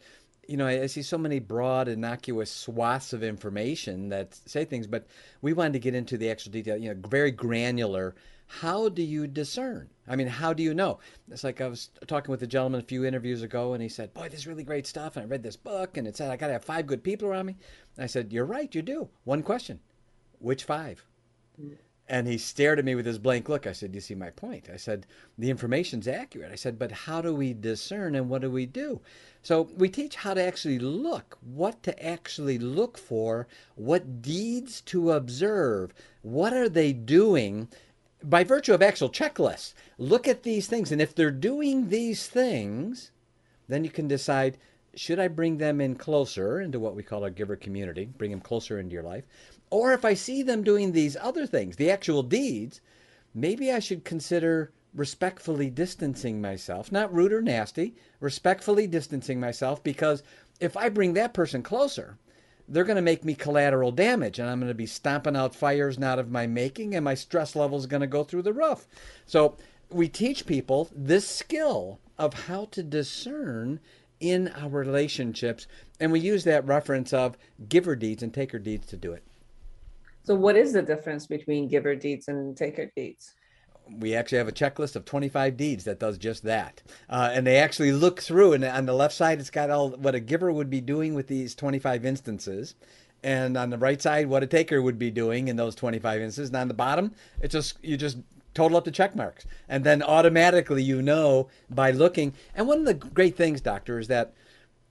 you 0.49 0.57
know, 0.57 0.66
I, 0.66 0.87
see 0.87 1.03
so 1.03 1.18
many 1.18 1.38
broad, 1.40 1.88
innocuous 1.88 2.51
swaths 2.51 3.12
of 3.12 3.23
information 3.23 4.09
that 4.09 4.35
say 4.35 4.64
things, 4.64 4.87
but 4.87 5.07
we 5.42 5.53
wanted 5.53 5.75
to 5.75 5.79
get 5.79 5.94
into 5.94 6.16
the 6.16 6.31
actual 6.31 6.53
detail, 6.53 6.79
you 6.79 6.88
know, 6.88 7.01
very 7.07 7.31
granular. 7.31 8.14
How 8.47 8.88
do 8.88 9.03
you 9.03 9.27
discern? 9.27 9.90
I 10.09 10.16
mean, 10.16 10.27
how 10.27 10.55
do 10.55 10.62
you 10.62 10.73
know? 10.73 11.01
It's 11.31 11.44
like 11.44 11.61
I 11.61 11.68
was 11.68 11.90
talking 12.07 12.31
with 12.31 12.42
a 12.42 12.47
gentleman 12.47 12.81
a 12.81 12.85
few 12.85 13.05
interviews 13.05 13.42
ago, 13.42 13.75
and 13.75 13.83
he 13.83 13.90
said, 13.90 14.14
Boy, 14.14 14.31
this 14.31 14.40
is 14.40 14.47
really 14.47 14.64
great 14.64 14.87
stuff. 14.87 15.16
And 15.16 15.25
I 15.25 15.29
read 15.29 15.42
this 15.42 15.57
book, 15.57 15.99
and 15.99 16.09
it 16.09 16.16
said, 16.16 16.31
I 16.31 16.37
got 16.38 16.47
to 16.47 16.55
have 16.55 16.64
five 16.64 16.87
good 16.87 17.05
people 17.05 17.29
around 17.29 17.44
me. 17.44 17.57
And 17.99 18.05
I 18.05 18.07
said, 18.07 18.33
You're 18.33 18.47
right, 18.47 18.75
you 18.75 18.81
do. 18.81 19.11
One 19.25 19.42
question 19.42 19.81
Which 20.38 20.64
five? 20.64 21.05
Mm. 21.61 21.77
And 22.11 22.27
he 22.27 22.38
stared 22.38 22.79
at 22.79 22.87
me 22.87 22.94
with 22.94 23.05
his 23.05 23.18
blank 23.18 23.49
look. 23.49 23.66
I 23.66 23.73
said, 23.73 23.94
You 23.94 24.01
see 24.01 24.14
my 24.14 24.31
point? 24.31 24.68
I 24.73 24.77
said, 24.77 25.07
The 25.37 25.51
information's 25.51 26.09
accurate. 26.09 26.51
I 26.51 26.57
said, 26.57 26.79
But 26.79 26.90
how 26.90 27.21
do 27.21 27.35
we 27.35 27.53
discern 27.53 28.14
and 28.14 28.31
what 28.31 28.40
do 28.42 28.51
we 28.51 28.64
do? 28.64 29.01
So 29.42 29.68
we 29.77 29.88
teach 29.88 30.16
how 30.16 30.35
to 30.35 30.42
actually 30.42 30.79
look, 30.79 31.38
what 31.42 31.83
to 31.83 32.05
actually 32.05 32.59
look 32.59 32.97
for, 32.97 33.47
what 33.75 34.23
deeds 34.23 34.81
to 34.83 35.12
observe, 35.12 35.92
what 36.23 36.53
are 36.53 36.68
they 36.68 36.92
doing 36.92 37.68
by 38.23 38.42
virtue 38.42 38.75
of 38.75 38.83
actual 38.83 39.11
checklists. 39.11 39.75
Look 39.97 40.27
at 40.27 40.42
these 40.42 40.66
things, 40.66 40.90
and 40.90 41.01
if 41.01 41.14
they're 41.14 41.31
doing 41.31 41.88
these 41.88 42.27
things, 42.27 43.11
then 43.68 43.85
you 43.85 43.90
can 43.90 44.09
decide 44.09 44.59
should 44.94 45.21
I 45.21 45.29
bring 45.29 45.59
them 45.59 45.81
in 45.81 45.94
closer 45.94 46.61
into 46.61 46.81
what 46.81 46.97
we 46.97 47.03
call 47.05 47.23
our 47.23 47.31
giver 47.31 47.55
community, 47.55 48.07
bring 48.07 48.33
them 48.33 48.40
closer 48.40 48.81
into 48.81 48.94
your 48.94 49.03
life, 49.03 49.25
or 49.70 49.92
if 49.92 50.04
I 50.04 50.14
see 50.14 50.42
them 50.42 50.62
doing 50.62 50.92
these 50.92 51.16
other 51.16 51.46
things, 51.46 51.76
the 51.76 51.90
actual 51.90 52.22
deeds, 52.22 52.81
maybe 53.35 53.70
I 53.70 53.78
should 53.78 54.04
consider 54.04 54.72
respectfully 54.94 55.70
distancing 55.70 56.40
myself, 56.40 56.90
not 56.90 57.12
rude 57.12 57.33
or 57.33 57.42
nasty, 57.42 57.94
respectfully 58.20 58.87
distancing 58.87 59.38
myself 59.38 59.83
because 59.83 60.22
if 60.61 60.76
I 60.76 60.88
bring 60.88 61.12
that 61.14 61.35
person 61.35 61.62
closer, 61.62 62.18
they're 62.68 62.85
going 62.85 62.96
to 62.96 63.02
make 63.02 63.24
me 63.24 63.35
collateral 63.35 63.92
damage 63.92 64.38
and 64.38 64.48
I'm 64.48 64.61
going 64.61 64.68
to 64.68 64.74
be 64.74 64.87
stomping 64.87 65.37
out 65.37 65.54
fires 65.54 65.98
not 65.98 66.18
of 66.18 66.31
my 66.31 66.46
making 66.46 66.94
and 66.94 67.04
my 67.04 67.14
stress 67.14 67.57
level 67.57 67.78
is 67.78 67.87
going 67.87 68.00
to 68.00 68.07
go 68.07 68.24
through 68.24 68.42
the 68.42 68.52
roof. 68.52 68.87
So 69.26 69.57
we 69.90 70.09
teach 70.09 70.46
people 70.46 70.90
this 70.94 71.26
skill 71.26 71.98
of 72.18 72.35
how 72.35 72.66
to 72.72 72.83
discern 72.83 73.81
in 74.20 74.48
our 74.48 74.68
relationships 74.68 75.66
and 76.00 76.12
we 76.12 76.20
use 76.20 76.44
that 76.44 76.66
reference 76.66 77.12
of 77.12 77.38
giver 77.68 77.96
deeds 77.96 78.22
and 78.22 78.35
taker 78.35 78.59
deeds 78.59 78.87
to 78.88 78.96
do 78.96 79.12
it. 79.12 79.22
So 80.28 80.34
what 80.34 80.56
is 80.56 80.74
the 80.74 80.82
difference 80.82 81.26
between 81.26 81.68
giver 81.68 81.94
deeds 81.94 82.28
and 82.28 82.54
taker 82.54 82.92
deeds? 82.94 83.34
we 83.90 84.14
actually 84.14 84.36
have 84.36 84.48
a 84.48 84.52
checklist 84.52 84.96
of 84.96 85.06
25 85.06 85.56
deeds 85.56 85.84
that 85.84 85.98
does 85.98 86.18
just 86.18 86.42
that. 86.42 86.82
Uh, 87.08 87.30
and 87.32 87.46
they 87.46 87.56
actually 87.56 87.90
look 87.90 88.20
through, 88.20 88.52
and 88.52 88.62
on 88.62 88.84
the 88.84 88.92
left 88.92 89.14
side, 89.14 89.40
it's 89.40 89.48
got 89.48 89.70
all 89.70 89.92
what 89.92 90.14
a 90.14 90.20
giver 90.20 90.52
would 90.52 90.68
be 90.68 90.82
doing 90.82 91.14
with 91.14 91.28
these 91.28 91.54
25 91.54 92.04
instances. 92.04 92.74
And 93.22 93.56
on 93.56 93.70
the 93.70 93.78
right 93.78 94.02
side, 94.02 94.26
what 94.26 94.42
a 94.42 94.46
taker 94.46 94.82
would 94.82 94.98
be 94.98 95.10
doing 95.10 95.48
in 95.48 95.56
those 95.56 95.74
25 95.74 96.20
instances. 96.20 96.50
And 96.50 96.58
on 96.58 96.68
the 96.68 96.74
bottom, 96.74 97.14
it's 97.40 97.52
just, 97.52 97.82
you 97.82 97.96
just 97.96 98.18
total 98.52 98.76
up 98.76 98.84
the 98.84 98.90
check 98.90 99.16
marks. 99.16 99.46
And 99.66 99.82
then 99.82 100.02
automatically 100.02 100.82
you 100.82 101.00
know 101.00 101.48
by 101.70 101.90
looking. 101.90 102.34
And 102.54 102.68
one 102.68 102.80
of 102.80 102.84
the 102.84 102.92
great 102.92 103.38
things, 103.38 103.62
doctor, 103.62 103.98
is 103.98 104.08
that 104.08 104.34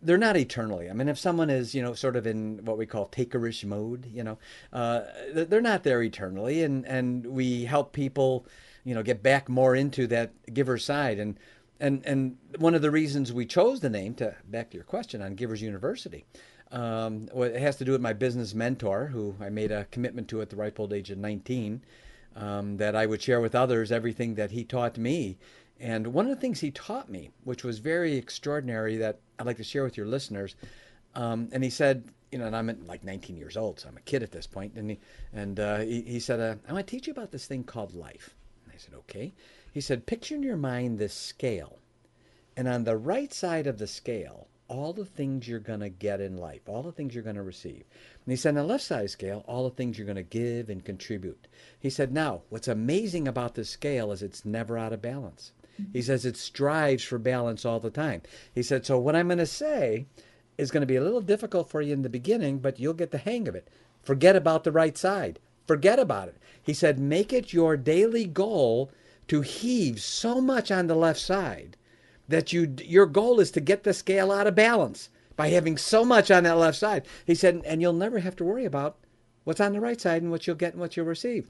they're 0.02 0.18
not 0.18 0.38
eternally. 0.38 0.90
I 0.90 0.94
mean, 0.94 1.08
if 1.08 1.18
someone 1.18 1.50
is, 1.50 1.74
you 1.74 1.82
know, 1.82 1.94
sort 1.94 2.16
of 2.16 2.28
in 2.28 2.64
what 2.64 2.78
we 2.78 2.86
call 2.86 3.08
takerish 3.08 3.66
mode, 3.66 4.06
you 4.12 4.24
know, 4.24 4.38
uh, 4.72 5.02
they're 5.34 5.62
not 5.62 5.84
there 5.84 6.04
eternally. 6.04 6.64
And, 6.64 6.86
and 6.86 7.26
we 7.26 7.66
help 7.66 7.94
people 7.94 8.46
you 8.88 8.96
know 8.96 9.04
get 9.04 9.22
back 9.22 9.50
more 9.50 9.76
into 9.76 10.08
that 10.08 10.32
giver 10.54 10.78
side 10.78 11.20
and 11.20 11.38
and 11.80 12.06
and 12.06 12.38
one 12.58 12.74
of 12.74 12.82
the 12.82 12.90
reasons 12.90 13.34
we 13.34 13.46
chose 13.46 13.82
the 13.82 13.90
name 13.90 14.14
to 14.16 14.34
back 14.48 14.70
to 14.70 14.78
your 14.78 14.86
question 14.86 15.22
on 15.22 15.36
Givers 15.36 15.62
University. 15.62 16.26
Um, 16.72 17.28
well, 17.34 17.50
it 17.50 17.60
has 17.60 17.76
to 17.78 17.86
do 17.86 17.92
with 17.92 18.02
my 18.02 18.14
business 18.14 18.54
mentor, 18.54 19.08
who 19.08 19.36
I 19.40 19.50
made 19.50 19.72
a 19.72 19.86
commitment 19.86 20.28
to 20.30 20.42
at 20.42 20.50
the 20.50 20.56
ripe 20.56 20.80
old 20.80 20.92
age 20.92 21.12
of 21.12 21.18
19, 21.18 21.82
um, 22.36 22.78
that 22.78 22.96
I 22.96 23.06
would 23.06 23.22
share 23.22 23.40
with 23.40 23.56
others 23.56 23.92
everything 23.92 24.36
that 24.36 24.52
he 24.52 24.66
taught 24.66 24.98
me. 24.98 25.38
And 25.80 26.08
one 26.08 26.26
of 26.26 26.36
the 26.36 26.42
things 26.42 26.60
he 26.60 26.72
taught 26.72 27.10
me, 27.10 27.30
which 27.46 27.64
was 27.64 27.80
very 27.80 28.18
extraordinary, 28.18 28.98
that 28.98 29.20
I'd 29.40 29.46
like 29.46 29.58
to 29.58 29.64
share 29.64 29.84
with 29.84 29.98
your 29.98 30.08
listeners, 30.08 30.56
um, 31.16 31.50
and 31.52 31.64
he 31.64 31.70
said, 31.70 32.04
you 32.32 32.38
know, 32.38 32.46
and 32.46 32.56
I'm 32.56 32.70
at 32.70 32.86
like 32.86 33.04
19 33.04 33.38
years 33.38 33.58
old, 33.58 33.80
so 33.80 33.88
I'm 33.88 33.98
a 33.98 34.02
kid 34.02 34.24
at 34.24 34.32
this 34.32 34.48
point. 34.48 34.74
And 34.76 34.92
he, 34.92 35.00
and 35.34 35.60
uh, 35.60 35.80
he, 35.80 36.02
he 36.02 36.20
said, 36.20 36.40
uh, 36.40 36.56
I 36.68 36.74
want 36.74 36.86
to 36.86 36.92
teach 36.92 37.08
you 37.08 37.12
about 37.12 37.32
this 37.32 37.46
thing 37.46 37.64
called 37.64 37.94
life. 37.94 38.36
I 38.68 38.78
said, 38.78 38.94
okay. 38.94 39.34
He 39.72 39.82
said, 39.82 40.06
picture 40.06 40.36
in 40.36 40.44
your 40.44 40.58
mind 40.58 41.00
this 41.00 41.14
scale. 41.14 41.80
And 42.56 42.68
on 42.68 42.84
the 42.84 42.98
right 42.98 43.34
side 43.34 43.68
of 43.68 43.78
the 43.78 43.88
scale, 43.88 44.48
all 44.68 44.92
the 44.94 45.06
things 45.06 45.48
you're 45.48 45.60
going 45.60 45.80
to 45.80 45.90
get 45.90 46.20
in 46.20 46.38
life, 46.38 46.62
all 46.68 46.84
the 46.84 46.92
things 46.92 47.14
you're 47.14 47.24
going 47.24 47.36
to 47.38 47.42
receive. 47.42 47.84
And 48.26 48.32
he 48.32 48.36
said, 48.36 48.50
on 48.50 48.56
the 48.56 48.64
left 48.64 48.84
side 48.84 49.10
scale, 49.10 49.44
all 49.48 49.64
the 49.64 49.76
things 49.76 49.98
you're 49.98 50.06
going 50.06 50.18
to 50.18 50.24
give 50.24 50.70
and 50.70 50.84
contribute. 50.84 51.48
He 51.80 51.90
said, 51.90 52.12
now, 52.12 52.42
what's 52.50 52.68
amazing 52.68 53.28
about 53.28 53.56
this 53.56 53.70
scale 53.70 54.12
is 54.12 54.22
it's 54.22 54.46
never 54.46 54.78
out 54.78 54.94
of 54.94 55.02
balance. 55.02 55.54
He 55.94 56.02
says 56.02 56.26
it 56.26 56.38
strives 56.38 57.04
for 57.04 57.18
balance 57.18 57.66
all 57.66 57.80
the 57.80 57.90
time. 57.90 58.22
He 58.54 58.64
said, 58.64 58.86
so 58.86 58.98
what 58.98 59.16
I'm 59.16 59.28
going 59.28 59.38
to 59.38 59.46
say 59.46 60.06
is 60.58 60.72
going 60.72 60.82
to 60.82 60.88
be 60.88 60.96
a 60.96 61.04
little 61.04 61.22
difficult 61.22 61.70
for 61.70 61.82
you 61.82 61.94
in 61.94 62.02
the 62.02 62.10
beginning, 62.10 62.60
but 62.60 62.80
you'll 62.80 62.94
get 62.94 63.12
the 63.12 63.18
hang 63.18 63.48
of 63.48 63.56
it. 63.56 63.70
Forget 64.04 64.36
about 64.36 64.64
the 64.64 64.72
right 64.72 64.98
side. 64.98 65.40
Forget 65.68 66.00
about 66.00 66.30
it. 66.30 66.38
He 66.64 66.74
said, 66.74 66.98
make 67.00 67.34
it 67.34 67.54
your 67.54 67.78
daily 67.78 68.26
goal 68.26 68.92
to 69.28 69.42
heave 69.42 70.02
so 70.02 70.40
much 70.40 70.72
on 70.72 70.88
the 70.88 70.96
left 70.96 71.20
side 71.20 71.78
that 72.28 72.52
you 72.52 72.76
your 72.84 73.06
goal 73.06 73.40
is 73.40 73.52
to 73.52 73.62
get 73.62 73.84
the 73.84 73.94
scale 73.94 74.32
out 74.32 74.48
of 74.48 74.56
balance 74.56 75.10
by 75.36 75.50
having 75.50 75.78
so 75.78 76.04
much 76.04 76.32
on 76.32 76.44
that 76.44 76.58
left 76.58 76.78
side. 76.78 77.06
He 77.26 77.36
said, 77.36 77.62
and 77.66 77.82
you'll 77.82 77.94
never 77.94 78.20
have 78.20 78.36
to 78.38 78.44
worry 78.44 78.66
about 78.66 78.98
what's 79.44 79.62
on 79.62 79.74
the 79.74 79.80
right 79.80 80.00
side 80.00 80.22
and 80.22 80.32
what 80.32 80.48
you'll 80.48 80.56
get 80.56 80.74
and 80.74 80.82
what 80.82 80.98
you'll 80.98 81.06
receive. 81.06 81.50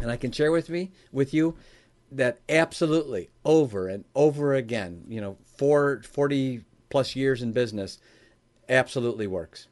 And 0.00 0.10
I 0.10 0.16
can 0.16 0.32
share 0.32 0.50
with 0.50 0.70
me 0.70 0.90
with 1.12 1.34
you 1.34 1.56
that 2.12 2.40
absolutely 2.48 3.30
over 3.44 3.88
and 3.88 4.04
over 4.14 4.54
again, 4.54 5.04
you 5.08 5.20
know, 5.20 5.36
for 5.56 6.02
40 6.02 6.64
plus 6.88 7.14
years 7.14 7.42
in 7.42 7.52
business, 7.52 7.98
absolutely 8.68 9.26
works. 9.26 9.68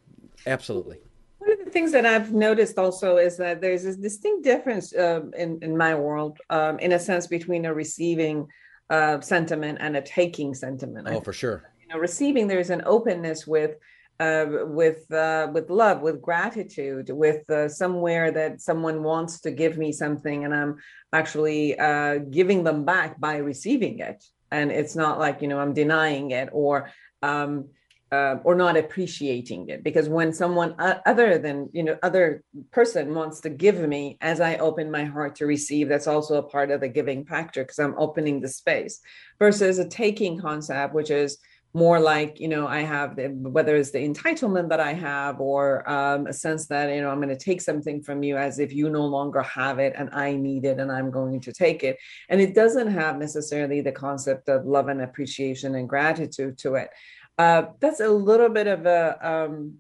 Absolutely. 0.47 0.99
One 1.39 1.53
of 1.53 1.64
the 1.64 1.70
things 1.70 1.93
that 1.93 2.07
I've 2.07 2.32
noticed 2.32 2.78
also 2.78 3.16
is 3.16 3.36
that 3.39 3.61
there's 3.61 3.84
a 3.84 3.97
distinct 3.97 4.45
difference 4.45 4.95
uh, 4.95 5.22
in 5.36 5.59
in 5.62 5.76
my 5.76 5.95
world, 5.95 6.39
um, 6.51 6.78
in 6.78 6.93
a 6.93 6.99
sense, 6.99 7.26
between 7.26 7.64
a 7.64 7.74
receiving 7.74 8.47
uh, 8.91 9.20
sentiment 9.20 9.78
and 9.80 9.97
a 9.97 10.03
taking 10.03 10.55
sentiment. 10.55 11.09
Oh, 11.09 11.20
for 11.20 11.32
sure. 11.32 11.70
You 11.80 11.95
know, 11.95 12.01
receiving 12.01 12.47
there's 12.47 12.70
an 12.70 12.82
openness 12.86 13.47
with 13.47 13.76
with 14.21 15.11
uh, 15.12 15.49
with 15.53 15.71
love, 15.71 16.01
with 16.01 16.21
gratitude, 16.21 17.11
with 17.11 17.49
uh, 17.51 17.69
somewhere 17.69 18.31
that 18.33 18.61
someone 18.61 19.03
wants 19.03 19.41
to 19.41 19.51
give 19.51 19.79
me 19.79 19.93
something, 19.93 20.45
and 20.45 20.55
I'm 20.55 20.77
actually 21.12 21.79
uh, 21.79 22.19
giving 22.19 22.64
them 22.64 22.85
back 22.85 23.21
by 23.21 23.37
receiving 23.37 24.01
it, 24.01 24.25
and 24.51 24.73
it's 24.73 24.97
not 24.97 25.19
like 25.19 25.43
you 25.43 25.49
know 25.49 25.61
I'm 25.61 25.75
denying 25.75 26.33
it 26.33 26.49
or 26.53 26.91
um, 27.23 27.69
uh, 28.11 28.37
or 28.43 28.55
not 28.55 28.77
appreciating 28.77 29.69
it. 29.69 29.85
Because 29.85 30.09
when 30.09 30.33
someone 30.33 30.75
other 30.79 31.39
than 31.39 31.69
you 31.73 31.83
know 31.83 31.99
other 32.03 32.43
person 32.71 33.14
wants 33.14 33.41
to 33.43 33.51
give 33.51 33.79
me 33.87 34.16
as 34.21 34.41
i 34.41 34.57
open 34.57 34.91
my 34.91 35.05
heart 35.05 35.37
to 35.37 35.47
receive 35.47 35.89
that's 35.89 36.07
also 36.07 36.37
a 36.37 36.43
part 36.43 36.71
of 36.71 36.81
the 36.81 36.89
giving 36.89 37.25
factor 37.25 37.62
because 37.62 37.79
i'm 37.79 37.95
opening 37.99 38.41
the 38.41 38.49
space. 38.49 39.01
Versus 39.39 39.79
a 39.79 39.89
taking 39.89 40.41
concept 40.41 40.95
which 40.95 41.11
is 41.11 41.39
more 41.75 42.01
like 42.01 42.41
you 42.41 42.49
know 42.49 42.66
i 42.66 42.81
have 42.81 43.14
the, 43.14 43.29
whether 43.29 43.77
it's 43.77 43.91
the 43.91 43.99
entitlement 43.99 44.71
that 44.71 44.81
i 44.81 44.93
have 44.93 45.39
or 45.39 45.89
um, 45.89 46.27
a 46.27 46.33
sense 46.33 46.66
that 46.66 46.93
you 46.93 47.03
know 47.03 47.11
i'm 47.11 47.21
going 47.21 47.29
to 47.29 47.37
take 47.37 47.61
something 47.61 48.03
from 48.03 48.23
you 48.23 48.39
as 48.39 48.59
if 48.59 48.73
you 48.73 48.89
no 48.89 49.05
longer 49.05 49.43
have 49.43 49.79
it 49.79 49.93
and 49.97 50.09
i 50.12 50.35
need 50.35 50.64
it 50.64 50.79
and 50.79 50.91
i'm 50.91 51.11
going 51.11 51.39
to 51.41 51.53
take 51.53 51.83
it. 51.83 51.99
And 52.29 52.41
it 52.41 52.55
doesn't 52.55 52.91
have 52.91 53.19
necessarily 53.19 53.81
the 53.81 53.93
concept 53.93 54.49
of 54.49 54.66
love 54.66 54.89
and 54.89 55.03
appreciation 55.03 55.75
and 55.75 55.89
gratitude 55.89 56.59
to 56.59 56.77
it. 56.77 56.91
Uh, 57.37 57.62
that's 57.81 58.01
a 58.01 58.09
little 58.09 58.49
bit 58.49 58.66
of 58.66 58.87
a 58.87 59.19
um, 59.23 59.75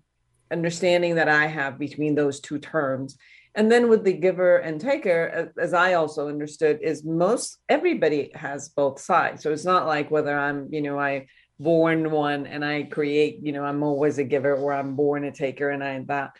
understanding 0.50 1.14
that 1.16 1.28
i 1.28 1.46
have 1.46 1.78
between 1.78 2.14
those 2.14 2.40
two 2.40 2.58
terms. 2.58 3.16
And 3.54 3.72
then 3.72 3.88
with 3.88 4.04
the 4.04 4.12
giver 4.12 4.58
and 4.58 4.80
taker 4.80 5.52
as 5.58 5.74
i 5.74 5.94
also 5.94 6.28
understood 6.28 6.78
is 6.82 7.04
most 7.04 7.58
everybody 7.68 8.30
has 8.34 8.68
both 8.68 9.00
sides. 9.00 9.42
So 9.42 9.52
it's 9.52 9.64
not 9.64 9.86
like 9.86 10.10
whether 10.10 10.38
i'm 10.38 10.68
you 10.72 10.82
know 10.82 10.98
i 10.98 11.26
born 11.60 12.10
one 12.10 12.46
and 12.46 12.64
I 12.64 12.84
create, 12.84 13.40
you 13.42 13.52
know, 13.52 13.64
I'm 13.64 13.82
always 13.82 14.18
a 14.18 14.24
giver 14.24 14.54
or 14.54 14.72
I'm 14.72 14.94
born 14.94 15.24
a 15.24 15.32
taker 15.32 15.70
and 15.70 15.82
I 15.82 16.02
that. 16.06 16.36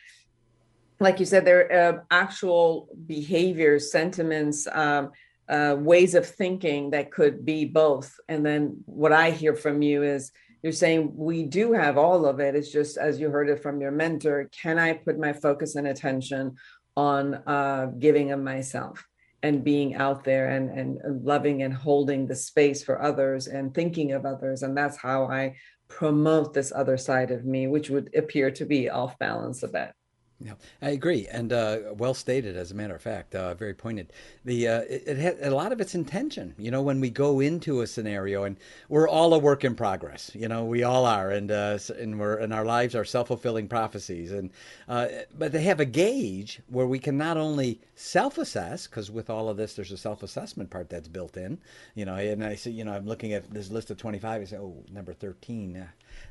Like 1.01 1.21
you 1.21 1.27
said, 1.27 1.45
there 1.45 1.71
are 1.73 1.99
uh, 1.99 2.01
actual 2.11 2.89
behaviors, 3.07 3.93
sentiments, 3.93 4.67
um, 4.73 5.13
uh, 5.49 5.77
ways 5.79 6.15
of 6.15 6.27
thinking 6.27 6.91
that 6.91 7.11
could 7.11 7.45
be 7.45 7.65
both. 7.65 8.19
And 8.29 8.45
then 8.45 8.83
what 8.85 9.13
I 9.13 9.31
hear 9.31 9.55
from 9.55 9.81
you 9.81 10.03
is 10.03 10.31
you're 10.63 10.73
saying 10.73 11.13
we 11.15 11.45
do 11.45 11.73
have 11.73 11.97
all 11.97 12.27
of 12.27 12.41
it. 12.41 12.55
It's 12.55 12.71
just 12.71 12.99
as 12.99 13.21
you 13.21 13.31
heard 13.31 13.49
it 13.49 13.63
from 13.63 13.81
your 13.81 13.93
mentor, 13.93 14.51
can 14.51 14.79
I 14.79 14.93
put 14.93 15.19
my 15.19 15.33
focus 15.33 15.77
and 15.77 15.87
attention 15.87 16.57
on 16.97 17.35
uh, 17.47 17.93
giving 17.99 18.33
of 18.33 18.41
myself? 18.41 19.07
And 19.43 19.63
being 19.63 19.95
out 19.95 20.25
there 20.25 20.51
and, 20.51 20.71
and 20.71 20.99
uh, 20.99 21.11
loving 21.23 21.63
and 21.63 21.73
holding 21.73 22.27
the 22.27 22.35
space 22.35 22.83
for 22.83 23.01
others 23.01 23.47
and 23.47 23.73
thinking 23.73 24.13
of 24.13 24.27
others. 24.27 24.63
And 24.63 24.77
that's 24.77 24.97
how 24.97 25.25
I 25.25 25.57
promote 25.89 26.53
this 26.53 26.73
other 26.75 26.97
side 26.97 27.31
of 27.31 27.45
me, 27.45 27.67
which 27.67 27.91
would 27.91 28.15
appear 28.15 28.51
to 28.53 28.65
be 28.65 28.91
off 28.91 29.19
balance 29.19 29.63
a 29.63 29.69
bit. 29.69 29.93
Yeah, 30.41 30.53
I 30.81 30.91
agree, 30.91 31.27
and 31.27 31.53
uh, 31.53 31.79
well 31.97 32.15
stated. 32.15 32.57
As 32.57 32.71
a 32.71 32.75
matter 32.75 32.95
of 32.95 33.03
fact, 33.03 33.35
uh, 33.35 33.55
very 33.55 33.75
pointed. 33.75 34.13
The 34.45 34.69
uh, 34.69 34.81
it, 34.83 35.03
it 35.05 35.17
had 35.17 35.39
a 35.41 35.53
lot 35.53 35.73
of 35.73 35.81
its 35.81 35.97
intention. 35.97 36.55
You 36.57 36.71
know, 36.71 36.81
when 36.81 37.01
we 37.01 37.11
go 37.11 37.41
into 37.41 37.81
a 37.81 37.89
scenario, 37.89 38.45
and 38.45 38.57
we're 38.89 39.09
all 39.09 39.35
a 39.35 39.39
work 39.39 39.65
in 39.65 39.75
progress. 39.75 40.31
You 40.37 40.47
know, 40.47 40.65
we 40.65 40.85
all 40.85 41.07
are, 41.07 41.33
and 41.33 41.51
uh, 41.51 41.79
and 41.99 42.21
we're 42.21 42.37
and 42.37 42.55
our 42.55 42.65
lives 42.65 42.95
are 42.95 43.05
self 43.05 43.27
fulfilling 43.29 43.67
prophecies. 43.67 44.31
And 44.31 44.51
uh, 44.87 45.09
but 45.37 45.51
they 45.51 45.63
have 45.63 45.81
a 45.81 45.85
gauge 45.85 46.61
where 46.69 46.87
we 46.87 47.01
can 47.01 47.19
not 47.19 47.37
only 47.37 47.81
self 47.97 48.39
assess, 48.39 48.87
because 48.87 49.11
with 49.11 49.29
all 49.31 49.49
of 49.49 49.57
this, 49.57 49.75
there's 49.75 49.91
a 49.91 49.97
self 49.97 50.23
assessment 50.23 50.71
part 50.71 50.89
that's 50.89 51.09
built 51.09 51.37
in. 51.37 51.59
You 51.97 52.05
know, 52.05 52.15
and 52.15 52.45
I 52.45 52.55
see, 52.55 52.71
you 52.71 52.85
know, 52.85 52.93
I'm 52.93 53.07
looking 53.07 53.33
at 53.33 53.53
this 53.53 53.73
list 53.73 53.91
of 53.91 53.97
25. 53.97 54.41
I 54.41 54.45
say, 54.45 54.57
oh, 54.57 54.85
number 54.89 55.13
13 55.13 55.89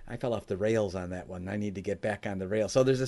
I 0.07 0.17
fell 0.17 0.33
off 0.33 0.47
the 0.47 0.57
rails 0.57 0.95
on 0.95 1.09
that 1.09 1.27
one. 1.27 1.47
I 1.47 1.57
need 1.57 1.75
to 1.75 1.81
get 1.81 2.01
back 2.01 2.25
on 2.25 2.39
the 2.39 2.47
rail. 2.47 2.69
So 2.69 2.83
there's 2.83 3.01
a 3.01 3.07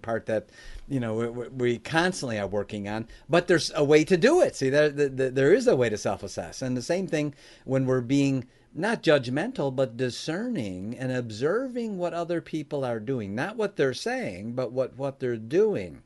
self-assessment 0.00 0.02
part 0.02 0.26
that, 0.26 0.48
you 0.88 1.00
know, 1.00 1.14
we, 1.14 1.48
we 1.48 1.78
constantly 1.78 2.38
are 2.38 2.46
working 2.46 2.88
on, 2.88 3.06
but 3.28 3.46
there's 3.46 3.72
a 3.74 3.84
way 3.84 4.04
to 4.04 4.16
do 4.16 4.40
it. 4.40 4.56
See, 4.56 4.70
there, 4.70 4.90
there, 4.90 5.30
there 5.30 5.54
is 5.54 5.66
a 5.66 5.76
way 5.76 5.88
to 5.88 5.96
self-assess. 5.96 6.62
And 6.62 6.76
the 6.76 6.82
same 6.82 7.06
thing 7.06 7.34
when 7.64 7.86
we're 7.86 8.00
being 8.00 8.46
not 8.72 9.02
judgmental, 9.02 9.74
but 9.74 9.96
discerning 9.96 10.96
and 10.96 11.10
observing 11.10 11.98
what 11.98 12.14
other 12.14 12.40
people 12.40 12.84
are 12.84 13.00
doing. 13.00 13.34
Not 13.34 13.56
what 13.56 13.76
they're 13.76 13.94
saying, 13.94 14.52
but 14.54 14.70
what, 14.70 14.96
what 14.96 15.18
they're 15.18 15.36
doing. 15.36 16.02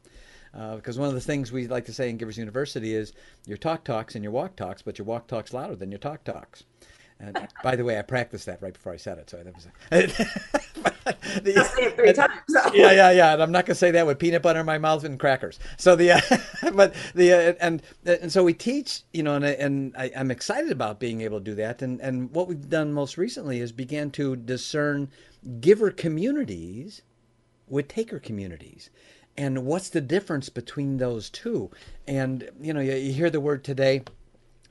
Uh, 0.55 0.76
because 0.76 0.99
one 0.99 1.09
of 1.09 1.14
the 1.14 1.20
things 1.20 1.53
we 1.53 1.66
like 1.66 1.84
to 1.84 1.92
say 1.92 2.09
in 2.09 2.16
Givers 2.16 2.38
University 2.38 2.95
is 2.95 3.12
your 3.45 3.59
talk 3.59 3.84
talks 3.84 4.14
and 4.14 4.22
your 4.22 4.32
walk 4.32 4.57
talks, 4.57 4.82
but 4.82 4.99
your 4.99 5.05
walk 5.05 5.26
talks 5.26 5.53
louder 5.53 5.76
than 5.76 5.90
your 5.90 5.99
talk 5.99 6.24
talks. 6.24 6.64
And 7.21 7.49
by 7.62 7.77
the 7.77 7.85
way, 7.85 7.99
I 7.99 8.03
practiced 8.03 8.47
that 8.47 8.61
right 8.61 8.73
before 8.73 8.93
I 8.93 8.97
said 8.97 9.19
it, 9.19 9.31
so 9.31 9.43
that 9.43 9.55
was. 9.55 9.67
the, 9.91 11.53
say 11.77 11.83
it 11.85 11.97
three 11.97 12.09
and, 12.09 12.17
times. 12.17 12.33
So. 12.49 12.75
Yeah, 12.75 12.93
yeah, 12.93 13.11
yeah. 13.12 13.33
And 13.35 13.43
I'm 13.43 13.53
not 13.53 13.67
going 13.67 13.75
to 13.75 13.79
say 13.79 13.93
that 13.93 14.07
with 14.07 14.19
peanut 14.19 14.43
butter 14.43 14.61
in 14.61 14.67
my 14.67 14.79
mouth 14.79 15.05
and 15.05 15.19
crackers. 15.19 15.59
So 15.77 15.97
the, 15.97 16.12
uh, 16.12 16.21
but 16.75 16.95
the 17.15 17.33
uh, 17.33 17.55
and 17.61 17.83
and 18.05 18.33
so 18.33 18.43
we 18.43 18.53
teach, 18.53 19.03
you 19.12 19.23
know, 19.23 19.35
and 19.37 19.45
and 19.45 19.95
I, 19.97 20.11
I'm 20.17 20.31
excited 20.31 20.73
about 20.73 21.01
being 21.01 21.21
able 21.21 21.39
to 21.39 21.45
do 21.45 21.55
that. 21.55 21.83
And 21.83 22.01
and 22.01 22.31
what 22.33 22.49
we've 22.49 22.69
done 22.69 22.93
most 22.93 23.17
recently 23.17 23.61
is 23.61 23.73
began 23.73 24.11
to 24.12 24.37
discern 24.37 25.09
giver 25.61 25.91
communities 25.91 27.03
with 27.69 27.89
taker 27.89 28.19
communities 28.19 28.91
and 29.37 29.65
what's 29.65 29.89
the 29.89 30.01
difference 30.01 30.49
between 30.49 30.99
those 30.99 31.31
two 31.31 31.71
and 32.07 32.49
you 32.61 32.73
know 32.73 32.81
you, 32.81 32.95
you 32.95 33.12
hear 33.12 33.31
the 33.31 33.41
word 33.41 33.65
today 33.65 34.03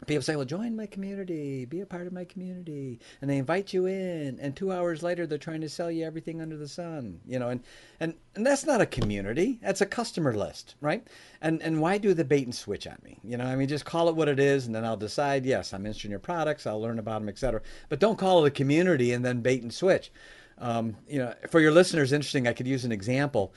people 0.05 0.21
say, 0.21 0.35
well, 0.35 0.45
join 0.45 0.75
my 0.75 0.85
community, 0.85 1.65
be 1.65 1.81
a 1.81 1.85
part 1.85 2.07
of 2.07 2.13
my 2.13 2.25
community. 2.25 2.99
And 3.21 3.29
they 3.29 3.37
invite 3.37 3.73
you 3.73 3.85
in. 3.85 4.39
And 4.39 4.55
two 4.55 4.71
hours 4.71 5.03
later, 5.03 5.25
they're 5.25 5.37
trying 5.37 5.61
to 5.61 5.69
sell 5.69 5.91
you 5.91 6.05
everything 6.05 6.41
under 6.41 6.57
the 6.57 6.67
sun, 6.67 7.19
you 7.25 7.39
know, 7.39 7.49
and, 7.49 7.61
and, 7.99 8.13
and 8.35 8.45
that's 8.45 8.65
not 8.65 8.81
a 8.81 8.85
community. 8.85 9.59
That's 9.61 9.81
a 9.81 9.85
customer 9.85 10.33
list, 10.33 10.75
right? 10.81 11.05
And, 11.41 11.61
and 11.61 11.81
why 11.81 11.97
do 11.97 12.13
the 12.13 12.25
bait 12.25 12.45
and 12.45 12.55
switch 12.55 12.87
on 12.87 12.97
me? 13.03 13.19
You 13.23 13.37
know, 13.37 13.45
I 13.45 13.55
mean, 13.55 13.67
just 13.67 13.85
call 13.85 14.09
it 14.09 14.15
what 14.15 14.27
it 14.27 14.39
is. 14.39 14.65
And 14.65 14.75
then 14.75 14.85
I'll 14.85 14.97
decide, 14.97 15.45
yes, 15.45 15.73
I'm 15.73 15.85
interested 15.85 16.07
in 16.07 16.11
your 16.11 16.19
products. 16.19 16.65
I'll 16.65 16.81
learn 16.81 16.99
about 16.99 17.19
them, 17.19 17.29
etc. 17.29 17.61
But 17.89 17.99
don't 17.99 18.17
call 18.17 18.43
it 18.43 18.47
a 18.47 18.51
community 18.51 19.11
and 19.13 19.23
then 19.23 19.41
bait 19.41 19.61
and 19.61 19.73
switch. 19.73 20.11
Um, 20.57 20.95
you 21.07 21.19
know, 21.19 21.33
for 21.49 21.59
your 21.59 21.71
listeners, 21.71 22.13
interesting, 22.13 22.47
I 22.47 22.53
could 22.53 22.67
use 22.67 22.85
an 22.85 22.91
example. 22.91 23.53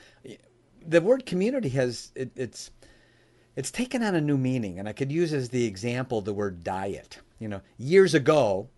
The 0.87 1.01
word 1.01 1.27
community 1.27 1.69
has, 1.71 2.13
it, 2.15 2.31
it's, 2.37 2.71
it's 3.57 3.71
taken 3.71 4.03
on 4.03 4.15
a 4.15 4.21
new 4.21 4.39
meaning. 4.39 4.79
And 4.79 4.89
I 4.89 4.93
could 4.93 5.11
use 5.11 5.33
as 5.33 5.49
the 5.49 5.65
example 5.65 6.21
the 6.21 6.33
word 6.33 6.63
diet. 6.63 7.19
You 7.41 7.49
know, 7.49 7.63
years 7.77 8.15
ago, 8.15 8.69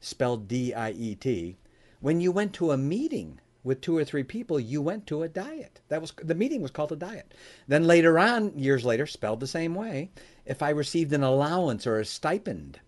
spelled 0.00 0.48
D 0.48 0.72
I 0.72 0.92
E 0.92 1.14
T, 1.14 1.58
when 2.00 2.20
you 2.20 2.32
went 2.32 2.52
to 2.54 2.70
a 2.70 2.76
meeting 2.76 3.40
with 3.64 3.80
two 3.80 3.96
or 3.96 4.04
three 4.04 4.22
people, 4.22 4.58
you 4.58 4.80
went 4.80 5.06
to 5.08 5.22
a 5.24 5.28
diet. 5.28 5.80
That 5.88 6.00
was 6.00 6.12
the 6.22 6.34
meeting 6.34 6.62
was 6.62 6.70
called 6.70 6.92
a 6.92 6.96
diet. 6.96 7.34
Then 7.66 7.84
later 7.84 8.18
on, 8.18 8.56
years 8.58 8.84
later, 8.84 9.06
spelled 9.06 9.40
the 9.40 9.46
same 9.46 9.74
way, 9.74 10.10
if 10.46 10.62
I 10.62 10.70
received 10.70 11.12
an 11.12 11.24
allowance 11.24 11.86
or 11.86 11.98
a 11.98 12.04
stipend, 12.04 12.80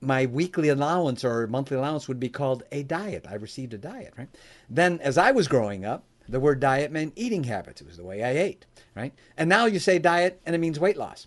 my 0.00 0.26
weekly 0.26 0.68
allowance 0.68 1.24
or 1.24 1.46
monthly 1.46 1.76
allowance 1.76 2.06
would 2.08 2.20
be 2.20 2.28
called 2.28 2.64
a 2.70 2.82
diet. 2.82 3.26
I 3.28 3.34
received 3.34 3.74
a 3.74 3.78
diet, 3.78 4.14
right? 4.18 4.28
Then 4.68 5.00
as 5.00 5.16
I 5.16 5.30
was 5.30 5.48
growing 5.48 5.84
up, 5.84 6.04
the 6.28 6.40
word 6.40 6.60
diet 6.60 6.92
meant 6.92 7.12
eating 7.16 7.44
habits. 7.44 7.80
It 7.80 7.86
was 7.86 7.96
the 7.96 8.04
way 8.04 8.22
I 8.22 8.30
ate, 8.30 8.66
right? 8.94 9.14
And 9.36 9.48
now 9.48 9.66
you 9.66 9.78
say 9.78 9.98
diet 9.98 10.40
and 10.46 10.54
it 10.54 10.58
means 10.58 10.80
weight 10.80 10.96
loss. 10.96 11.26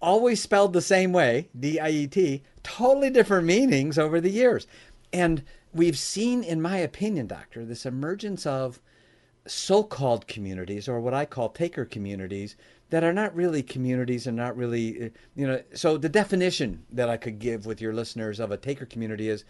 Always 0.00 0.40
spelled 0.40 0.72
the 0.72 0.80
same 0.80 1.12
way, 1.12 1.48
D 1.58 1.80
I 1.80 1.90
E 1.90 2.06
T, 2.06 2.42
totally 2.62 3.10
different 3.10 3.46
meanings 3.46 3.98
over 3.98 4.20
the 4.20 4.30
years. 4.30 4.66
And 5.12 5.42
we've 5.72 5.98
seen, 5.98 6.44
in 6.44 6.62
my 6.62 6.76
opinion, 6.76 7.26
doctor, 7.26 7.64
this 7.64 7.86
emergence 7.86 8.46
of 8.46 8.80
so 9.46 9.82
called 9.82 10.28
communities 10.28 10.88
or 10.88 11.00
what 11.00 11.14
I 11.14 11.24
call 11.24 11.48
taker 11.48 11.86
communities 11.86 12.54
that 12.90 13.02
are 13.02 13.12
not 13.12 13.34
really 13.34 13.62
communities 13.62 14.26
and 14.26 14.36
not 14.36 14.56
really, 14.56 15.06
uh, 15.06 15.08
you 15.34 15.46
know. 15.46 15.62
So 15.74 15.96
the 15.96 16.08
definition 16.08 16.84
that 16.92 17.08
I 17.08 17.16
could 17.16 17.38
give 17.38 17.66
with 17.66 17.80
your 17.80 17.94
listeners 17.94 18.40
of 18.40 18.50
a 18.50 18.56
taker 18.56 18.86
community 18.86 19.28
is 19.28 19.44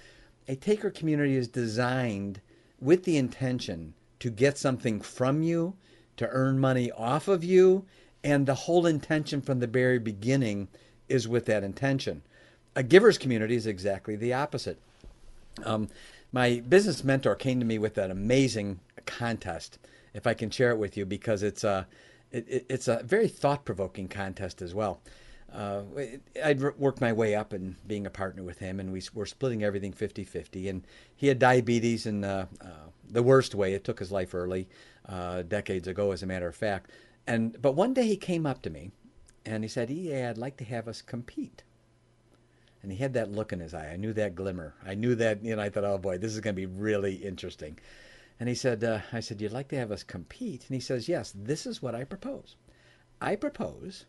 a 0.46 0.56
taker 0.56 0.90
community 0.90 1.36
is 1.36 1.48
designed 1.48 2.40
with 2.80 3.04
the 3.04 3.16
intention 3.16 3.94
to 4.20 4.30
get 4.30 4.58
something 4.58 5.00
from 5.00 5.42
you, 5.42 5.74
to 6.16 6.28
earn 6.28 6.58
money 6.58 6.90
off 6.92 7.28
of 7.28 7.44
you, 7.44 7.84
and 8.24 8.46
the 8.46 8.54
whole 8.54 8.86
intention 8.86 9.40
from 9.40 9.60
the 9.60 9.66
very 9.66 9.98
beginning 9.98 10.68
is 11.08 11.28
with 11.28 11.46
that 11.46 11.64
intention. 11.64 12.22
A 12.74 12.82
giver's 12.82 13.18
community 13.18 13.54
is 13.54 13.66
exactly 13.66 14.16
the 14.16 14.32
opposite. 14.32 14.78
Um, 15.64 15.88
my 16.32 16.62
business 16.68 17.02
mentor 17.04 17.34
came 17.34 17.58
to 17.60 17.66
me 17.66 17.78
with 17.78 17.96
an 17.98 18.10
amazing 18.10 18.80
contest, 19.06 19.78
if 20.14 20.26
I 20.26 20.34
can 20.34 20.50
share 20.50 20.70
it 20.70 20.78
with 20.78 20.96
you, 20.96 21.06
because 21.06 21.42
it's 21.42 21.64
a, 21.64 21.86
it, 22.30 22.66
it's 22.68 22.88
a 22.88 23.02
very 23.04 23.28
thought 23.28 23.64
provoking 23.64 24.08
contest 24.08 24.60
as 24.60 24.74
well. 24.74 25.00
Uh, 25.52 25.82
I'd 26.44 26.60
worked 26.60 27.00
my 27.00 27.12
way 27.12 27.34
up 27.34 27.54
and 27.54 27.76
being 27.86 28.06
a 28.06 28.10
partner 28.10 28.42
with 28.42 28.58
him, 28.58 28.80
and 28.80 28.92
we 28.92 29.02
were 29.14 29.24
splitting 29.24 29.64
everything 29.64 29.92
50 29.92 30.24
50. 30.24 30.68
And 30.68 30.86
he 31.16 31.28
had 31.28 31.38
diabetes 31.38 32.04
and 32.04 32.24
uh, 32.24 32.46
uh, 32.60 32.90
the 33.10 33.22
worst 33.22 33.54
way. 33.54 33.74
It 33.74 33.84
took 33.84 33.98
his 33.98 34.12
life 34.12 34.34
early, 34.34 34.68
uh, 35.06 35.42
decades 35.42 35.88
ago, 35.88 36.12
as 36.12 36.22
a 36.22 36.26
matter 36.26 36.48
of 36.48 36.56
fact. 36.56 36.90
And 37.26 37.60
but 37.60 37.72
one 37.72 37.94
day 37.94 38.06
he 38.06 38.16
came 38.16 38.46
up 38.46 38.62
to 38.62 38.70
me, 38.70 38.90
and 39.44 39.64
he 39.64 39.68
said, 39.68 39.90
"EA, 39.90 40.24
I'd 40.24 40.38
like 40.38 40.56
to 40.58 40.64
have 40.64 40.88
us 40.88 41.02
compete." 41.02 41.62
And 42.82 42.92
he 42.92 42.98
had 42.98 43.12
that 43.14 43.32
look 43.32 43.52
in 43.52 43.60
his 43.60 43.74
eye. 43.74 43.88
I 43.88 43.96
knew 43.96 44.12
that 44.12 44.34
glimmer. 44.34 44.74
I 44.84 44.94
knew 44.94 45.14
that, 45.16 45.44
you 45.44 45.56
know. 45.56 45.62
I 45.62 45.68
thought, 45.68 45.84
"Oh 45.84 45.98
boy, 45.98 46.18
this 46.18 46.32
is 46.32 46.40
going 46.40 46.54
to 46.54 46.60
be 46.60 46.66
really 46.66 47.16
interesting." 47.16 47.78
And 48.40 48.48
he 48.48 48.54
said, 48.54 48.84
uh, 48.84 49.00
"I 49.12 49.20
said, 49.20 49.40
you'd 49.40 49.52
like 49.52 49.68
to 49.68 49.76
have 49.76 49.90
us 49.90 50.02
compete?" 50.04 50.64
And 50.68 50.74
he 50.74 50.80
says, 50.80 51.08
"Yes. 51.08 51.32
This 51.36 51.66
is 51.66 51.82
what 51.82 51.94
I 51.94 52.04
propose. 52.04 52.56
I 53.20 53.34
propose 53.34 54.06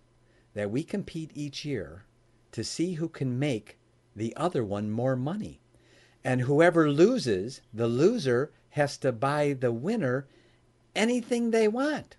that 0.54 0.70
we 0.70 0.84
compete 0.84 1.32
each 1.34 1.66
year 1.66 2.06
to 2.52 2.64
see 2.64 2.94
who 2.94 3.10
can 3.10 3.40
make 3.40 3.78
the 4.16 4.36
other 4.36 4.64
one 4.64 4.92
more 4.92 5.16
money." 5.16 5.62
And 6.24 6.42
whoever 6.42 6.92
loses, 6.92 7.62
the 7.74 7.88
loser 7.88 8.52
has 8.72 8.98
to 9.00 9.12
buy 9.12 9.54
the 9.54 9.72
winner 9.72 10.28
anything 10.96 11.52
they 11.52 11.68
want. 11.68 12.16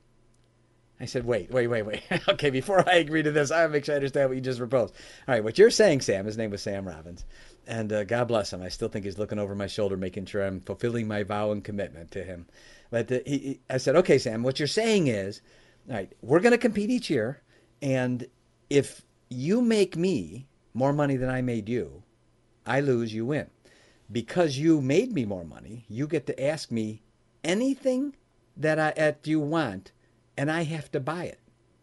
I 1.00 1.06
said, 1.06 1.24
wait, 1.24 1.50
wait, 1.50 1.66
wait, 1.68 1.82
wait. 1.82 2.02
okay, 2.28 2.50
before 2.50 2.86
I 2.88 2.96
agree 2.96 3.22
to 3.22 3.32
this, 3.32 3.50
I 3.50 3.66
make 3.68 3.86
sure 3.86 3.94
I 3.94 3.96
understand 3.96 4.28
what 4.28 4.34
you 4.34 4.42
just 4.42 4.58
proposed. 4.58 4.94
All 5.26 5.34
right, 5.34 5.42
what 5.42 5.58
you're 5.58 5.70
saying, 5.70 6.02
Sam, 6.02 6.26
his 6.26 6.36
name 6.36 6.50
was 6.50 6.60
Sam 6.60 6.86
Robbins, 6.86 7.24
and 7.66 7.90
uh, 7.90 8.04
God 8.04 8.28
bless 8.28 8.52
him. 8.52 8.60
I 8.60 8.68
still 8.68 8.88
think 8.88 9.06
he's 9.06 9.18
looking 9.18 9.38
over 9.38 9.54
my 9.54 9.66
shoulder, 9.66 9.96
making 9.96 10.26
sure 10.26 10.44
I'm 10.44 10.60
fulfilling 10.60 11.08
my 11.08 11.22
vow 11.22 11.52
and 11.52 11.64
commitment 11.64 12.10
to 12.10 12.22
him. 12.22 12.46
But 12.90 13.10
uh, 13.10 13.20
he, 13.24 13.38
he, 13.38 13.60
I 13.70 13.78
said, 13.78 13.96
okay, 13.96 14.18
Sam, 14.18 14.42
what 14.42 14.58
you're 14.58 14.68
saying 14.68 15.06
is, 15.06 15.40
all 15.88 15.94
right, 15.94 16.12
we're 16.20 16.40
going 16.40 16.52
to 16.52 16.58
compete 16.58 16.90
each 16.90 17.08
year, 17.08 17.40
and 17.80 18.26
if 18.68 19.02
you 19.30 19.62
make 19.62 19.96
me 19.96 20.46
more 20.74 20.92
money 20.92 21.16
than 21.16 21.30
I 21.30 21.40
made 21.40 21.68
you, 21.68 22.02
I 22.66 22.80
lose, 22.80 23.14
you 23.14 23.24
win 23.24 23.48
because 24.10 24.58
you 24.58 24.80
made 24.80 25.12
me 25.12 25.24
more 25.24 25.44
money, 25.44 25.84
you 25.88 26.06
get 26.06 26.26
to 26.26 26.42
ask 26.42 26.70
me 26.70 27.02
anything 27.44 28.14
that 28.56 28.78
I 28.78 28.92
that 28.96 29.26
you 29.26 29.40
want, 29.40 29.92
and 30.36 30.50
I 30.50 30.62
have 30.64 30.90
to 30.92 31.00
buy 31.00 31.24
it 31.24 31.40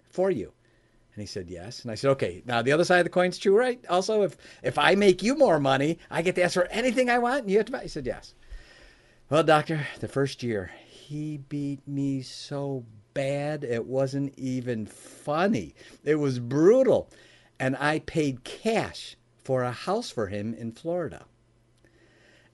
for 0.10 0.30
you. 0.30 0.52
And 1.18 1.22
he 1.24 1.28
said, 1.28 1.50
yes. 1.50 1.82
And 1.82 1.92
I 1.92 1.96
said, 1.96 2.12
okay, 2.12 2.44
now 2.46 2.62
the 2.62 2.72
other 2.72 2.84
side 2.84 3.00
of 3.00 3.06
the 3.06 3.10
coin's 3.10 3.40
true, 3.40 3.58
right? 3.58 3.84
Also, 3.90 4.22
if, 4.22 4.38
if 4.62 4.78
I 4.78 4.94
make 4.94 5.24
you 5.24 5.36
more 5.36 5.60
money, 5.60 5.98
I 6.12 6.22
get 6.22 6.36
to 6.36 6.44
ask 6.44 6.54
for 6.54 6.68
anything 6.68 7.10
I 7.10 7.18
want 7.18 7.42
and 7.42 7.50
you 7.50 7.58
have 7.58 7.66
to 7.66 7.72
buy. 7.72 7.82
He 7.82 7.88
said, 7.88 8.06
yes. 8.06 8.36
Well, 9.28 9.42
doctor, 9.44 9.88
the 10.00 10.08
first 10.08 10.44
year, 10.44 10.70
he 10.88 11.38
beat 11.38 11.88
me 11.88 12.22
so 12.22 12.86
bad, 13.16 13.64
it 13.64 13.88
wasn't 13.88 14.38
even 14.38 14.86
funny. 14.86 15.74
It 16.04 16.16
was 16.16 16.38
brutal. 16.38 17.10
And 17.60 17.76
I 17.78 17.98
paid 17.98 18.44
cash 18.44 19.18
for 19.44 19.64
a 19.64 19.72
house 19.72 20.12
for 20.12 20.28
him 20.28 20.54
in 20.54 20.72
Florida. 20.72 21.26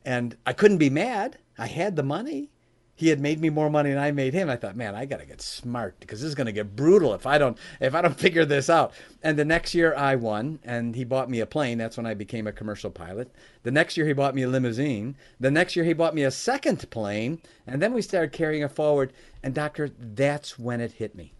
And 0.06 0.36
I 0.46 0.54
couldn't 0.54 0.78
be 0.78 0.90
mad. 0.90 1.38
I 1.58 1.68
had 1.68 1.96
the 1.96 2.04
money. 2.04 2.50
He 2.96 3.08
had 3.08 3.20
made 3.20 3.40
me 3.40 3.50
more 3.50 3.72
money 3.72 3.90
than 3.90 3.98
I 3.98 4.12
made 4.12 4.36
him. 4.36 4.50
I 4.50 4.56
thought, 4.56 4.76
man, 4.76 4.94
I 4.94 5.06
got 5.06 5.20
to 5.20 5.26
get 5.26 5.42
smart 5.42 6.00
because 6.00 6.22
this 6.22 6.30
is 6.30 6.36
to 6.36 6.52
get 6.52 6.76
brutal 6.76 7.16
if 7.16 7.26
I 7.26 7.40
don't 7.40 7.58
if 7.80 7.96
I 7.96 8.02
don't 8.02 8.20
figure 8.20 8.46
this 8.46 8.70
out. 8.70 8.94
And 9.24 9.38
the 9.38 9.46
next 9.46 9.74
year 9.74 9.96
I 9.96 10.16
won, 10.16 10.60
and 10.64 10.96
he 10.96 11.04
bought 11.04 11.30
me 11.30 11.40
a 11.40 11.48
plane. 11.48 11.80
That's 11.80 11.98
when 11.98 12.06
I 12.06 12.14
became 12.14 12.46
a 12.46 12.52
commercial 12.52 12.92
pilot. 12.92 13.32
The 13.64 13.72
next 13.72 13.98
year 13.98 14.06
he 14.06 14.14
bought 14.14 14.36
me 14.36 14.44
a 14.44 14.48
limousine. 14.48 15.16
The 15.40 15.50
next 15.50 15.76
year 15.76 15.86
he 15.86 15.94
bought 15.94 16.14
me 16.14 16.24
a 16.24 16.30
second 16.30 16.88
plane, 16.92 17.42
and 17.66 17.82
then 17.82 17.94
we 17.94 18.02
started 18.04 18.32
carrying 18.32 18.62
it 18.62 18.72
forward. 18.72 19.12
And 19.42 19.56
doctor, 19.56 19.90
that's 19.90 20.60
when 20.60 20.80
it 20.80 20.94
hit 20.94 21.16
me. 21.16 21.34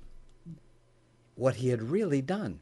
What 1.36 1.56
he 1.56 1.70
had 1.70 1.84
really 1.84 2.22
done, 2.22 2.62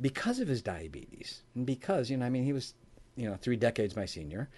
because 0.00 0.40
of 0.40 0.48
his 0.48 0.62
diabetes, 0.62 1.42
and 1.54 1.66
because 1.66 2.08
you 2.10 2.16
know, 2.16 2.24
I 2.24 2.30
mean, 2.30 2.44
he 2.44 2.54
was, 2.54 2.72
you 3.16 3.28
know, 3.28 3.36
three 3.36 3.56
decades 3.56 3.96
my 3.96 4.06
senior 4.06 4.48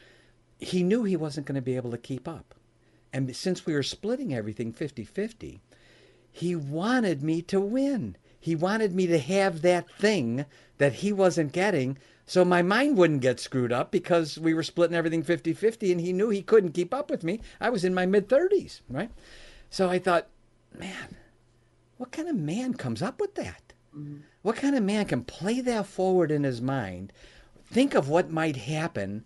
he 0.61 0.83
knew 0.83 1.05
he 1.05 1.17
wasn't 1.17 1.47
going 1.47 1.57
to 1.57 1.63
be 1.63 1.77
able 1.77 1.91
to 1.91 1.99
keep 1.99 2.29
up. 2.29 2.55
And 3.13 3.35
since 3.35 3.67
we 3.67 3.75
were 3.75 3.83
splitting 3.83 4.35
everything 4.35 4.73
50 4.73 5.05
50, 5.05 5.61
he 6.31 6.55
wanted 6.55 7.23
me 7.23 7.43
to 7.43 7.61
win. 7.61 8.17
He 8.39 8.55
wanted 8.55 8.95
me 8.95 9.07
to 9.09 9.19
have 9.19 9.63
that 9.63 9.91
thing 9.99 10.47
that 10.79 10.95
he 10.95 11.13
wasn't 11.13 11.53
getting 11.53 11.99
so 12.31 12.45
my 12.45 12.63
mind 12.63 12.97
wouldn't 12.97 13.23
get 13.23 13.41
screwed 13.41 13.73
up 13.73 13.91
because 13.91 14.39
we 14.39 14.55
were 14.55 14.63
splitting 14.63 14.97
everything 14.97 15.25
50 15.25 15.53
50 15.53 15.91
and 15.91 16.01
he 16.01 16.13
knew 16.13 16.31
he 16.31 16.43
couldn't 16.43 16.75
keep 16.75 16.95
up 16.95 17.11
with 17.11 17.25
me. 17.25 17.41
I 17.61 17.71
was 17.71 17.85
in 17.85 17.93
my 17.93 18.07
mid 18.07 18.29
30s, 18.29 18.83
right? 18.89 19.11
So 19.69 19.91
I 19.91 19.99
thought, 19.99 20.29
man, 20.79 21.17
what 21.97 22.13
kind 22.13 22.29
of 22.29 22.37
man 22.37 22.75
comes 22.75 23.03
up 23.03 23.21
with 23.21 23.35
that? 23.35 23.73
Mm-hmm. 23.93 24.19
What 24.43 24.55
kind 24.55 24.77
of 24.77 24.85
man 24.85 25.07
can 25.07 25.25
play 25.25 25.61
that 25.61 25.87
forward 25.87 26.31
in 26.31 26.45
his 26.45 26.63
mind? 26.63 27.13
Think 27.67 27.97
of 27.97 28.09
what 28.09 28.31
might 28.31 28.55
happen 28.55 29.25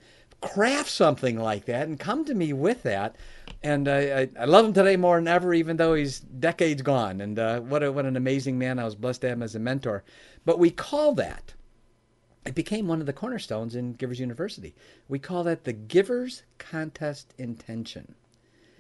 craft 0.49 0.91
something 0.91 1.39
like 1.39 1.65
that 1.67 1.89
and 1.89 1.99
come 1.99 2.25
to 2.25 2.35
me 2.35 2.53
with 2.53 2.83
that. 2.83 3.17
And 3.63 3.89
I, 3.89 4.21
I, 4.21 4.29
I, 4.41 4.45
love 4.45 4.67
him 4.67 4.73
today 4.73 4.97
more 4.97 5.17
than 5.17 5.29
ever, 5.29 5.55
even 5.55 5.77
though 5.77 5.95
he's 5.95 6.21
decades 6.21 6.83
gone. 6.83 7.21
And 7.21 7.39
uh, 7.39 7.61
what, 7.61 7.83
a, 7.83 7.91
what 7.91 8.05
an 8.05 8.17
amazing 8.17 8.59
man. 8.59 8.79
I 8.79 8.85
was 8.85 8.95
blessed 8.95 9.23
to 9.23 9.29
have 9.29 9.39
him 9.39 9.43
as 9.43 9.55
a 9.55 9.59
mentor. 9.59 10.05
But 10.45 10.59
we 10.59 10.71
call 10.71 11.15
that, 11.15 11.55
it 12.45 12.55
became 12.55 12.87
one 12.87 13.01
of 13.01 13.07
the 13.07 13.13
cornerstones 13.13 13.75
in 13.75 13.95
Givers 13.95 14.21
University. 14.21 14.75
We 15.09 15.19
call 15.19 15.45
that 15.45 15.65
the 15.65 15.73
Givers 15.73 16.43
Contest 16.59 17.33
Intention. 17.39 18.15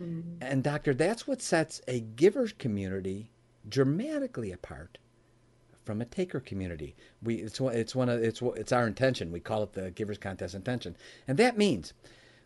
Mm-hmm. 0.03 0.43
And, 0.43 0.63
Doctor, 0.63 0.93
that's 0.93 1.27
what 1.27 1.41
sets 1.41 1.81
a 1.89 2.01
Givers 2.01 2.53
community 2.53 3.31
dramatically 3.67 4.53
apart 4.53 4.99
from 5.85 6.01
a 6.01 6.05
taker 6.05 6.41
community. 6.41 6.95
We 7.23 7.37
it's 7.37 7.61
it's 7.61 7.95
one 7.95 8.09
of 8.09 8.23
it's 8.23 8.43
it's 8.43 8.73
our 8.73 8.87
intention. 8.87 9.33
We 9.33 9.41
call 9.41 9.63
it 9.63 9.73
the 9.73 9.91
Givers 9.91 10.19
Contest 10.19 10.55
intention, 10.55 10.97
and 11.29 11.39
that 11.39 11.57
means 11.57 11.93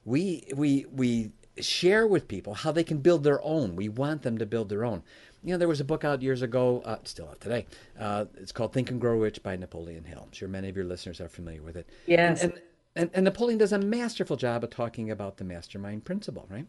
we 0.04 0.44
we 0.54 0.86
we 0.92 1.32
share 1.60 2.06
with 2.06 2.28
people 2.28 2.54
how 2.54 2.72
they 2.72 2.84
can 2.84 2.98
build 2.98 3.24
their 3.24 3.42
own. 3.42 3.76
We 3.76 3.88
want 3.88 4.22
them 4.22 4.38
to 4.38 4.46
build 4.46 4.68
their 4.68 4.84
own. 4.84 5.02
You 5.44 5.52
know, 5.52 5.58
there 5.58 5.68
was 5.68 5.80
a 5.80 5.84
book 5.84 6.04
out 6.04 6.22
years 6.22 6.42
ago, 6.42 6.82
uh, 6.84 6.98
still 7.04 7.28
out 7.28 7.40
today. 7.40 7.66
Uh, 7.98 8.26
it's 8.36 8.52
called 8.52 8.72
Think 8.72 8.90
and 8.90 9.00
Grow 9.00 9.16
Rich 9.18 9.42
by 9.42 9.56
Napoleon 9.56 10.04
Hill. 10.04 10.22
I'm 10.24 10.32
sure 10.32 10.48
many 10.48 10.68
of 10.68 10.76
your 10.76 10.84
listeners 10.84 11.20
are 11.20 11.28
familiar 11.28 11.62
with 11.62 11.76
it. 11.76 11.88
Yes. 12.06 12.42
And, 12.42 12.60
and, 12.96 13.10
and 13.14 13.24
Napoleon 13.24 13.58
does 13.58 13.72
a 13.72 13.78
masterful 13.78 14.36
job 14.36 14.64
of 14.64 14.70
talking 14.70 15.10
about 15.10 15.36
the 15.36 15.44
mastermind 15.44 16.04
principle, 16.04 16.46
right? 16.50 16.66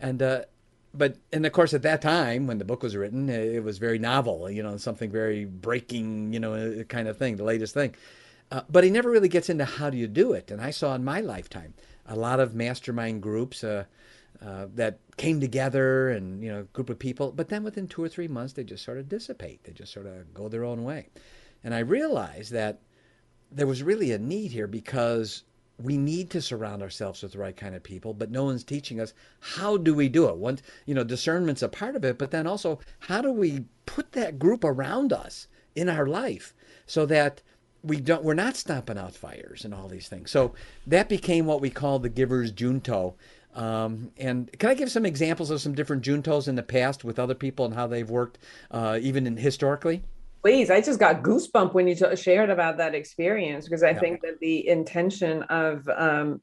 And 0.00 0.22
uh, 0.22 0.42
but 0.92 1.16
and 1.32 1.46
of 1.46 1.52
course 1.52 1.72
at 1.74 1.82
that 1.82 2.02
time 2.02 2.46
when 2.46 2.58
the 2.58 2.64
book 2.64 2.82
was 2.82 2.96
written 2.96 3.28
it 3.28 3.62
was 3.62 3.78
very 3.78 3.98
novel 3.98 4.50
you 4.50 4.62
know 4.62 4.76
something 4.76 5.10
very 5.10 5.44
breaking 5.44 6.32
you 6.32 6.40
know 6.40 6.54
uh, 6.54 6.82
kind 6.84 7.08
of 7.08 7.16
thing 7.16 7.36
the 7.36 7.44
latest 7.44 7.74
thing. 7.74 7.94
Uh, 8.52 8.62
but 8.68 8.82
he 8.82 8.90
never 8.90 9.08
really 9.08 9.28
gets 9.28 9.48
into 9.48 9.64
how 9.64 9.88
do 9.88 9.96
you 9.96 10.08
do 10.08 10.32
it. 10.32 10.50
And 10.50 10.60
i 10.60 10.70
saw 10.70 10.94
in 10.94 11.04
my 11.04 11.20
lifetime 11.20 11.74
a 12.06 12.16
lot 12.16 12.40
of 12.40 12.54
mastermind 12.54 13.22
groups 13.22 13.62
uh, 13.62 13.84
uh, 14.44 14.66
that 14.74 14.98
came 15.16 15.40
together 15.40 16.08
and 16.08 16.42
you 16.42 16.50
know 16.50 16.66
group 16.72 16.90
of 16.90 16.98
people. 16.98 17.30
But 17.30 17.48
then 17.48 17.62
within 17.62 17.86
two 17.86 18.02
or 18.02 18.08
three 18.08 18.28
months 18.28 18.54
they 18.54 18.64
just 18.64 18.84
sort 18.84 18.98
of 18.98 19.08
dissipate. 19.08 19.62
They 19.64 19.72
just 19.72 19.92
sort 19.92 20.06
of 20.06 20.34
go 20.34 20.48
their 20.48 20.64
own 20.64 20.82
way. 20.84 21.08
And 21.62 21.74
i 21.74 21.80
realized 21.80 22.52
that 22.52 22.80
there 23.52 23.66
was 23.66 23.82
really 23.82 24.12
a 24.12 24.18
need 24.18 24.50
here 24.50 24.66
because 24.66 25.44
we 25.82 25.96
need 25.96 26.30
to 26.30 26.42
surround 26.42 26.82
ourselves 26.82 27.22
with 27.22 27.32
the 27.32 27.38
right 27.38 27.56
kind 27.56 27.74
of 27.74 27.82
people, 27.82 28.14
but 28.14 28.30
no 28.30 28.44
one's 28.44 28.64
teaching 28.64 29.00
us 29.00 29.12
how 29.40 29.76
do 29.76 29.94
we 29.94 30.08
do 30.08 30.28
it. 30.28 30.36
One, 30.36 30.58
you 30.86 30.94
know, 30.94 31.04
discernment's 31.04 31.62
a 31.62 31.68
part 31.68 31.96
of 31.96 32.04
it, 32.04 32.18
but 32.18 32.30
then 32.30 32.46
also 32.46 32.80
how 33.00 33.22
do 33.22 33.32
we 33.32 33.64
put 33.86 34.12
that 34.12 34.38
group 34.38 34.64
around 34.64 35.12
us 35.12 35.48
in 35.74 35.88
our 35.88 36.06
life 36.06 36.54
so 36.86 37.06
that 37.06 37.42
we 37.82 37.98
don't 37.98 38.22
we're 38.22 38.34
not 38.34 38.56
stomping 38.56 38.98
out 38.98 39.14
fires 39.14 39.64
and 39.64 39.72
all 39.72 39.88
these 39.88 40.08
things. 40.08 40.30
So 40.30 40.54
that 40.86 41.08
became 41.08 41.46
what 41.46 41.60
we 41.60 41.70
call 41.70 41.98
the 41.98 42.08
givers 42.08 42.52
junto. 42.52 43.14
Um, 43.54 44.12
and 44.16 44.50
can 44.58 44.70
I 44.70 44.74
give 44.74 44.90
some 44.90 45.06
examples 45.06 45.50
of 45.50 45.60
some 45.60 45.74
different 45.74 46.04
juntos 46.04 46.46
in 46.46 46.54
the 46.54 46.62
past 46.62 47.04
with 47.04 47.18
other 47.18 47.34
people 47.34 47.64
and 47.64 47.74
how 47.74 47.86
they've 47.86 48.08
worked, 48.08 48.38
uh, 48.70 48.98
even 49.00 49.26
in 49.26 49.36
historically? 49.38 50.02
Please, 50.42 50.70
I 50.70 50.80
just 50.80 50.98
got 50.98 51.22
goosebump 51.22 51.74
when 51.74 51.86
you 51.86 51.94
t- 51.94 52.16
shared 52.16 52.48
about 52.48 52.78
that 52.78 52.94
experience 52.94 53.66
because 53.66 53.82
I 53.82 53.90
yeah. 53.90 54.00
think 54.00 54.22
that 54.22 54.40
the 54.40 54.66
intention 54.68 55.42
of 55.44 55.86
um, 55.88 56.40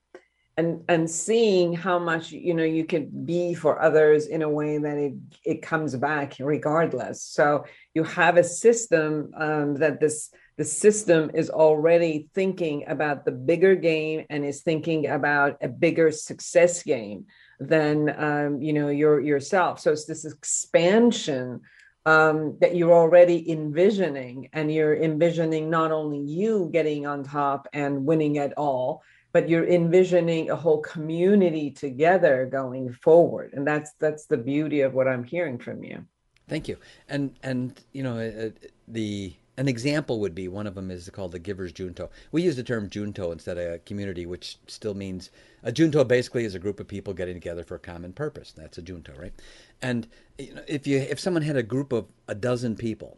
and 0.57 0.83
and 0.87 1.09
seeing 1.09 1.73
how 1.73 1.97
much 1.99 2.31
you 2.31 2.53
know 2.53 2.63
you 2.63 2.83
can 2.83 3.25
be 3.25 3.53
for 3.53 3.81
others 3.81 4.27
in 4.27 4.41
a 4.41 4.49
way 4.49 4.77
that 4.77 4.97
it 4.97 5.13
it 5.43 5.61
comes 5.61 5.95
back 5.95 6.35
regardless. 6.39 7.23
So 7.23 7.65
you 7.93 8.03
have 8.03 8.37
a 8.37 8.43
system 8.43 9.31
um, 9.35 9.75
that 9.75 9.99
this 9.99 10.31
the 10.57 10.65
system 10.65 11.31
is 11.35 11.51
already 11.51 12.29
thinking 12.33 12.85
about 12.87 13.25
the 13.25 13.31
bigger 13.31 13.75
game 13.75 14.25
and 14.29 14.43
is 14.43 14.61
thinking 14.61 15.07
about 15.07 15.57
a 15.61 15.67
bigger 15.67 16.11
success 16.11 16.81
game 16.81 17.25
than 17.59 18.13
um, 18.17 18.61
you 18.61 18.73
know 18.73 18.89
your 18.89 19.19
yourself. 19.19 19.79
So 19.79 19.91
it's 19.91 20.05
this 20.05 20.25
expansion 20.25 21.61
um, 22.07 22.57
that 22.61 22.73
you're 22.73 22.93
already 22.93 23.51
envisioning, 23.51 24.47
and 24.53 24.73
you're 24.73 24.95
envisioning 24.95 25.69
not 25.69 25.91
only 25.91 26.19
you 26.19 26.69
getting 26.71 27.05
on 27.05 27.21
top 27.21 27.67
and 27.73 28.05
winning 28.05 28.37
it 28.37 28.53
all, 28.55 29.03
but 29.33 29.49
you're 29.49 29.67
envisioning 29.67 30.49
a 30.49 30.55
whole 30.55 30.79
community 30.79 31.69
together 31.69 32.47
going 32.49 32.93
forward, 32.93 33.51
and 33.53 33.67
that's 33.67 33.91
that's 33.99 34.25
the 34.25 34.37
beauty 34.37 34.79
of 34.81 34.93
what 34.93 35.05
I'm 35.05 35.25
hearing 35.25 35.59
from 35.59 35.83
you. 35.83 36.05
Thank 36.47 36.69
you, 36.69 36.77
and 37.09 37.37
and 37.43 37.77
you 37.91 38.03
know 38.03 38.17
uh, 38.19 38.51
the 38.87 39.33
an 39.57 39.67
example 39.67 40.19
would 40.19 40.35
be 40.35 40.47
one 40.47 40.67
of 40.67 40.75
them 40.75 40.91
is 40.91 41.09
called 41.09 41.31
the 41.31 41.39
Givers 41.39 41.71
Junto. 41.71 42.09
We 42.31 42.43
use 42.43 42.55
the 42.55 42.63
term 42.63 42.89
Junto 42.89 43.31
instead 43.31 43.57
of 43.57 43.83
community, 43.85 44.25
which 44.25 44.59
still 44.67 44.93
means 44.93 45.31
a 45.63 45.71
Junto 45.71 46.03
basically 46.03 46.45
is 46.45 46.53
a 46.53 46.59
group 46.59 46.79
of 46.79 46.87
people 46.87 47.13
getting 47.13 47.33
together 47.35 47.63
for 47.63 47.75
a 47.75 47.79
common 47.79 48.13
purpose. 48.13 48.53
That's 48.55 48.77
a 48.77 48.83
Junto, 48.83 49.13
right? 49.19 49.33
And 49.81 50.07
if 50.37 50.85
you 50.85 50.99
if 50.99 51.19
someone 51.19 51.41
had 51.41 51.57
a 51.57 51.63
group 51.63 51.91
of 51.91 52.05
a 52.27 52.35
dozen 52.35 52.75
people, 52.75 53.17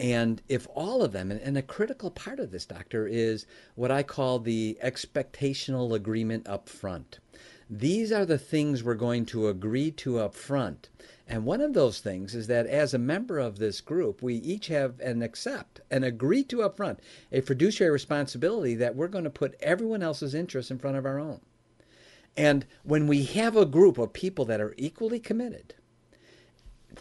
and 0.00 0.42
if 0.48 0.66
all 0.74 1.02
of 1.04 1.12
them, 1.12 1.30
and 1.30 1.56
a 1.56 1.62
critical 1.62 2.10
part 2.10 2.40
of 2.40 2.50
this, 2.50 2.66
doctor, 2.66 3.06
is 3.06 3.46
what 3.76 3.92
I 3.92 4.02
call 4.02 4.40
the 4.40 4.76
expectational 4.82 5.94
agreement 5.94 6.48
up 6.48 6.68
front. 6.68 7.20
These 7.74 8.12
are 8.12 8.26
the 8.26 8.36
things 8.36 8.84
we're 8.84 8.94
going 8.96 9.24
to 9.26 9.48
agree 9.48 9.90
to 9.92 10.18
up 10.18 10.34
front. 10.34 10.90
And 11.26 11.46
one 11.46 11.62
of 11.62 11.72
those 11.72 12.00
things 12.00 12.34
is 12.34 12.46
that 12.48 12.66
as 12.66 12.92
a 12.92 12.98
member 12.98 13.38
of 13.38 13.58
this 13.58 13.80
group, 13.80 14.20
we 14.20 14.34
each 14.34 14.66
have 14.66 15.00
and 15.00 15.22
accept 15.22 15.80
and 15.90 16.04
agree 16.04 16.44
to 16.44 16.62
up 16.62 16.76
front 16.76 17.00
a 17.32 17.40
fiduciary 17.40 17.90
responsibility 17.90 18.74
that 18.74 18.94
we're 18.94 19.08
going 19.08 19.24
to 19.24 19.30
put 19.30 19.56
everyone 19.60 20.02
else's 20.02 20.34
interests 20.34 20.70
in 20.70 20.78
front 20.78 20.98
of 20.98 21.06
our 21.06 21.18
own. 21.18 21.40
And 22.36 22.66
when 22.82 23.06
we 23.06 23.24
have 23.24 23.56
a 23.56 23.64
group 23.64 23.96
of 23.96 24.12
people 24.12 24.44
that 24.44 24.60
are 24.60 24.74
equally 24.76 25.18
committed, 25.18 25.74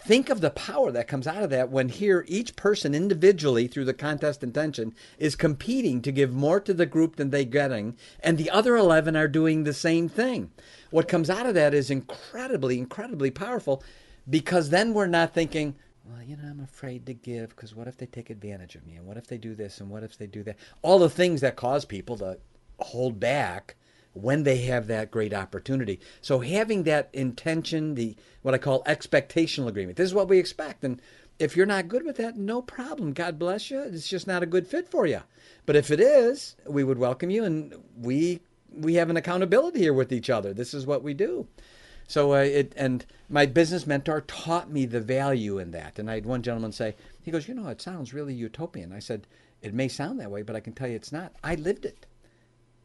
think 0.03 0.29
of 0.29 0.41
the 0.41 0.49
power 0.49 0.91
that 0.91 1.07
comes 1.07 1.27
out 1.27 1.43
of 1.43 1.49
that 1.49 1.69
when 1.69 1.89
here 1.89 2.25
each 2.27 2.55
person 2.55 2.93
individually 2.95 3.67
through 3.67 3.85
the 3.85 3.93
contest 3.93 4.43
intention 4.43 4.93
is 5.17 5.35
competing 5.35 6.01
to 6.01 6.11
give 6.11 6.33
more 6.33 6.59
to 6.59 6.73
the 6.73 6.85
group 6.85 7.15
than 7.15 7.29
they're 7.29 7.43
getting 7.43 7.95
and 8.19 8.37
the 8.37 8.49
other 8.49 8.75
11 8.75 9.15
are 9.15 9.27
doing 9.27 9.63
the 9.63 9.73
same 9.73 10.09
thing 10.09 10.51
what 10.89 11.07
comes 11.07 11.29
out 11.29 11.45
of 11.45 11.53
that 11.53 11.73
is 11.73 11.89
incredibly 11.89 12.77
incredibly 12.77 13.31
powerful 13.31 13.83
because 14.29 14.69
then 14.69 14.93
we're 14.93 15.07
not 15.07 15.33
thinking, 15.33 15.75
well, 16.05 16.21
you 16.23 16.37
know, 16.37 16.47
I'm 16.49 16.61
afraid 16.61 17.05
to 17.07 17.13
give 17.13 17.49
because 17.49 17.75
what 17.75 17.87
if 17.87 17.97
they 17.97 18.05
take 18.05 18.29
advantage 18.29 18.75
of 18.75 18.85
me? 18.85 18.95
And 18.95 19.05
what 19.05 19.17
if 19.17 19.27
they 19.27 19.37
do 19.37 19.55
this? 19.55 19.79
And 19.79 19.89
what 19.89 20.03
if 20.03 20.17
they 20.17 20.27
do 20.27 20.43
that? 20.43 20.57
All 20.81 20.99
the 20.99 21.09
things 21.09 21.41
that 21.41 21.55
cause 21.55 21.85
people 21.85 22.17
to 22.17 22.37
hold 22.79 23.19
back 23.19 23.75
when 24.13 24.43
they 24.43 24.57
have 24.57 24.87
that 24.87 25.11
great 25.11 25.33
opportunity. 25.33 25.99
So 26.21 26.39
having 26.39 26.83
that 26.83 27.09
intention, 27.13 27.95
the 27.95 28.15
what 28.41 28.53
I 28.53 28.57
call 28.57 28.83
expectational 28.83 29.67
agreement. 29.67 29.97
This 29.97 30.09
is 30.09 30.13
what 30.13 30.27
we 30.27 30.37
expect. 30.37 30.83
And 30.83 31.01
if 31.39 31.55
you're 31.55 31.65
not 31.65 31.87
good 31.87 32.05
with 32.05 32.17
that, 32.17 32.37
no 32.37 32.61
problem. 32.61 33.13
God 33.13 33.39
bless 33.39 33.71
you. 33.71 33.81
It's 33.81 34.07
just 34.07 34.27
not 34.27 34.43
a 34.43 34.47
good 34.47 34.67
fit 34.67 34.89
for 34.89 35.05
you. 35.05 35.21
But 35.65 35.75
if 35.75 35.91
it 35.91 35.99
is, 35.99 36.55
we 36.67 36.83
would 36.83 36.97
welcome 36.97 37.29
you 37.29 37.43
and 37.43 37.75
we 37.97 38.41
we 38.73 38.93
have 38.95 39.09
an 39.09 39.17
accountability 39.17 39.79
here 39.79 39.93
with 39.93 40.13
each 40.13 40.29
other. 40.29 40.53
This 40.53 40.73
is 40.73 40.85
what 40.85 41.03
we 41.03 41.13
do. 41.13 41.47
So 42.07 42.33
uh, 42.33 42.39
it 42.39 42.73
and 42.75 43.05
my 43.29 43.45
business 43.45 43.87
mentor 43.87 44.21
taught 44.21 44.69
me 44.69 44.85
the 44.85 45.01
value 45.01 45.57
in 45.59 45.71
that. 45.71 45.97
And 45.97 46.09
I 46.09 46.15
had 46.15 46.25
one 46.25 46.41
gentleman 46.41 46.73
say, 46.73 46.95
he 47.21 47.31
goes, 47.31 47.47
you 47.47 47.53
know, 47.53 47.67
it 47.67 47.81
sounds 47.81 48.13
really 48.13 48.33
utopian. 48.33 48.91
I 48.91 48.99
said, 48.99 49.27
it 49.61 49.73
may 49.73 49.87
sound 49.87 50.19
that 50.19 50.31
way, 50.31 50.41
but 50.41 50.55
I 50.55 50.59
can 50.59 50.73
tell 50.73 50.87
you 50.87 50.95
it's 50.95 51.11
not. 51.11 51.33
I 51.43 51.55
lived 51.55 51.85
it. 51.85 52.05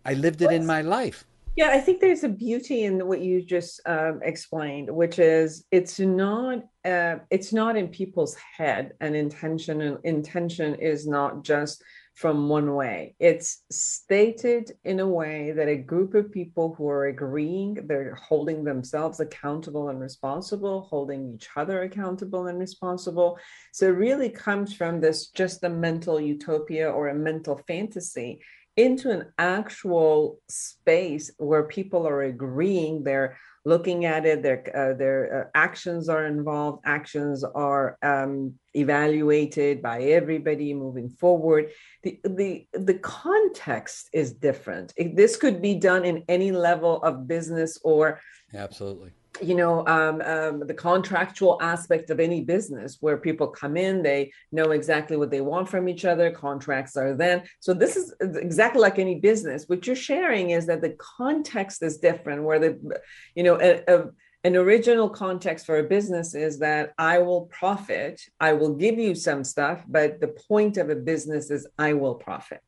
I 0.07 0.14
lived 0.14 0.40
it 0.40 0.52
in 0.52 0.64
my 0.64 0.82
life. 0.82 1.24
Yeah, 1.57 1.70
I 1.70 1.80
think 1.80 2.00
there's 2.00 2.22
a 2.22 2.28
beauty 2.28 2.84
in 2.84 3.07
what 3.07 3.22
you 3.22 3.42
just 3.42 3.80
um, 3.86 4.20
explained, 4.22 4.94
which 4.94 5.18
is 5.18 5.64
it's 5.72 5.98
not 5.98 6.59
uh, 6.84 7.16
it's 7.30 7.52
not 7.52 7.76
in 7.76 7.88
people's 7.88 8.36
head. 8.57 8.92
An 9.00 9.14
intention 9.14 9.80
and 9.80 9.98
intention 10.04 10.74
is 10.74 11.07
not 11.07 11.44
just 11.44 11.82
from 12.14 12.48
one 12.48 12.74
way. 12.74 13.14
It's 13.20 13.64
stated 13.70 14.72
in 14.84 15.00
a 15.00 15.09
way 15.09 15.52
that 15.52 15.68
a 15.68 15.76
group 15.76 16.14
of 16.14 16.32
people 16.32 16.74
who 16.74 16.88
are 16.88 17.07
agreeing, 17.07 17.86
they're 17.86 18.14
holding 18.14 18.64
themselves 18.64 19.20
accountable 19.20 19.90
and 19.90 20.00
responsible, 20.00 20.82
holding 20.90 21.34
each 21.34 21.48
other 21.57 21.82
accountable 21.82 22.46
and 22.46 22.59
responsible. 22.59 23.38
So 23.72 23.86
it 23.86 23.98
really 23.98 24.30
comes 24.30 24.74
from 24.74 25.00
this 25.00 25.28
just 25.28 25.64
a 25.64 25.68
mental 25.68 26.18
utopia 26.18 26.90
or 26.90 27.09
a 27.09 27.14
mental 27.14 27.61
fantasy 27.66 28.40
into 28.77 29.11
an 29.11 29.33
actual 29.39 30.39
space 30.49 31.31
where 31.39 31.64
people 31.64 32.07
are 32.07 32.22
agreeing 32.22 33.03
they're 33.03 33.37
looking 33.66 34.05
at 34.05 34.24
it 34.24 34.43
their 34.43 34.62
uh, 34.74 34.95
their 34.97 35.20
uh, 35.37 35.51
actions 35.55 36.09
are 36.09 36.24
involved 36.24 36.81
actions 36.87 37.43
are 37.43 37.99
um, 38.01 38.55
evaluated 38.74 39.83
by 39.83 40.03
everybody 40.03 40.72
moving 40.72 41.09
forward. 41.09 41.70
The 42.05 42.20
the 42.22 42.66
the 42.72 42.95
context 42.95 44.09
is 44.12 44.33
different. 44.33 44.95
This 44.97 45.37
could 45.37 45.61
be 45.61 45.74
done 45.74 46.05
in 46.05 46.24
any 46.29 46.53
level 46.53 47.03
of 47.03 47.27
business 47.27 47.79
or 47.83 48.20
absolutely 48.55 49.11
you 49.43 49.55
know 49.55 49.87
um, 49.87 50.20
um, 50.22 50.61
the 50.66 50.74
contractual 50.74 51.59
aspect 51.61 52.11
of 52.11 52.20
any 52.20 52.43
business 52.43 52.99
where 53.01 53.16
people 53.16 53.47
come 53.47 53.76
in 53.76 54.03
they 54.03 54.32
know 54.53 54.70
exactly 54.70 55.16
what 55.16 55.30
they 55.30 55.41
want 55.41 55.68
from 55.68 55.89
each 55.89 56.05
other 56.05 56.30
contracts 56.30 56.97
are 56.97 57.14
then 57.14 57.43
so 57.61 57.74
this 57.74 57.97
is 57.97 58.14
exactly 58.20 58.80
like 58.80 58.99
any 58.99 59.16
business. 59.16 59.64
What 59.66 59.87
you're 59.87 59.97
sharing 59.97 60.51
is 60.51 60.66
that 60.66 60.82
the 60.82 60.97
context 60.99 61.82
is 61.82 61.99
different 61.99 62.43
where 62.43 62.59
the 62.59 63.01
you 63.34 63.43
know 63.43 63.59
a, 63.61 63.82
a, 63.89 64.05
an 64.45 64.57
original 64.57 65.09
context 65.09 65.66
for 65.66 65.78
a 65.78 65.82
business 65.82 66.34
is 66.34 66.59
that 66.61 66.93
i 66.99 67.18
will 67.18 67.43
profit 67.47 68.20
i 68.39 68.53
will 68.53 68.74
give 68.74 68.99
you 68.99 69.14
some 69.14 69.43
stuff 69.43 69.82
but 69.89 70.20
the 70.20 70.28
point 70.49 70.76
of 70.76 70.91
a 70.91 70.95
business 70.95 71.51
is 71.51 71.66
i 71.78 71.93
will 71.93 72.14
profit. 72.14 72.61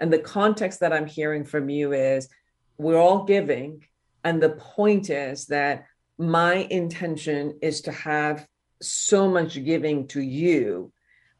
And 0.00 0.12
the 0.12 0.18
context 0.18 0.80
that 0.80 0.92
i'm 0.92 1.06
hearing 1.06 1.44
from 1.44 1.68
you 1.68 1.92
is 1.92 2.28
we're 2.78 2.98
all 2.98 3.24
giving 3.24 3.84
and 4.24 4.42
the 4.42 4.50
point 4.50 5.10
is 5.10 5.46
that 5.46 5.86
my 6.18 6.66
intention 6.70 7.58
is 7.62 7.82
to 7.82 7.92
have 7.92 8.46
so 8.80 9.28
much 9.28 9.62
giving 9.64 10.06
to 10.08 10.20
you 10.20 10.92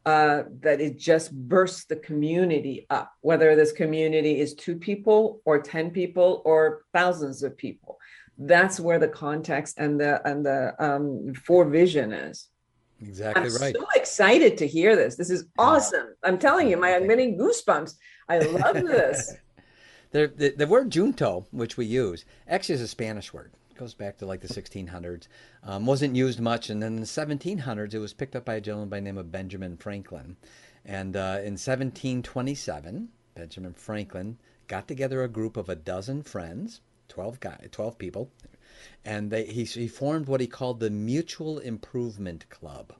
uh, 0.05 0.43
that 0.61 0.79
it 0.79 0.97
just 0.97 1.33
bursts 1.33 1.85
the 1.85 1.95
community 1.95 2.85
up, 2.89 3.11
whether 3.21 3.55
this 3.55 3.73
community 3.73 4.39
is 4.39 4.53
two 4.53 4.77
people 4.77 5.41
or 5.43 5.61
10 5.61 5.91
people 5.91 6.41
or 6.45 6.83
thousands 6.93 7.43
of 7.43 7.57
people. 7.57 7.97
That's 8.37 8.79
where 8.79 8.99
the 8.99 9.07
context 9.07 9.77
and 9.77 9.99
the 9.99 10.25
and 10.25 10.45
the 10.45 10.75
um, 10.79 11.33
for 11.33 11.65
vision 11.65 12.13
is. 12.13 12.47
Exactly 13.01 13.47
I'm 13.47 13.55
right. 13.57 13.75
so 13.75 13.85
excited 13.95 14.57
to 14.59 14.67
hear 14.67 14.95
this. 14.95 15.15
This 15.15 15.29
is 15.29 15.45
awesome. 15.57 16.15
I'm 16.23 16.37
telling 16.37 16.69
you, 16.69 16.77
my, 16.77 16.95
I'm 16.95 17.07
getting 17.07 17.37
goosebumps. 17.37 17.95
I 18.29 18.39
love 18.39 18.75
this. 18.85 19.33
the, 20.11 20.31
the, 20.33 20.49
the 20.51 20.67
word 20.67 20.89
junto, 20.89 21.47
which 21.51 21.77
we 21.77 21.85
use, 21.85 22.25
actually 22.47 22.75
is 22.75 22.81
a 22.81 22.87
Spanish 22.87 23.33
word 23.33 23.51
goes 23.77 23.93
back 23.93 24.17
to 24.17 24.25
like 24.25 24.41
the 24.41 24.47
1600s. 24.47 25.27
Um, 25.63 25.85
wasn't 25.85 26.15
used 26.15 26.39
much, 26.39 26.69
and 26.69 26.81
then 26.81 26.95
in 26.95 27.01
the 27.01 27.05
1700s, 27.05 27.93
it 27.93 27.99
was 27.99 28.13
picked 28.13 28.35
up 28.35 28.45
by 28.45 28.55
a 28.55 28.61
gentleman 28.61 28.89
by 28.89 28.97
the 28.97 29.03
name 29.03 29.17
of 29.17 29.31
Benjamin 29.31 29.77
Franklin. 29.77 30.37
And 30.83 31.15
uh, 31.15 31.39
in 31.39 31.53
1727, 31.53 33.09
Benjamin 33.35 33.73
Franklin 33.73 34.37
got 34.67 34.87
together 34.87 35.23
a 35.23 35.27
group 35.27 35.57
of 35.57 35.69
a 35.69 35.75
dozen 35.75 36.23
friends, 36.23 36.81
12 37.09 37.39
guy, 37.39 37.67
12 37.71 37.97
people, 37.97 38.31
and 39.05 39.31
they, 39.31 39.45
he, 39.45 39.63
he 39.63 39.87
formed 39.87 40.27
what 40.27 40.41
he 40.41 40.47
called 40.47 40.79
the 40.79 40.89
Mutual 40.89 41.59
Improvement 41.59 42.49
Club. 42.49 42.93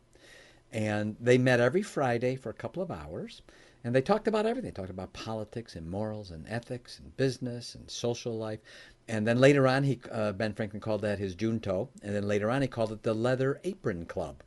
And 0.71 1.15
they 1.19 1.37
met 1.37 1.59
every 1.59 1.81
Friday 1.81 2.35
for 2.35 2.49
a 2.49 2.53
couple 2.53 2.83
of 2.83 2.91
hours. 2.91 3.41
And 3.87 3.95
they 3.95 4.01
talked 4.01 4.27
about 4.27 4.45
everything. 4.45 4.71
They 4.71 4.75
talked 4.75 4.89
about 4.89 5.13
politics 5.13 5.77
and 5.77 5.89
morals 5.89 6.29
and 6.29 6.45
ethics 6.49 6.99
and 6.99 7.15
business 7.15 7.73
and 7.73 7.89
social 7.89 8.37
life. 8.37 8.59
And 9.07 9.25
then 9.25 9.39
later 9.39 9.65
on, 9.65 9.85
he 9.85 10.01
uh, 10.11 10.33
Ben 10.33 10.53
Franklin 10.53 10.81
called 10.81 11.03
that 11.03 11.19
his 11.19 11.35
Junto, 11.35 11.87
and 12.03 12.13
then 12.13 12.27
later 12.27 12.51
on 12.51 12.61
he 12.61 12.67
called 12.67 12.91
it 12.91 13.03
the 13.03 13.13
Leather 13.13 13.61
Apron 13.63 14.05
Club. 14.05 14.43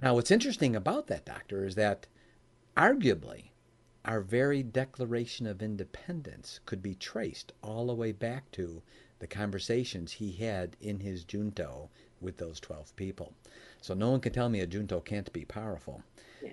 Now, 0.00 0.14
what's 0.14 0.32
interesting 0.32 0.74
about 0.74 1.06
that, 1.06 1.24
Doctor, 1.24 1.64
is 1.64 1.76
that 1.76 2.08
arguably 2.76 3.50
our 4.04 4.20
very 4.20 4.64
Declaration 4.64 5.46
of 5.46 5.62
Independence 5.62 6.58
could 6.66 6.82
be 6.82 6.96
traced 6.96 7.52
all 7.62 7.86
the 7.86 7.94
way 7.94 8.10
back 8.10 8.50
to 8.50 8.82
the 9.20 9.28
conversations 9.28 10.10
he 10.10 10.32
had 10.32 10.76
in 10.80 10.98
his 10.98 11.22
Junto 11.22 11.88
with 12.20 12.36
those 12.38 12.58
12 12.58 12.96
people. 12.96 13.32
So 13.80 13.94
no 13.94 14.10
one 14.10 14.18
can 14.18 14.32
tell 14.32 14.48
me 14.48 14.58
a 14.58 14.66
Junto 14.66 14.98
can't 14.98 15.32
be 15.32 15.44
powerful 15.44 16.02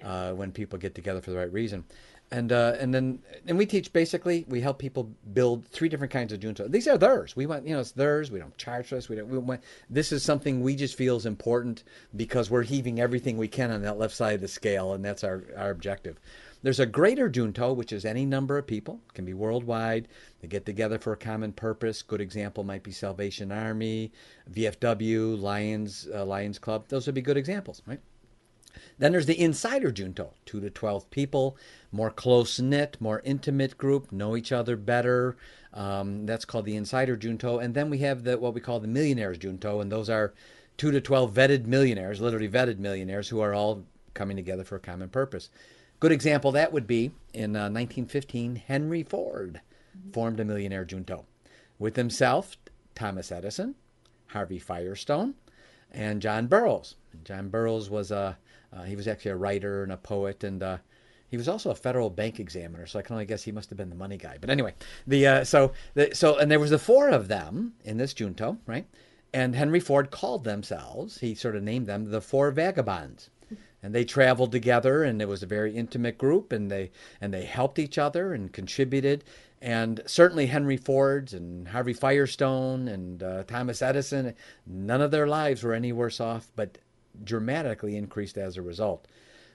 uh, 0.03 0.33
when 0.33 0.51
people 0.51 0.77
get 0.77 0.93
together 0.93 1.21
for 1.21 1.31
the 1.31 1.37
right 1.37 1.51
reason 1.51 1.83
and 2.31 2.51
uh, 2.51 2.75
and 2.79 2.93
then 2.93 3.19
and 3.47 3.57
we 3.57 3.65
teach 3.65 3.91
basically 3.91 4.45
we 4.47 4.61
help 4.61 4.77
people 4.77 5.11
build 5.33 5.65
three 5.67 5.89
different 5.89 6.13
kinds 6.13 6.31
of 6.31 6.39
junto. 6.39 6.67
These 6.67 6.87
are 6.87 6.97
theirs. 6.97 7.35
We 7.35 7.45
want 7.45 7.65
you 7.65 7.73
know 7.73 7.79
it's 7.79 7.91
theirs. 7.91 8.29
We 8.29 8.39
don't 8.39 8.55
charge 8.57 8.87
for 8.87 8.95
this. 8.95 9.09
We 9.09 9.15
don't. 9.15 9.29
We 9.29 9.37
want, 9.39 9.61
this 9.89 10.11
is 10.11 10.23
something 10.23 10.61
we 10.61 10.75
just 10.75 10.95
feel 10.95 11.15
is 11.15 11.25
important 11.25 11.83
because 12.15 12.51
we're 12.51 12.63
heaving 12.63 12.99
everything 12.99 13.37
we 13.37 13.47
can 13.47 13.71
on 13.71 13.81
that 13.81 13.97
left 13.97 14.15
side 14.15 14.35
of 14.35 14.41
the 14.41 14.47
scale, 14.47 14.93
and 14.93 15.03
that's 15.03 15.23
our 15.23 15.43
our 15.57 15.71
objective. 15.71 16.19
There's 16.61 16.79
a 16.79 16.85
greater 16.85 17.29
junto, 17.29 17.71
which 17.73 17.93
is 17.93 18.03
any 18.03 18.25
number 18.25 18.57
of 18.57 18.67
people, 18.67 18.99
it 19.07 19.13
can 19.13 19.23
be 19.23 19.33
worldwide. 19.33 20.09
They 20.41 20.49
get 20.49 20.65
together 20.65 20.99
for 20.99 21.13
a 21.13 21.17
common 21.17 21.53
purpose. 21.53 22.01
Good 22.01 22.19
example 22.19 22.65
might 22.65 22.83
be 22.83 22.91
Salvation 22.91 23.51
Army, 23.51 24.11
VFW, 24.51 25.41
Lions 25.41 26.07
uh, 26.13 26.25
Lions 26.25 26.59
Club. 26.59 26.85
Those 26.89 27.05
would 27.05 27.15
be 27.15 27.21
good 27.21 27.37
examples, 27.37 27.81
right? 27.87 28.01
Then 28.97 29.11
there's 29.11 29.25
the 29.25 29.39
insider 29.39 29.91
junto, 29.91 30.33
2 30.45 30.59
to 30.61 30.69
12 30.69 31.09
people, 31.09 31.57
more 31.91 32.11
close 32.11 32.59
knit, 32.59 32.97
more 32.99 33.21
intimate 33.23 33.77
group, 33.77 34.11
know 34.11 34.35
each 34.35 34.51
other 34.51 34.75
better. 34.75 35.37
Um, 35.73 36.25
that's 36.25 36.45
called 36.45 36.65
the 36.65 36.75
insider 36.75 37.15
junto. 37.15 37.59
And 37.59 37.73
then 37.73 37.89
we 37.89 37.99
have 37.99 38.23
the 38.23 38.37
what 38.37 38.53
we 38.53 38.61
call 38.61 38.79
the 38.79 38.87
millionaires 38.87 39.37
junto, 39.37 39.79
and 39.79 39.91
those 39.91 40.09
are 40.09 40.33
2 40.77 40.91
to 40.91 41.01
12 41.01 41.33
vetted 41.33 41.65
millionaires, 41.65 42.21
literally 42.21 42.49
vetted 42.49 42.79
millionaires, 42.79 43.29
who 43.29 43.39
are 43.41 43.53
all 43.53 43.83
coming 44.13 44.37
together 44.37 44.63
for 44.63 44.75
a 44.75 44.79
common 44.79 45.09
purpose. 45.09 45.49
Good 45.99 46.11
example 46.11 46.51
that 46.53 46.71
would 46.71 46.87
be 46.87 47.11
in 47.33 47.55
uh, 47.55 47.69
1915, 47.69 48.55
Henry 48.55 49.03
Ford 49.03 49.61
formed 50.13 50.39
a 50.39 50.45
millionaire 50.45 50.85
junto 50.85 51.25
with 51.77 51.95
himself, 51.95 52.57
Thomas 52.95 53.31
Edison, 53.31 53.75
Harvey 54.27 54.59
Firestone, 54.59 55.35
and 55.91 56.21
John 56.21 56.47
Burroughs. 56.47 56.95
John 57.23 57.49
Burroughs 57.49 57.89
was 57.89 58.11
a 58.11 58.37
uh, 58.73 58.83
he 58.83 58.95
was 58.95 59.07
actually 59.07 59.31
a 59.31 59.35
writer 59.35 59.83
and 59.83 59.91
a 59.91 59.97
poet, 59.97 60.43
and 60.43 60.61
uh, 60.61 60.77
he 61.29 61.37
was 61.37 61.47
also 61.47 61.71
a 61.71 61.75
federal 61.75 62.09
bank 62.09 62.39
examiner. 62.39 62.85
So 62.85 62.99
I 62.99 63.01
can 63.01 63.13
only 63.13 63.25
guess 63.25 63.43
he 63.43 63.51
must 63.51 63.69
have 63.69 63.77
been 63.77 63.89
the 63.89 63.95
money 63.95 64.17
guy. 64.17 64.37
But 64.39 64.49
anyway, 64.49 64.73
the 65.07 65.27
uh, 65.27 65.43
so 65.43 65.73
the, 65.93 66.13
so 66.13 66.37
and 66.37 66.49
there 66.49 66.59
was 66.59 66.71
the 66.71 66.79
four 66.79 67.09
of 67.09 67.27
them 67.27 67.73
in 67.83 67.97
this 67.97 68.13
junto, 68.13 68.57
right? 68.65 68.85
And 69.33 69.55
Henry 69.55 69.79
Ford 69.79 70.09
called 70.09 70.43
themselves. 70.43 71.19
He 71.19 71.35
sort 71.35 71.55
of 71.55 71.63
named 71.63 71.85
them 71.85 72.09
the 72.09 72.21
Four 72.21 72.49
Vagabonds 72.49 73.29
and 73.81 73.95
they 73.95 74.03
traveled 74.03 74.51
together 74.51 75.03
and 75.03 75.21
it 75.21 75.27
was 75.27 75.43
a 75.43 75.47
very 75.47 75.75
intimate 75.75 76.17
group 76.17 76.51
and 76.51 76.69
they 76.69 76.91
and 77.21 77.33
they 77.33 77.45
helped 77.45 77.79
each 77.79 77.97
other 77.97 78.33
and 78.33 78.51
contributed 78.51 79.23
and 79.61 80.01
certainly 80.05 80.45
henry 80.45 80.77
ford's 80.77 81.33
and 81.33 81.67
harvey 81.67 81.93
firestone 81.93 82.87
and 82.87 83.23
uh, 83.23 83.43
thomas 83.43 83.81
edison 83.81 84.33
none 84.65 85.01
of 85.01 85.11
their 85.11 85.27
lives 85.27 85.63
were 85.63 85.73
any 85.73 85.91
worse 85.91 86.19
off 86.19 86.51
but 86.55 86.77
dramatically 87.23 87.95
increased 87.95 88.37
as 88.37 88.57
a 88.57 88.61
result 88.61 89.07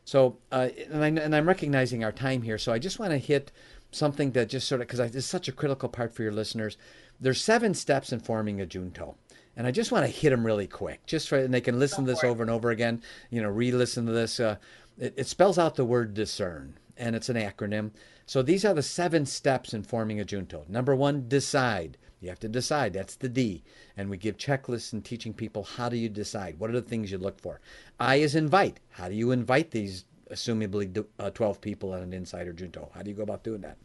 so 0.04 0.36
uh, 0.52 0.68
and, 0.90 1.04
I, 1.04 1.08
and 1.22 1.34
i'm 1.34 1.48
recognizing 1.48 2.04
our 2.04 2.12
time 2.12 2.42
here 2.42 2.58
so 2.58 2.72
i 2.72 2.78
just 2.78 2.98
want 2.98 3.12
to 3.12 3.18
hit 3.18 3.52
something 3.90 4.32
that 4.32 4.48
just 4.48 4.66
sort 4.66 4.80
of 4.80 4.88
because 4.88 5.14
it's 5.14 5.26
such 5.26 5.48
a 5.48 5.52
critical 5.52 5.88
part 5.88 6.14
for 6.14 6.22
your 6.22 6.32
listeners 6.32 6.76
there's 7.20 7.40
seven 7.40 7.74
steps 7.74 8.12
in 8.12 8.20
forming 8.20 8.60
a 8.60 8.66
junto 8.66 9.16
and 9.56 9.66
I 9.66 9.70
just 9.70 9.92
want 9.92 10.04
to 10.04 10.10
hit 10.10 10.30
them 10.30 10.44
really 10.44 10.66
quick, 10.66 11.06
just 11.06 11.28
for, 11.28 11.38
and 11.38 11.54
they 11.54 11.60
can 11.60 11.78
listen 11.78 12.04
to 12.04 12.10
this 12.10 12.24
over 12.24 12.42
and 12.42 12.50
over 12.50 12.70
again. 12.70 13.02
You 13.30 13.42
know, 13.42 13.48
re-listen 13.48 14.06
to 14.06 14.12
this. 14.12 14.40
Uh, 14.40 14.56
it, 14.98 15.14
it 15.16 15.26
spells 15.26 15.58
out 15.58 15.76
the 15.76 15.84
word 15.84 16.14
discern, 16.14 16.78
and 16.96 17.14
it's 17.14 17.28
an 17.28 17.36
acronym. 17.36 17.92
So 18.26 18.42
these 18.42 18.64
are 18.64 18.74
the 18.74 18.82
seven 18.82 19.26
steps 19.26 19.74
in 19.74 19.82
forming 19.82 20.18
a 20.18 20.24
junto. 20.24 20.64
Number 20.68 20.94
one, 20.96 21.28
decide. 21.28 21.98
You 22.24 22.30
have 22.30 22.40
to 22.40 22.48
decide. 22.48 22.94
That's 22.94 23.16
the 23.16 23.28
D. 23.28 23.62
And 23.96 24.10
we 24.10 24.16
give 24.16 24.36
checklists 24.36 24.92
and 24.92 25.04
teaching 25.04 25.34
people 25.34 25.62
how 25.62 25.88
do 25.88 25.96
you 25.96 26.08
decide? 26.08 26.58
What 26.58 26.70
are 26.70 26.74
the 26.74 26.82
things 26.82 27.12
you 27.12 27.18
look 27.18 27.40
for? 27.40 27.60
I 28.00 28.16
is 28.16 28.34
invite. 28.34 28.80
How 28.90 29.08
do 29.08 29.14
you 29.14 29.30
invite 29.30 29.70
these 29.70 30.04
assumably 30.30 31.04
uh, 31.18 31.30
12 31.30 31.60
people 31.60 31.94
at 31.94 32.02
an 32.02 32.12
insider 32.12 32.52
junto? 32.52 32.90
How 32.94 33.02
do 33.02 33.10
you 33.10 33.16
go 33.16 33.22
about 33.22 33.44
doing 33.44 33.60
that? 33.60 33.76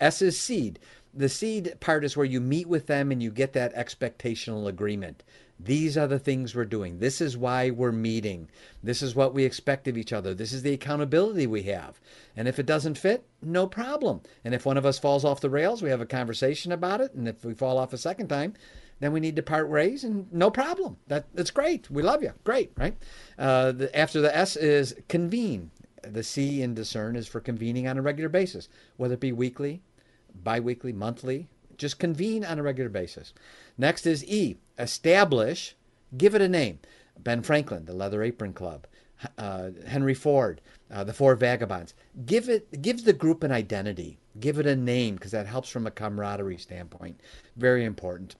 S 0.00 0.20
is 0.22 0.38
seed 0.38 0.80
the 1.16 1.28
seed 1.28 1.74
part 1.80 2.04
is 2.04 2.16
where 2.16 2.26
you 2.26 2.40
meet 2.40 2.68
with 2.68 2.86
them 2.86 3.12
and 3.12 3.22
you 3.22 3.30
get 3.30 3.52
that 3.52 3.74
expectational 3.74 4.66
agreement. 4.66 5.22
These 5.58 5.96
are 5.96 6.08
the 6.08 6.18
things 6.18 6.54
we're 6.54 6.64
doing. 6.64 6.98
This 6.98 7.20
is 7.20 7.36
why 7.36 7.70
we're 7.70 7.92
meeting. 7.92 8.48
This 8.82 9.02
is 9.02 9.14
what 9.14 9.32
we 9.32 9.44
expect 9.44 9.86
of 9.86 9.96
each 9.96 10.12
other. 10.12 10.34
This 10.34 10.52
is 10.52 10.62
the 10.62 10.72
accountability 10.72 11.46
we 11.46 11.62
have. 11.64 12.00
And 12.36 12.48
if 12.48 12.58
it 12.58 12.66
doesn't 12.66 12.98
fit, 12.98 13.24
no 13.40 13.66
problem. 13.68 14.22
And 14.44 14.52
if 14.52 14.66
one 14.66 14.76
of 14.76 14.84
us 14.84 14.98
falls 14.98 15.24
off 15.24 15.40
the 15.40 15.50
rails, 15.50 15.82
we 15.82 15.90
have 15.90 16.00
a 16.00 16.06
conversation 16.06 16.72
about 16.72 17.00
it. 17.00 17.14
And 17.14 17.28
if 17.28 17.44
we 17.44 17.54
fall 17.54 17.78
off 17.78 17.92
a 17.92 17.98
second 17.98 18.28
time, 18.28 18.54
then 18.98 19.12
we 19.12 19.20
need 19.20 19.36
to 19.36 19.42
part 19.42 19.68
ways 19.68 20.02
and 20.02 20.32
no 20.32 20.50
problem. 20.50 20.96
That, 21.06 21.26
that's 21.34 21.50
great. 21.52 21.88
We 21.90 22.02
love 22.02 22.22
you. 22.22 22.32
Great, 22.42 22.72
right? 22.76 22.96
Uh, 23.38 23.72
the, 23.72 23.96
after 23.96 24.20
the 24.20 24.36
S 24.36 24.56
is 24.56 24.94
convene. 25.08 25.70
The 26.02 26.22
C 26.22 26.60
in 26.62 26.74
discern 26.74 27.16
is 27.16 27.28
for 27.28 27.40
convening 27.40 27.86
on 27.88 27.96
a 27.96 28.02
regular 28.02 28.28
basis, 28.28 28.68
whether 28.96 29.14
it 29.14 29.20
be 29.20 29.32
weekly, 29.32 29.80
biweekly, 30.42 30.92
monthly. 30.92 31.48
Just 31.76 31.98
convene 31.98 32.44
on 32.44 32.58
a 32.58 32.62
regular 32.62 32.90
basis. 32.90 33.32
Next 33.76 34.06
is 34.06 34.24
E, 34.24 34.58
establish, 34.78 35.74
give 36.16 36.34
it 36.34 36.42
a 36.42 36.48
name. 36.48 36.78
Ben 37.18 37.42
Franklin, 37.42 37.84
the 37.84 37.92
Leather 37.92 38.22
Apron 38.22 38.52
Club, 38.52 38.86
uh, 39.38 39.70
Henry 39.86 40.14
Ford, 40.14 40.60
uh, 40.90 41.04
the 41.04 41.12
Four 41.12 41.34
Vagabonds. 41.34 41.94
Give 42.26 42.48
it, 42.48 42.82
give 42.82 43.04
the 43.04 43.12
group 43.12 43.42
an 43.42 43.52
identity. 43.52 44.18
Give 44.38 44.58
it 44.58 44.66
a 44.66 44.76
name 44.76 45.14
because 45.14 45.30
that 45.32 45.46
helps 45.46 45.68
from 45.68 45.86
a 45.86 45.90
camaraderie 45.90 46.58
standpoint. 46.58 47.20
Very 47.56 47.84
important. 47.84 48.36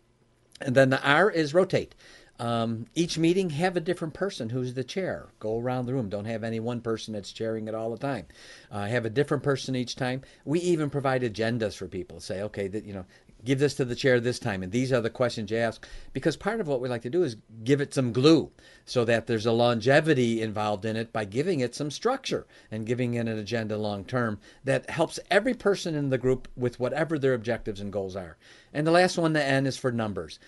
And 0.60 0.74
then 0.74 0.90
the 0.90 1.02
R 1.02 1.30
is 1.30 1.54
rotate. 1.54 1.94
Um, 2.40 2.86
each 2.96 3.16
meeting, 3.16 3.50
have 3.50 3.76
a 3.76 3.80
different 3.80 4.12
person 4.12 4.48
who's 4.48 4.74
the 4.74 4.82
chair. 4.82 5.28
Go 5.38 5.60
around 5.60 5.86
the 5.86 5.94
room. 5.94 6.08
Don't 6.08 6.24
have 6.24 6.42
any 6.42 6.58
one 6.58 6.80
person 6.80 7.14
that's 7.14 7.32
chairing 7.32 7.68
it 7.68 7.74
all 7.74 7.90
the 7.90 7.98
time. 7.98 8.26
Uh, 8.72 8.86
have 8.86 9.04
a 9.04 9.10
different 9.10 9.44
person 9.44 9.76
each 9.76 9.94
time. 9.94 10.22
We 10.44 10.58
even 10.60 10.90
provide 10.90 11.22
agendas 11.22 11.76
for 11.76 11.86
people. 11.86 12.18
Say, 12.18 12.42
okay, 12.42 12.66
that 12.66 12.84
you 12.84 12.92
know, 12.92 13.04
give 13.44 13.60
this 13.60 13.74
to 13.74 13.84
the 13.84 13.94
chair 13.94 14.18
this 14.18 14.38
time, 14.38 14.62
and 14.62 14.72
these 14.72 14.92
are 14.92 15.00
the 15.00 15.10
questions 15.10 15.50
you 15.50 15.58
ask. 15.58 15.86
Because 16.12 16.36
part 16.36 16.60
of 16.60 16.66
what 16.66 16.80
we 16.80 16.88
like 16.88 17.02
to 17.02 17.10
do 17.10 17.22
is 17.22 17.36
give 17.62 17.80
it 17.80 17.94
some 17.94 18.12
glue, 18.12 18.50
so 18.84 19.04
that 19.04 19.28
there's 19.28 19.46
a 19.46 19.52
longevity 19.52 20.42
involved 20.42 20.84
in 20.84 20.96
it 20.96 21.12
by 21.12 21.24
giving 21.24 21.60
it 21.60 21.74
some 21.74 21.90
structure 21.90 22.46
and 22.70 22.86
giving 22.86 23.14
it 23.14 23.28
an 23.28 23.38
agenda 23.38 23.76
long 23.76 24.04
term 24.04 24.40
that 24.64 24.90
helps 24.90 25.20
every 25.30 25.54
person 25.54 25.94
in 25.94 26.10
the 26.10 26.18
group 26.18 26.48
with 26.56 26.80
whatever 26.80 27.16
their 27.16 27.34
objectives 27.34 27.80
and 27.80 27.92
goals 27.92 28.16
are. 28.16 28.36
And 28.72 28.86
the 28.86 28.90
last 28.90 29.18
one, 29.18 29.34
the 29.34 29.44
N, 29.44 29.66
is 29.66 29.76
for 29.76 29.92
numbers 29.92 30.40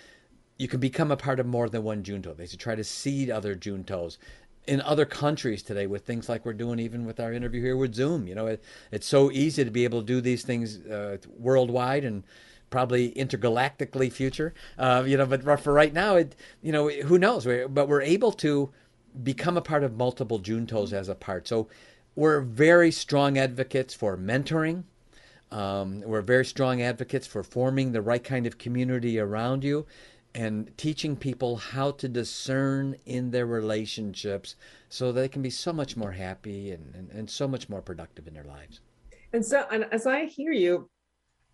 you 0.58 0.68
can 0.68 0.80
become 0.80 1.10
a 1.10 1.16
part 1.16 1.40
of 1.40 1.46
more 1.46 1.68
than 1.68 1.82
one 1.82 2.02
junto. 2.02 2.34
They 2.34 2.46
should 2.46 2.60
try 2.60 2.74
to 2.74 2.84
seed 2.84 3.30
other 3.30 3.54
juntos 3.54 4.18
in 4.66 4.80
other 4.80 5.04
countries 5.04 5.62
today 5.62 5.86
with 5.86 6.04
things 6.04 6.28
like 6.28 6.44
we're 6.44 6.52
doing 6.52 6.78
even 6.78 7.06
with 7.06 7.20
our 7.20 7.32
interview 7.32 7.62
here 7.62 7.76
with 7.76 7.94
Zoom. 7.94 8.26
You 8.26 8.34
know, 8.34 8.46
it, 8.46 8.62
it's 8.90 9.06
so 9.06 9.30
easy 9.30 9.64
to 9.64 9.70
be 9.70 9.84
able 9.84 10.00
to 10.00 10.06
do 10.06 10.20
these 10.20 10.42
things 10.42 10.78
uh, 10.86 11.18
worldwide 11.38 12.04
and 12.04 12.24
probably 12.70 13.12
intergalactically 13.12 14.10
future. 14.10 14.54
Uh, 14.78 15.04
you 15.06 15.16
know, 15.16 15.26
but 15.26 15.60
for 15.60 15.72
right 15.72 15.92
now, 15.92 16.16
it 16.16 16.34
you 16.62 16.72
know 16.72 16.88
who 16.88 17.18
knows? 17.18 17.44
But 17.44 17.88
we're 17.88 18.02
able 18.02 18.32
to 18.32 18.70
become 19.22 19.56
a 19.56 19.62
part 19.62 19.84
of 19.84 19.96
multiple 19.96 20.40
juntos 20.40 20.92
as 20.92 21.08
a 21.08 21.14
part. 21.14 21.46
So 21.46 21.68
we're 22.14 22.40
very 22.40 22.90
strong 22.90 23.38
advocates 23.38 23.94
for 23.94 24.16
mentoring. 24.16 24.84
Um, 25.52 26.00
we're 26.00 26.22
very 26.22 26.44
strong 26.44 26.82
advocates 26.82 27.26
for 27.26 27.44
forming 27.44 27.92
the 27.92 28.02
right 28.02 28.22
kind 28.22 28.46
of 28.46 28.58
community 28.58 29.18
around 29.20 29.62
you 29.62 29.86
and 30.36 30.70
teaching 30.76 31.16
people 31.16 31.56
how 31.56 31.90
to 31.92 32.08
discern 32.08 32.94
in 33.06 33.30
their 33.30 33.46
relationships 33.46 34.54
so 34.90 35.10
they 35.10 35.28
can 35.28 35.40
be 35.40 35.48
so 35.48 35.72
much 35.72 35.96
more 35.96 36.12
happy 36.12 36.72
and, 36.72 36.94
and, 36.94 37.10
and 37.10 37.30
so 37.30 37.48
much 37.48 37.70
more 37.70 37.80
productive 37.80 38.28
in 38.28 38.34
their 38.34 38.44
lives. 38.44 38.80
And 39.32 39.44
so, 39.44 39.64
and 39.72 39.86
as 39.92 40.06
I 40.06 40.26
hear 40.26 40.52
you, 40.52 40.90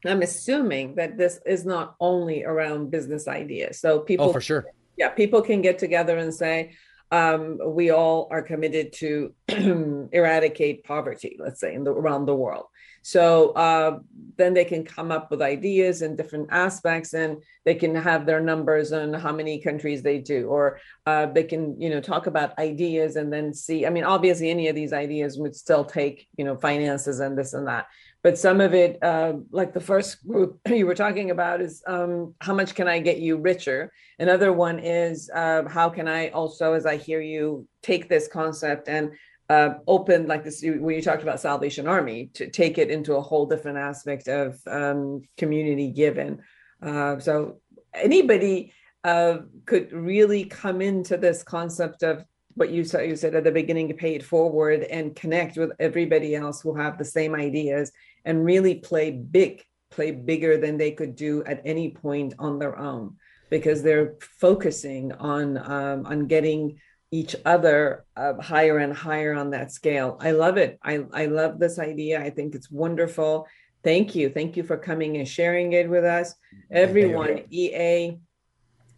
I'm 0.04 0.22
assuming 0.22 0.96
that 0.96 1.16
this 1.16 1.38
is 1.46 1.64
not 1.64 1.94
only 2.00 2.42
around 2.42 2.90
business 2.90 3.28
ideas. 3.28 3.78
So 3.78 4.00
oh, 4.00 4.00
people, 4.00 4.30
oh, 4.30 4.32
for 4.32 4.40
sure, 4.40 4.66
yeah, 4.96 5.10
people 5.10 5.42
can 5.42 5.62
get 5.62 5.78
together 5.78 6.18
and 6.18 6.34
say, 6.34 6.72
um, 7.12 7.58
we 7.64 7.90
all 7.90 8.26
are 8.30 8.40
committed 8.40 8.94
to 8.94 9.34
eradicate 10.12 10.82
poverty, 10.82 11.36
let's 11.38 11.60
say, 11.60 11.74
in 11.74 11.84
the, 11.84 11.92
around 11.92 12.24
the 12.24 12.34
world. 12.34 12.64
So 13.02 13.50
uh, 13.50 13.98
then 14.38 14.54
they 14.54 14.64
can 14.64 14.84
come 14.84 15.10
up 15.10 15.30
with 15.30 15.42
ideas 15.42 16.02
and 16.02 16.16
different 16.16 16.48
aspects, 16.50 17.12
and 17.12 17.42
they 17.66 17.74
can 17.74 17.94
have 17.94 18.24
their 18.24 18.40
numbers 18.40 18.92
on 18.92 19.12
how 19.12 19.32
many 19.32 19.60
countries 19.60 20.02
they 20.02 20.18
do, 20.20 20.48
or 20.48 20.80
uh, 21.04 21.26
they 21.26 21.42
can, 21.42 21.78
you 21.80 21.90
know, 21.90 22.00
talk 22.00 22.28
about 22.28 22.58
ideas 22.58 23.16
and 23.16 23.30
then 23.30 23.52
see. 23.52 23.84
I 23.84 23.90
mean, 23.90 24.04
obviously, 24.04 24.48
any 24.48 24.68
of 24.68 24.74
these 24.76 24.92
ideas 24.92 25.36
would 25.36 25.54
still 25.54 25.84
take, 25.84 26.28
you 26.38 26.44
know, 26.44 26.56
finances 26.56 27.20
and 27.20 27.36
this 27.36 27.52
and 27.52 27.66
that. 27.66 27.86
But 28.22 28.38
some 28.38 28.60
of 28.60 28.72
it, 28.72 29.02
uh, 29.02 29.34
like 29.50 29.72
the 29.72 29.80
first 29.80 30.26
group 30.26 30.60
you 30.68 30.86
were 30.86 30.94
talking 30.94 31.30
about, 31.30 31.60
is 31.60 31.82
um, 31.86 32.34
how 32.40 32.54
much 32.54 32.74
can 32.74 32.88
I 32.88 33.00
get 33.00 33.18
you 33.18 33.36
richer? 33.36 33.92
Another 34.18 34.52
one 34.52 34.78
is 34.78 35.30
uh, 35.34 35.68
how 35.68 35.88
can 35.88 36.06
I 36.06 36.28
also, 36.28 36.74
as 36.74 36.86
I 36.86 36.96
hear 36.96 37.20
you, 37.20 37.66
take 37.82 38.08
this 38.08 38.28
concept 38.28 38.88
and 38.88 39.12
uh, 39.48 39.74
open 39.86 40.26
like 40.28 40.44
this 40.44 40.62
when 40.62 40.94
you 40.94 41.02
talked 41.02 41.22
about 41.22 41.40
Salvation 41.40 41.86
Army 41.86 42.30
to 42.34 42.48
take 42.48 42.78
it 42.78 42.90
into 42.90 43.16
a 43.16 43.20
whole 43.20 43.44
different 43.44 43.76
aspect 43.76 44.28
of 44.28 44.58
um, 44.66 45.22
community 45.36 45.90
given. 45.90 46.40
Uh, 46.80 47.18
so 47.18 47.60
anybody 47.92 48.72
uh, 49.04 49.38
could 49.66 49.92
really 49.92 50.44
come 50.44 50.80
into 50.80 51.16
this 51.16 51.42
concept 51.42 52.02
of 52.02 52.24
what 52.54 52.70
you 52.70 52.84
said, 52.84 53.08
you 53.08 53.16
said 53.16 53.34
at 53.34 53.44
the 53.44 53.50
beginning, 53.50 53.92
pay 53.96 54.14
it 54.14 54.22
forward 54.22 54.82
and 54.84 55.16
connect 55.16 55.56
with 55.56 55.72
everybody 55.80 56.34
else 56.34 56.60
who 56.60 56.74
have 56.74 56.98
the 56.98 57.04
same 57.04 57.34
ideas 57.34 57.92
and 58.24 58.44
really 58.44 58.76
play 58.76 59.10
big, 59.10 59.64
play 59.90 60.10
bigger 60.10 60.56
than 60.56 60.76
they 60.76 60.92
could 60.92 61.16
do 61.16 61.44
at 61.44 61.62
any 61.64 61.90
point 61.90 62.34
on 62.38 62.58
their 62.58 62.78
own 62.78 63.16
because 63.50 63.82
they're 63.82 64.14
focusing 64.20 65.12
on 65.12 65.58
um, 65.58 66.06
on 66.06 66.26
getting 66.26 66.78
each 67.12 67.36
other 67.44 68.06
uh, 68.16 68.40
higher 68.40 68.78
and 68.78 68.94
higher 68.94 69.34
on 69.34 69.50
that 69.50 69.70
scale. 69.70 70.16
I 70.20 70.30
love 70.30 70.56
it. 70.56 70.78
I, 70.82 71.04
I 71.12 71.26
love 71.26 71.58
this 71.58 71.78
idea. 71.78 72.18
I 72.20 72.30
think 72.30 72.54
it's 72.54 72.70
wonderful. 72.70 73.46
Thank 73.84 74.14
you. 74.14 74.30
Thank 74.30 74.56
you 74.56 74.62
for 74.62 74.78
coming 74.78 75.18
and 75.18 75.28
sharing 75.28 75.74
it 75.74 75.90
with 75.90 76.04
us. 76.04 76.34
Everyone, 76.70 77.42
EA, 77.50 78.16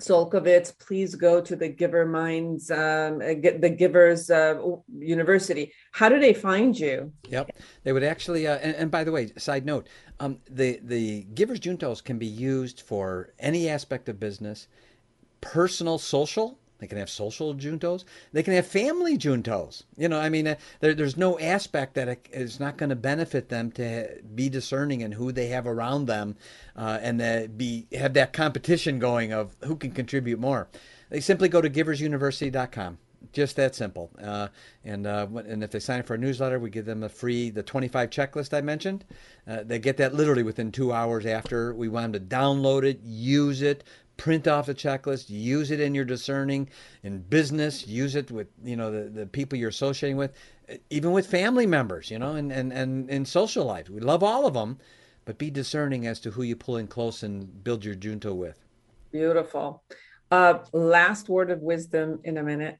Solkovitz, 0.07 0.79
please 0.79 1.15
go 1.15 1.41
to 1.41 1.57
the 1.57 1.69
Giver 1.69 2.07
Minds, 2.07 2.71
um, 2.71 3.21
uh, 3.21 3.35
the 3.59 3.75
Givers 3.77 4.31
uh, 4.31 4.61
University. 4.99 5.73
How 5.93 6.09
do 6.09 6.19
they 6.19 6.35
find 6.35 6.79
you? 6.79 7.13
Yep, 7.29 7.51
they 7.83 7.93
would 7.93 8.05
actually. 8.05 8.47
Uh, 8.47 8.57
and, 8.57 8.77
and, 8.77 8.91
by 8.91 9.05
the 9.05 9.13
way, 9.13 9.33
side 9.37 9.65
note, 9.65 9.89
um, 10.21 10.39
the 10.51 10.81
the 10.83 11.23
Givers 11.35 11.61
Juntos 11.61 12.03
can 12.03 12.19
be 12.19 12.27
used 12.27 12.83
for 12.83 13.33
any 13.39 13.69
aspect 13.69 14.09
of 14.09 14.21
business, 14.21 14.69
personal, 15.41 15.99
social, 15.99 16.59
They 16.85 16.89
can 16.89 16.99
have 16.99 17.09
social 17.09 17.55
juntos. 17.55 18.05
They 18.35 18.43
can 18.43 18.53
have 18.53 18.67
family 18.67 19.17
juntos. 19.17 19.85
You 19.97 20.07
know, 20.07 20.21
I 20.21 20.29
mean, 20.29 20.47
uh, 20.47 20.57
there, 20.81 20.93
there's 20.93 21.17
no 21.17 21.39
aspect 21.39 21.95
that 21.95 22.09
it 22.09 22.29
is 22.31 22.61
not 22.61 22.77
going 22.77 22.91
to 22.91 22.97
benefit 22.97 23.49
them 23.49 23.71
to 23.73 24.21
be 24.35 24.51
discerning 24.51 25.01
in 25.01 25.13
who 25.13 25.33
they 25.33 25.47
have 25.47 25.67
around 25.67 26.05
them, 26.05 26.37
uh, 26.77 26.99
and 27.01 27.57
be 27.57 27.87
have 27.93 28.13
that 28.13 28.35
competition 28.35 28.99
going 28.99 29.33
of 29.33 29.57
who 29.65 29.77
can 29.77 29.93
contribute 29.93 30.39
more. 30.39 30.69
They 31.09 31.21
simply 31.21 31.49
go 31.49 31.63
to 31.63 31.71
giversuniversity.com 31.71 32.99
just 33.33 33.57
that 33.57 33.75
simple. 33.75 34.11
Uh, 34.23 34.49
and 34.85 35.07
uh, 35.07 35.27
and 35.47 35.63
if 35.63 35.71
they 35.71 35.81
sign 35.81 36.01
up 36.01 36.07
for 36.07 36.15
a 36.15 36.19
newsletter, 36.19 36.59
we 36.59 36.71
give 36.71 36.87
them 36.87 37.03
a 37.03 37.09
free 37.09 37.51
the 37.51 37.63
25 37.63 38.11
checklist 38.11 38.57
I 38.57 38.61
mentioned. 38.61 39.05
Uh, 39.47 39.63
they 39.63 39.79
get 39.79 39.97
that 39.99 40.15
literally 40.15 40.43
within 40.43 40.73
two 40.73 40.93
hours 40.93 41.27
after 41.27 41.75
we 41.75 41.89
want 41.89 42.13
them 42.13 42.29
to 42.29 42.35
download 42.35 42.85
it, 42.85 43.01
use 43.03 43.63
it, 43.63 43.85
print 44.17 44.47
off 44.47 44.67
the 44.67 44.75
checklist, 44.75 45.29
use 45.29 45.71
it 45.71 45.81
in 45.81 45.95
your 45.95 46.05
discerning, 46.05 46.69
in 47.03 47.21
business, 47.21 47.87
use 47.87 48.15
it 48.15 48.31
with 48.31 48.49
you 48.65 48.77
know 48.77 48.91
the, 48.91 49.09
the 49.09 49.27
people 49.27 49.59
you're 49.59 49.69
associating 49.69 50.17
with, 50.17 50.33
even 50.91 51.13
with 51.13 51.27
family 51.27 51.67
members, 51.67 52.11
you 52.11 52.19
know, 52.19 52.35
and, 52.35 52.53
and, 52.53 52.73
and 52.73 53.11
in 53.11 53.25
social 53.25 53.65
life. 53.65 53.89
We 53.89 54.01
love 54.01 54.23
all 54.23 54.47
of 54.47 54.55
them, 54.55 54.79
but 55.25 55.39
be 55.39 55.51
discerning 55.51 56.07
as 56.07 56.21
to 56.21 56.31
who 56.31 56.43
you 56.43 56.57
pull 56.57 56.77
in 56.77 56.87
close 56.87 57.23
and 57.23 57.63
build 57.65 57.85
your 57.85 57.95
junto 57.95 58.35
with. 58.35 58.59
Beautiful. 59.11 59.83
Uh, 60.31 60.59
last 60.73 61.29
word 61.29 61.51
of 61.51 61.61
wisdom 61.61 62.21
in 62.25 62.39
a 62.39 62.43
minute. 62.43 62.79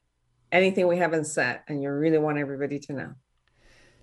Anything 0.51 0.87
we 0.87 0.97
haven't 0.97 1.25
said, 1.25 1.61
and 1.67 1.81
you 1.81 1.91
really 1.91 2.17
want 2.17 2.37
everybody 2.37 2.79
to 2.79 2.93
know. 2.93 3.13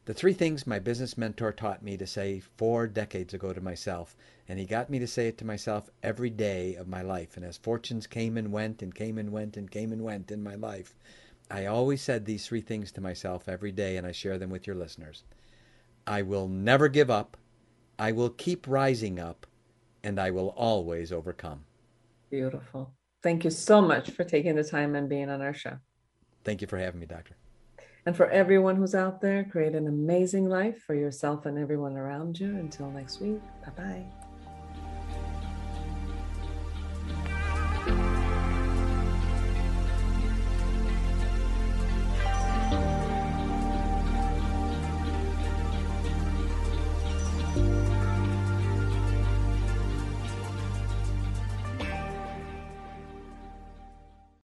The 0.05 0.15
three 0.15 0.33
things 0.33 0.67
my 0.67 0.81
business 0.81 1.17
mentor 1.17 1.53
taught 1.53 1.85
me 1.85 1.97
to 1.97 2.09
say 2.09 2.41
four 2.41 2.89
decades 2.89 3.35
ago 3.35 3.53
to 3.53 3.61
myself, 3.61 4.17
and 4.49 4.59
he 4.59 4.67
got 4.67 4.91
me 4.91 4.99
to 4.99 5.07
say 5.07 5.29
it 5.29 5.39
to 5.39 5.45
myself 5.45 5.91
every 6.03 6.29
day 6.29 6.75
of 6.75 6.89
my 6.89 7.03
life. 7.03 7.37
And 7.37 7.47
as 7.47 7.57
fortunes 7.57 8.09
came 8.09 8.37
and 8.37 8.51
went 8.51 8.83
and 8.83 8.93
came 8.93 9.17
and 9.17 9.31
went 9.31 9.57
and 9.57 9.71
came 9.71 9.93
and 9.93 10.03
went 10.03 10.33
in 10.33 10.43
my 10.43 10.57
life, 10.57 10.97
I 11.49 11.67
always 11.67 12.03
said 12.03 12.25
these 12.25 12.45
three 12.45 12.63
things 12.63 12.91
to 12.93 13.01
myself 13.01 13.49
every 13.49 13.71
day, 13.71 13.97
and 13.97 14.05
I 14.05 14.11
share 14.11 14.39
them 14.39 14.51
with 14.51 14.67
your 14.67 14.75
listeners. 14.75 15.23
I 16.05 16.23
will 16.23 16.49
never 16.49 16.89
give 16.89 17.11
up. 17.11 17.37
I 17.97 18.11
will 18.11 18.31
keep 18.31 18.67
rising 18.67 19.21
up, 19.21 19.47
and 20.03 20.19
I 20.19 20.33
will 20.33 20.49
always 20.57 21.13
overcome. 21.13 21.65
Beautiful. 22.29 22.93
Thank 23.23 23.45
you 23.45 23.51
so 23.51 23.81
much 23.81 24.11
for 24.11 24.25
taking 24.25 24.57
the 24.57 24.65
time 24.65 24.97
and 24.97 25.09
being 25.09 25.31
on 25.31 25.43
our 25.43 25.55
show. 25.55 25.79
Thank 26.43 26.61
you 26.61 26.67
for 26.67 26.79
having 26.79 26.99
me, 26.99 27.07
Doctor. 27.07 27.37
And 28.05 28.17
for 28.17 28.29
everyone 28.31 28.77
who's 28.77 28.95
out 28.95 29.21
there, 29.21 29.45
create 29.45 29.75
an 29.75 29.87
amazing 29.87 30.49
life 30.49 30.83
for 30.83 30.95
yourself 30.95 31.47
and 31.47 31.57
everyone 31.57 31.97
around 31.97 32.41
you. 32.41 32.49
Until 32.49 32.91
next 32.91 33.21
week, 33.21 33.41
bye 33.65 33.73
bye. 33.77 34.22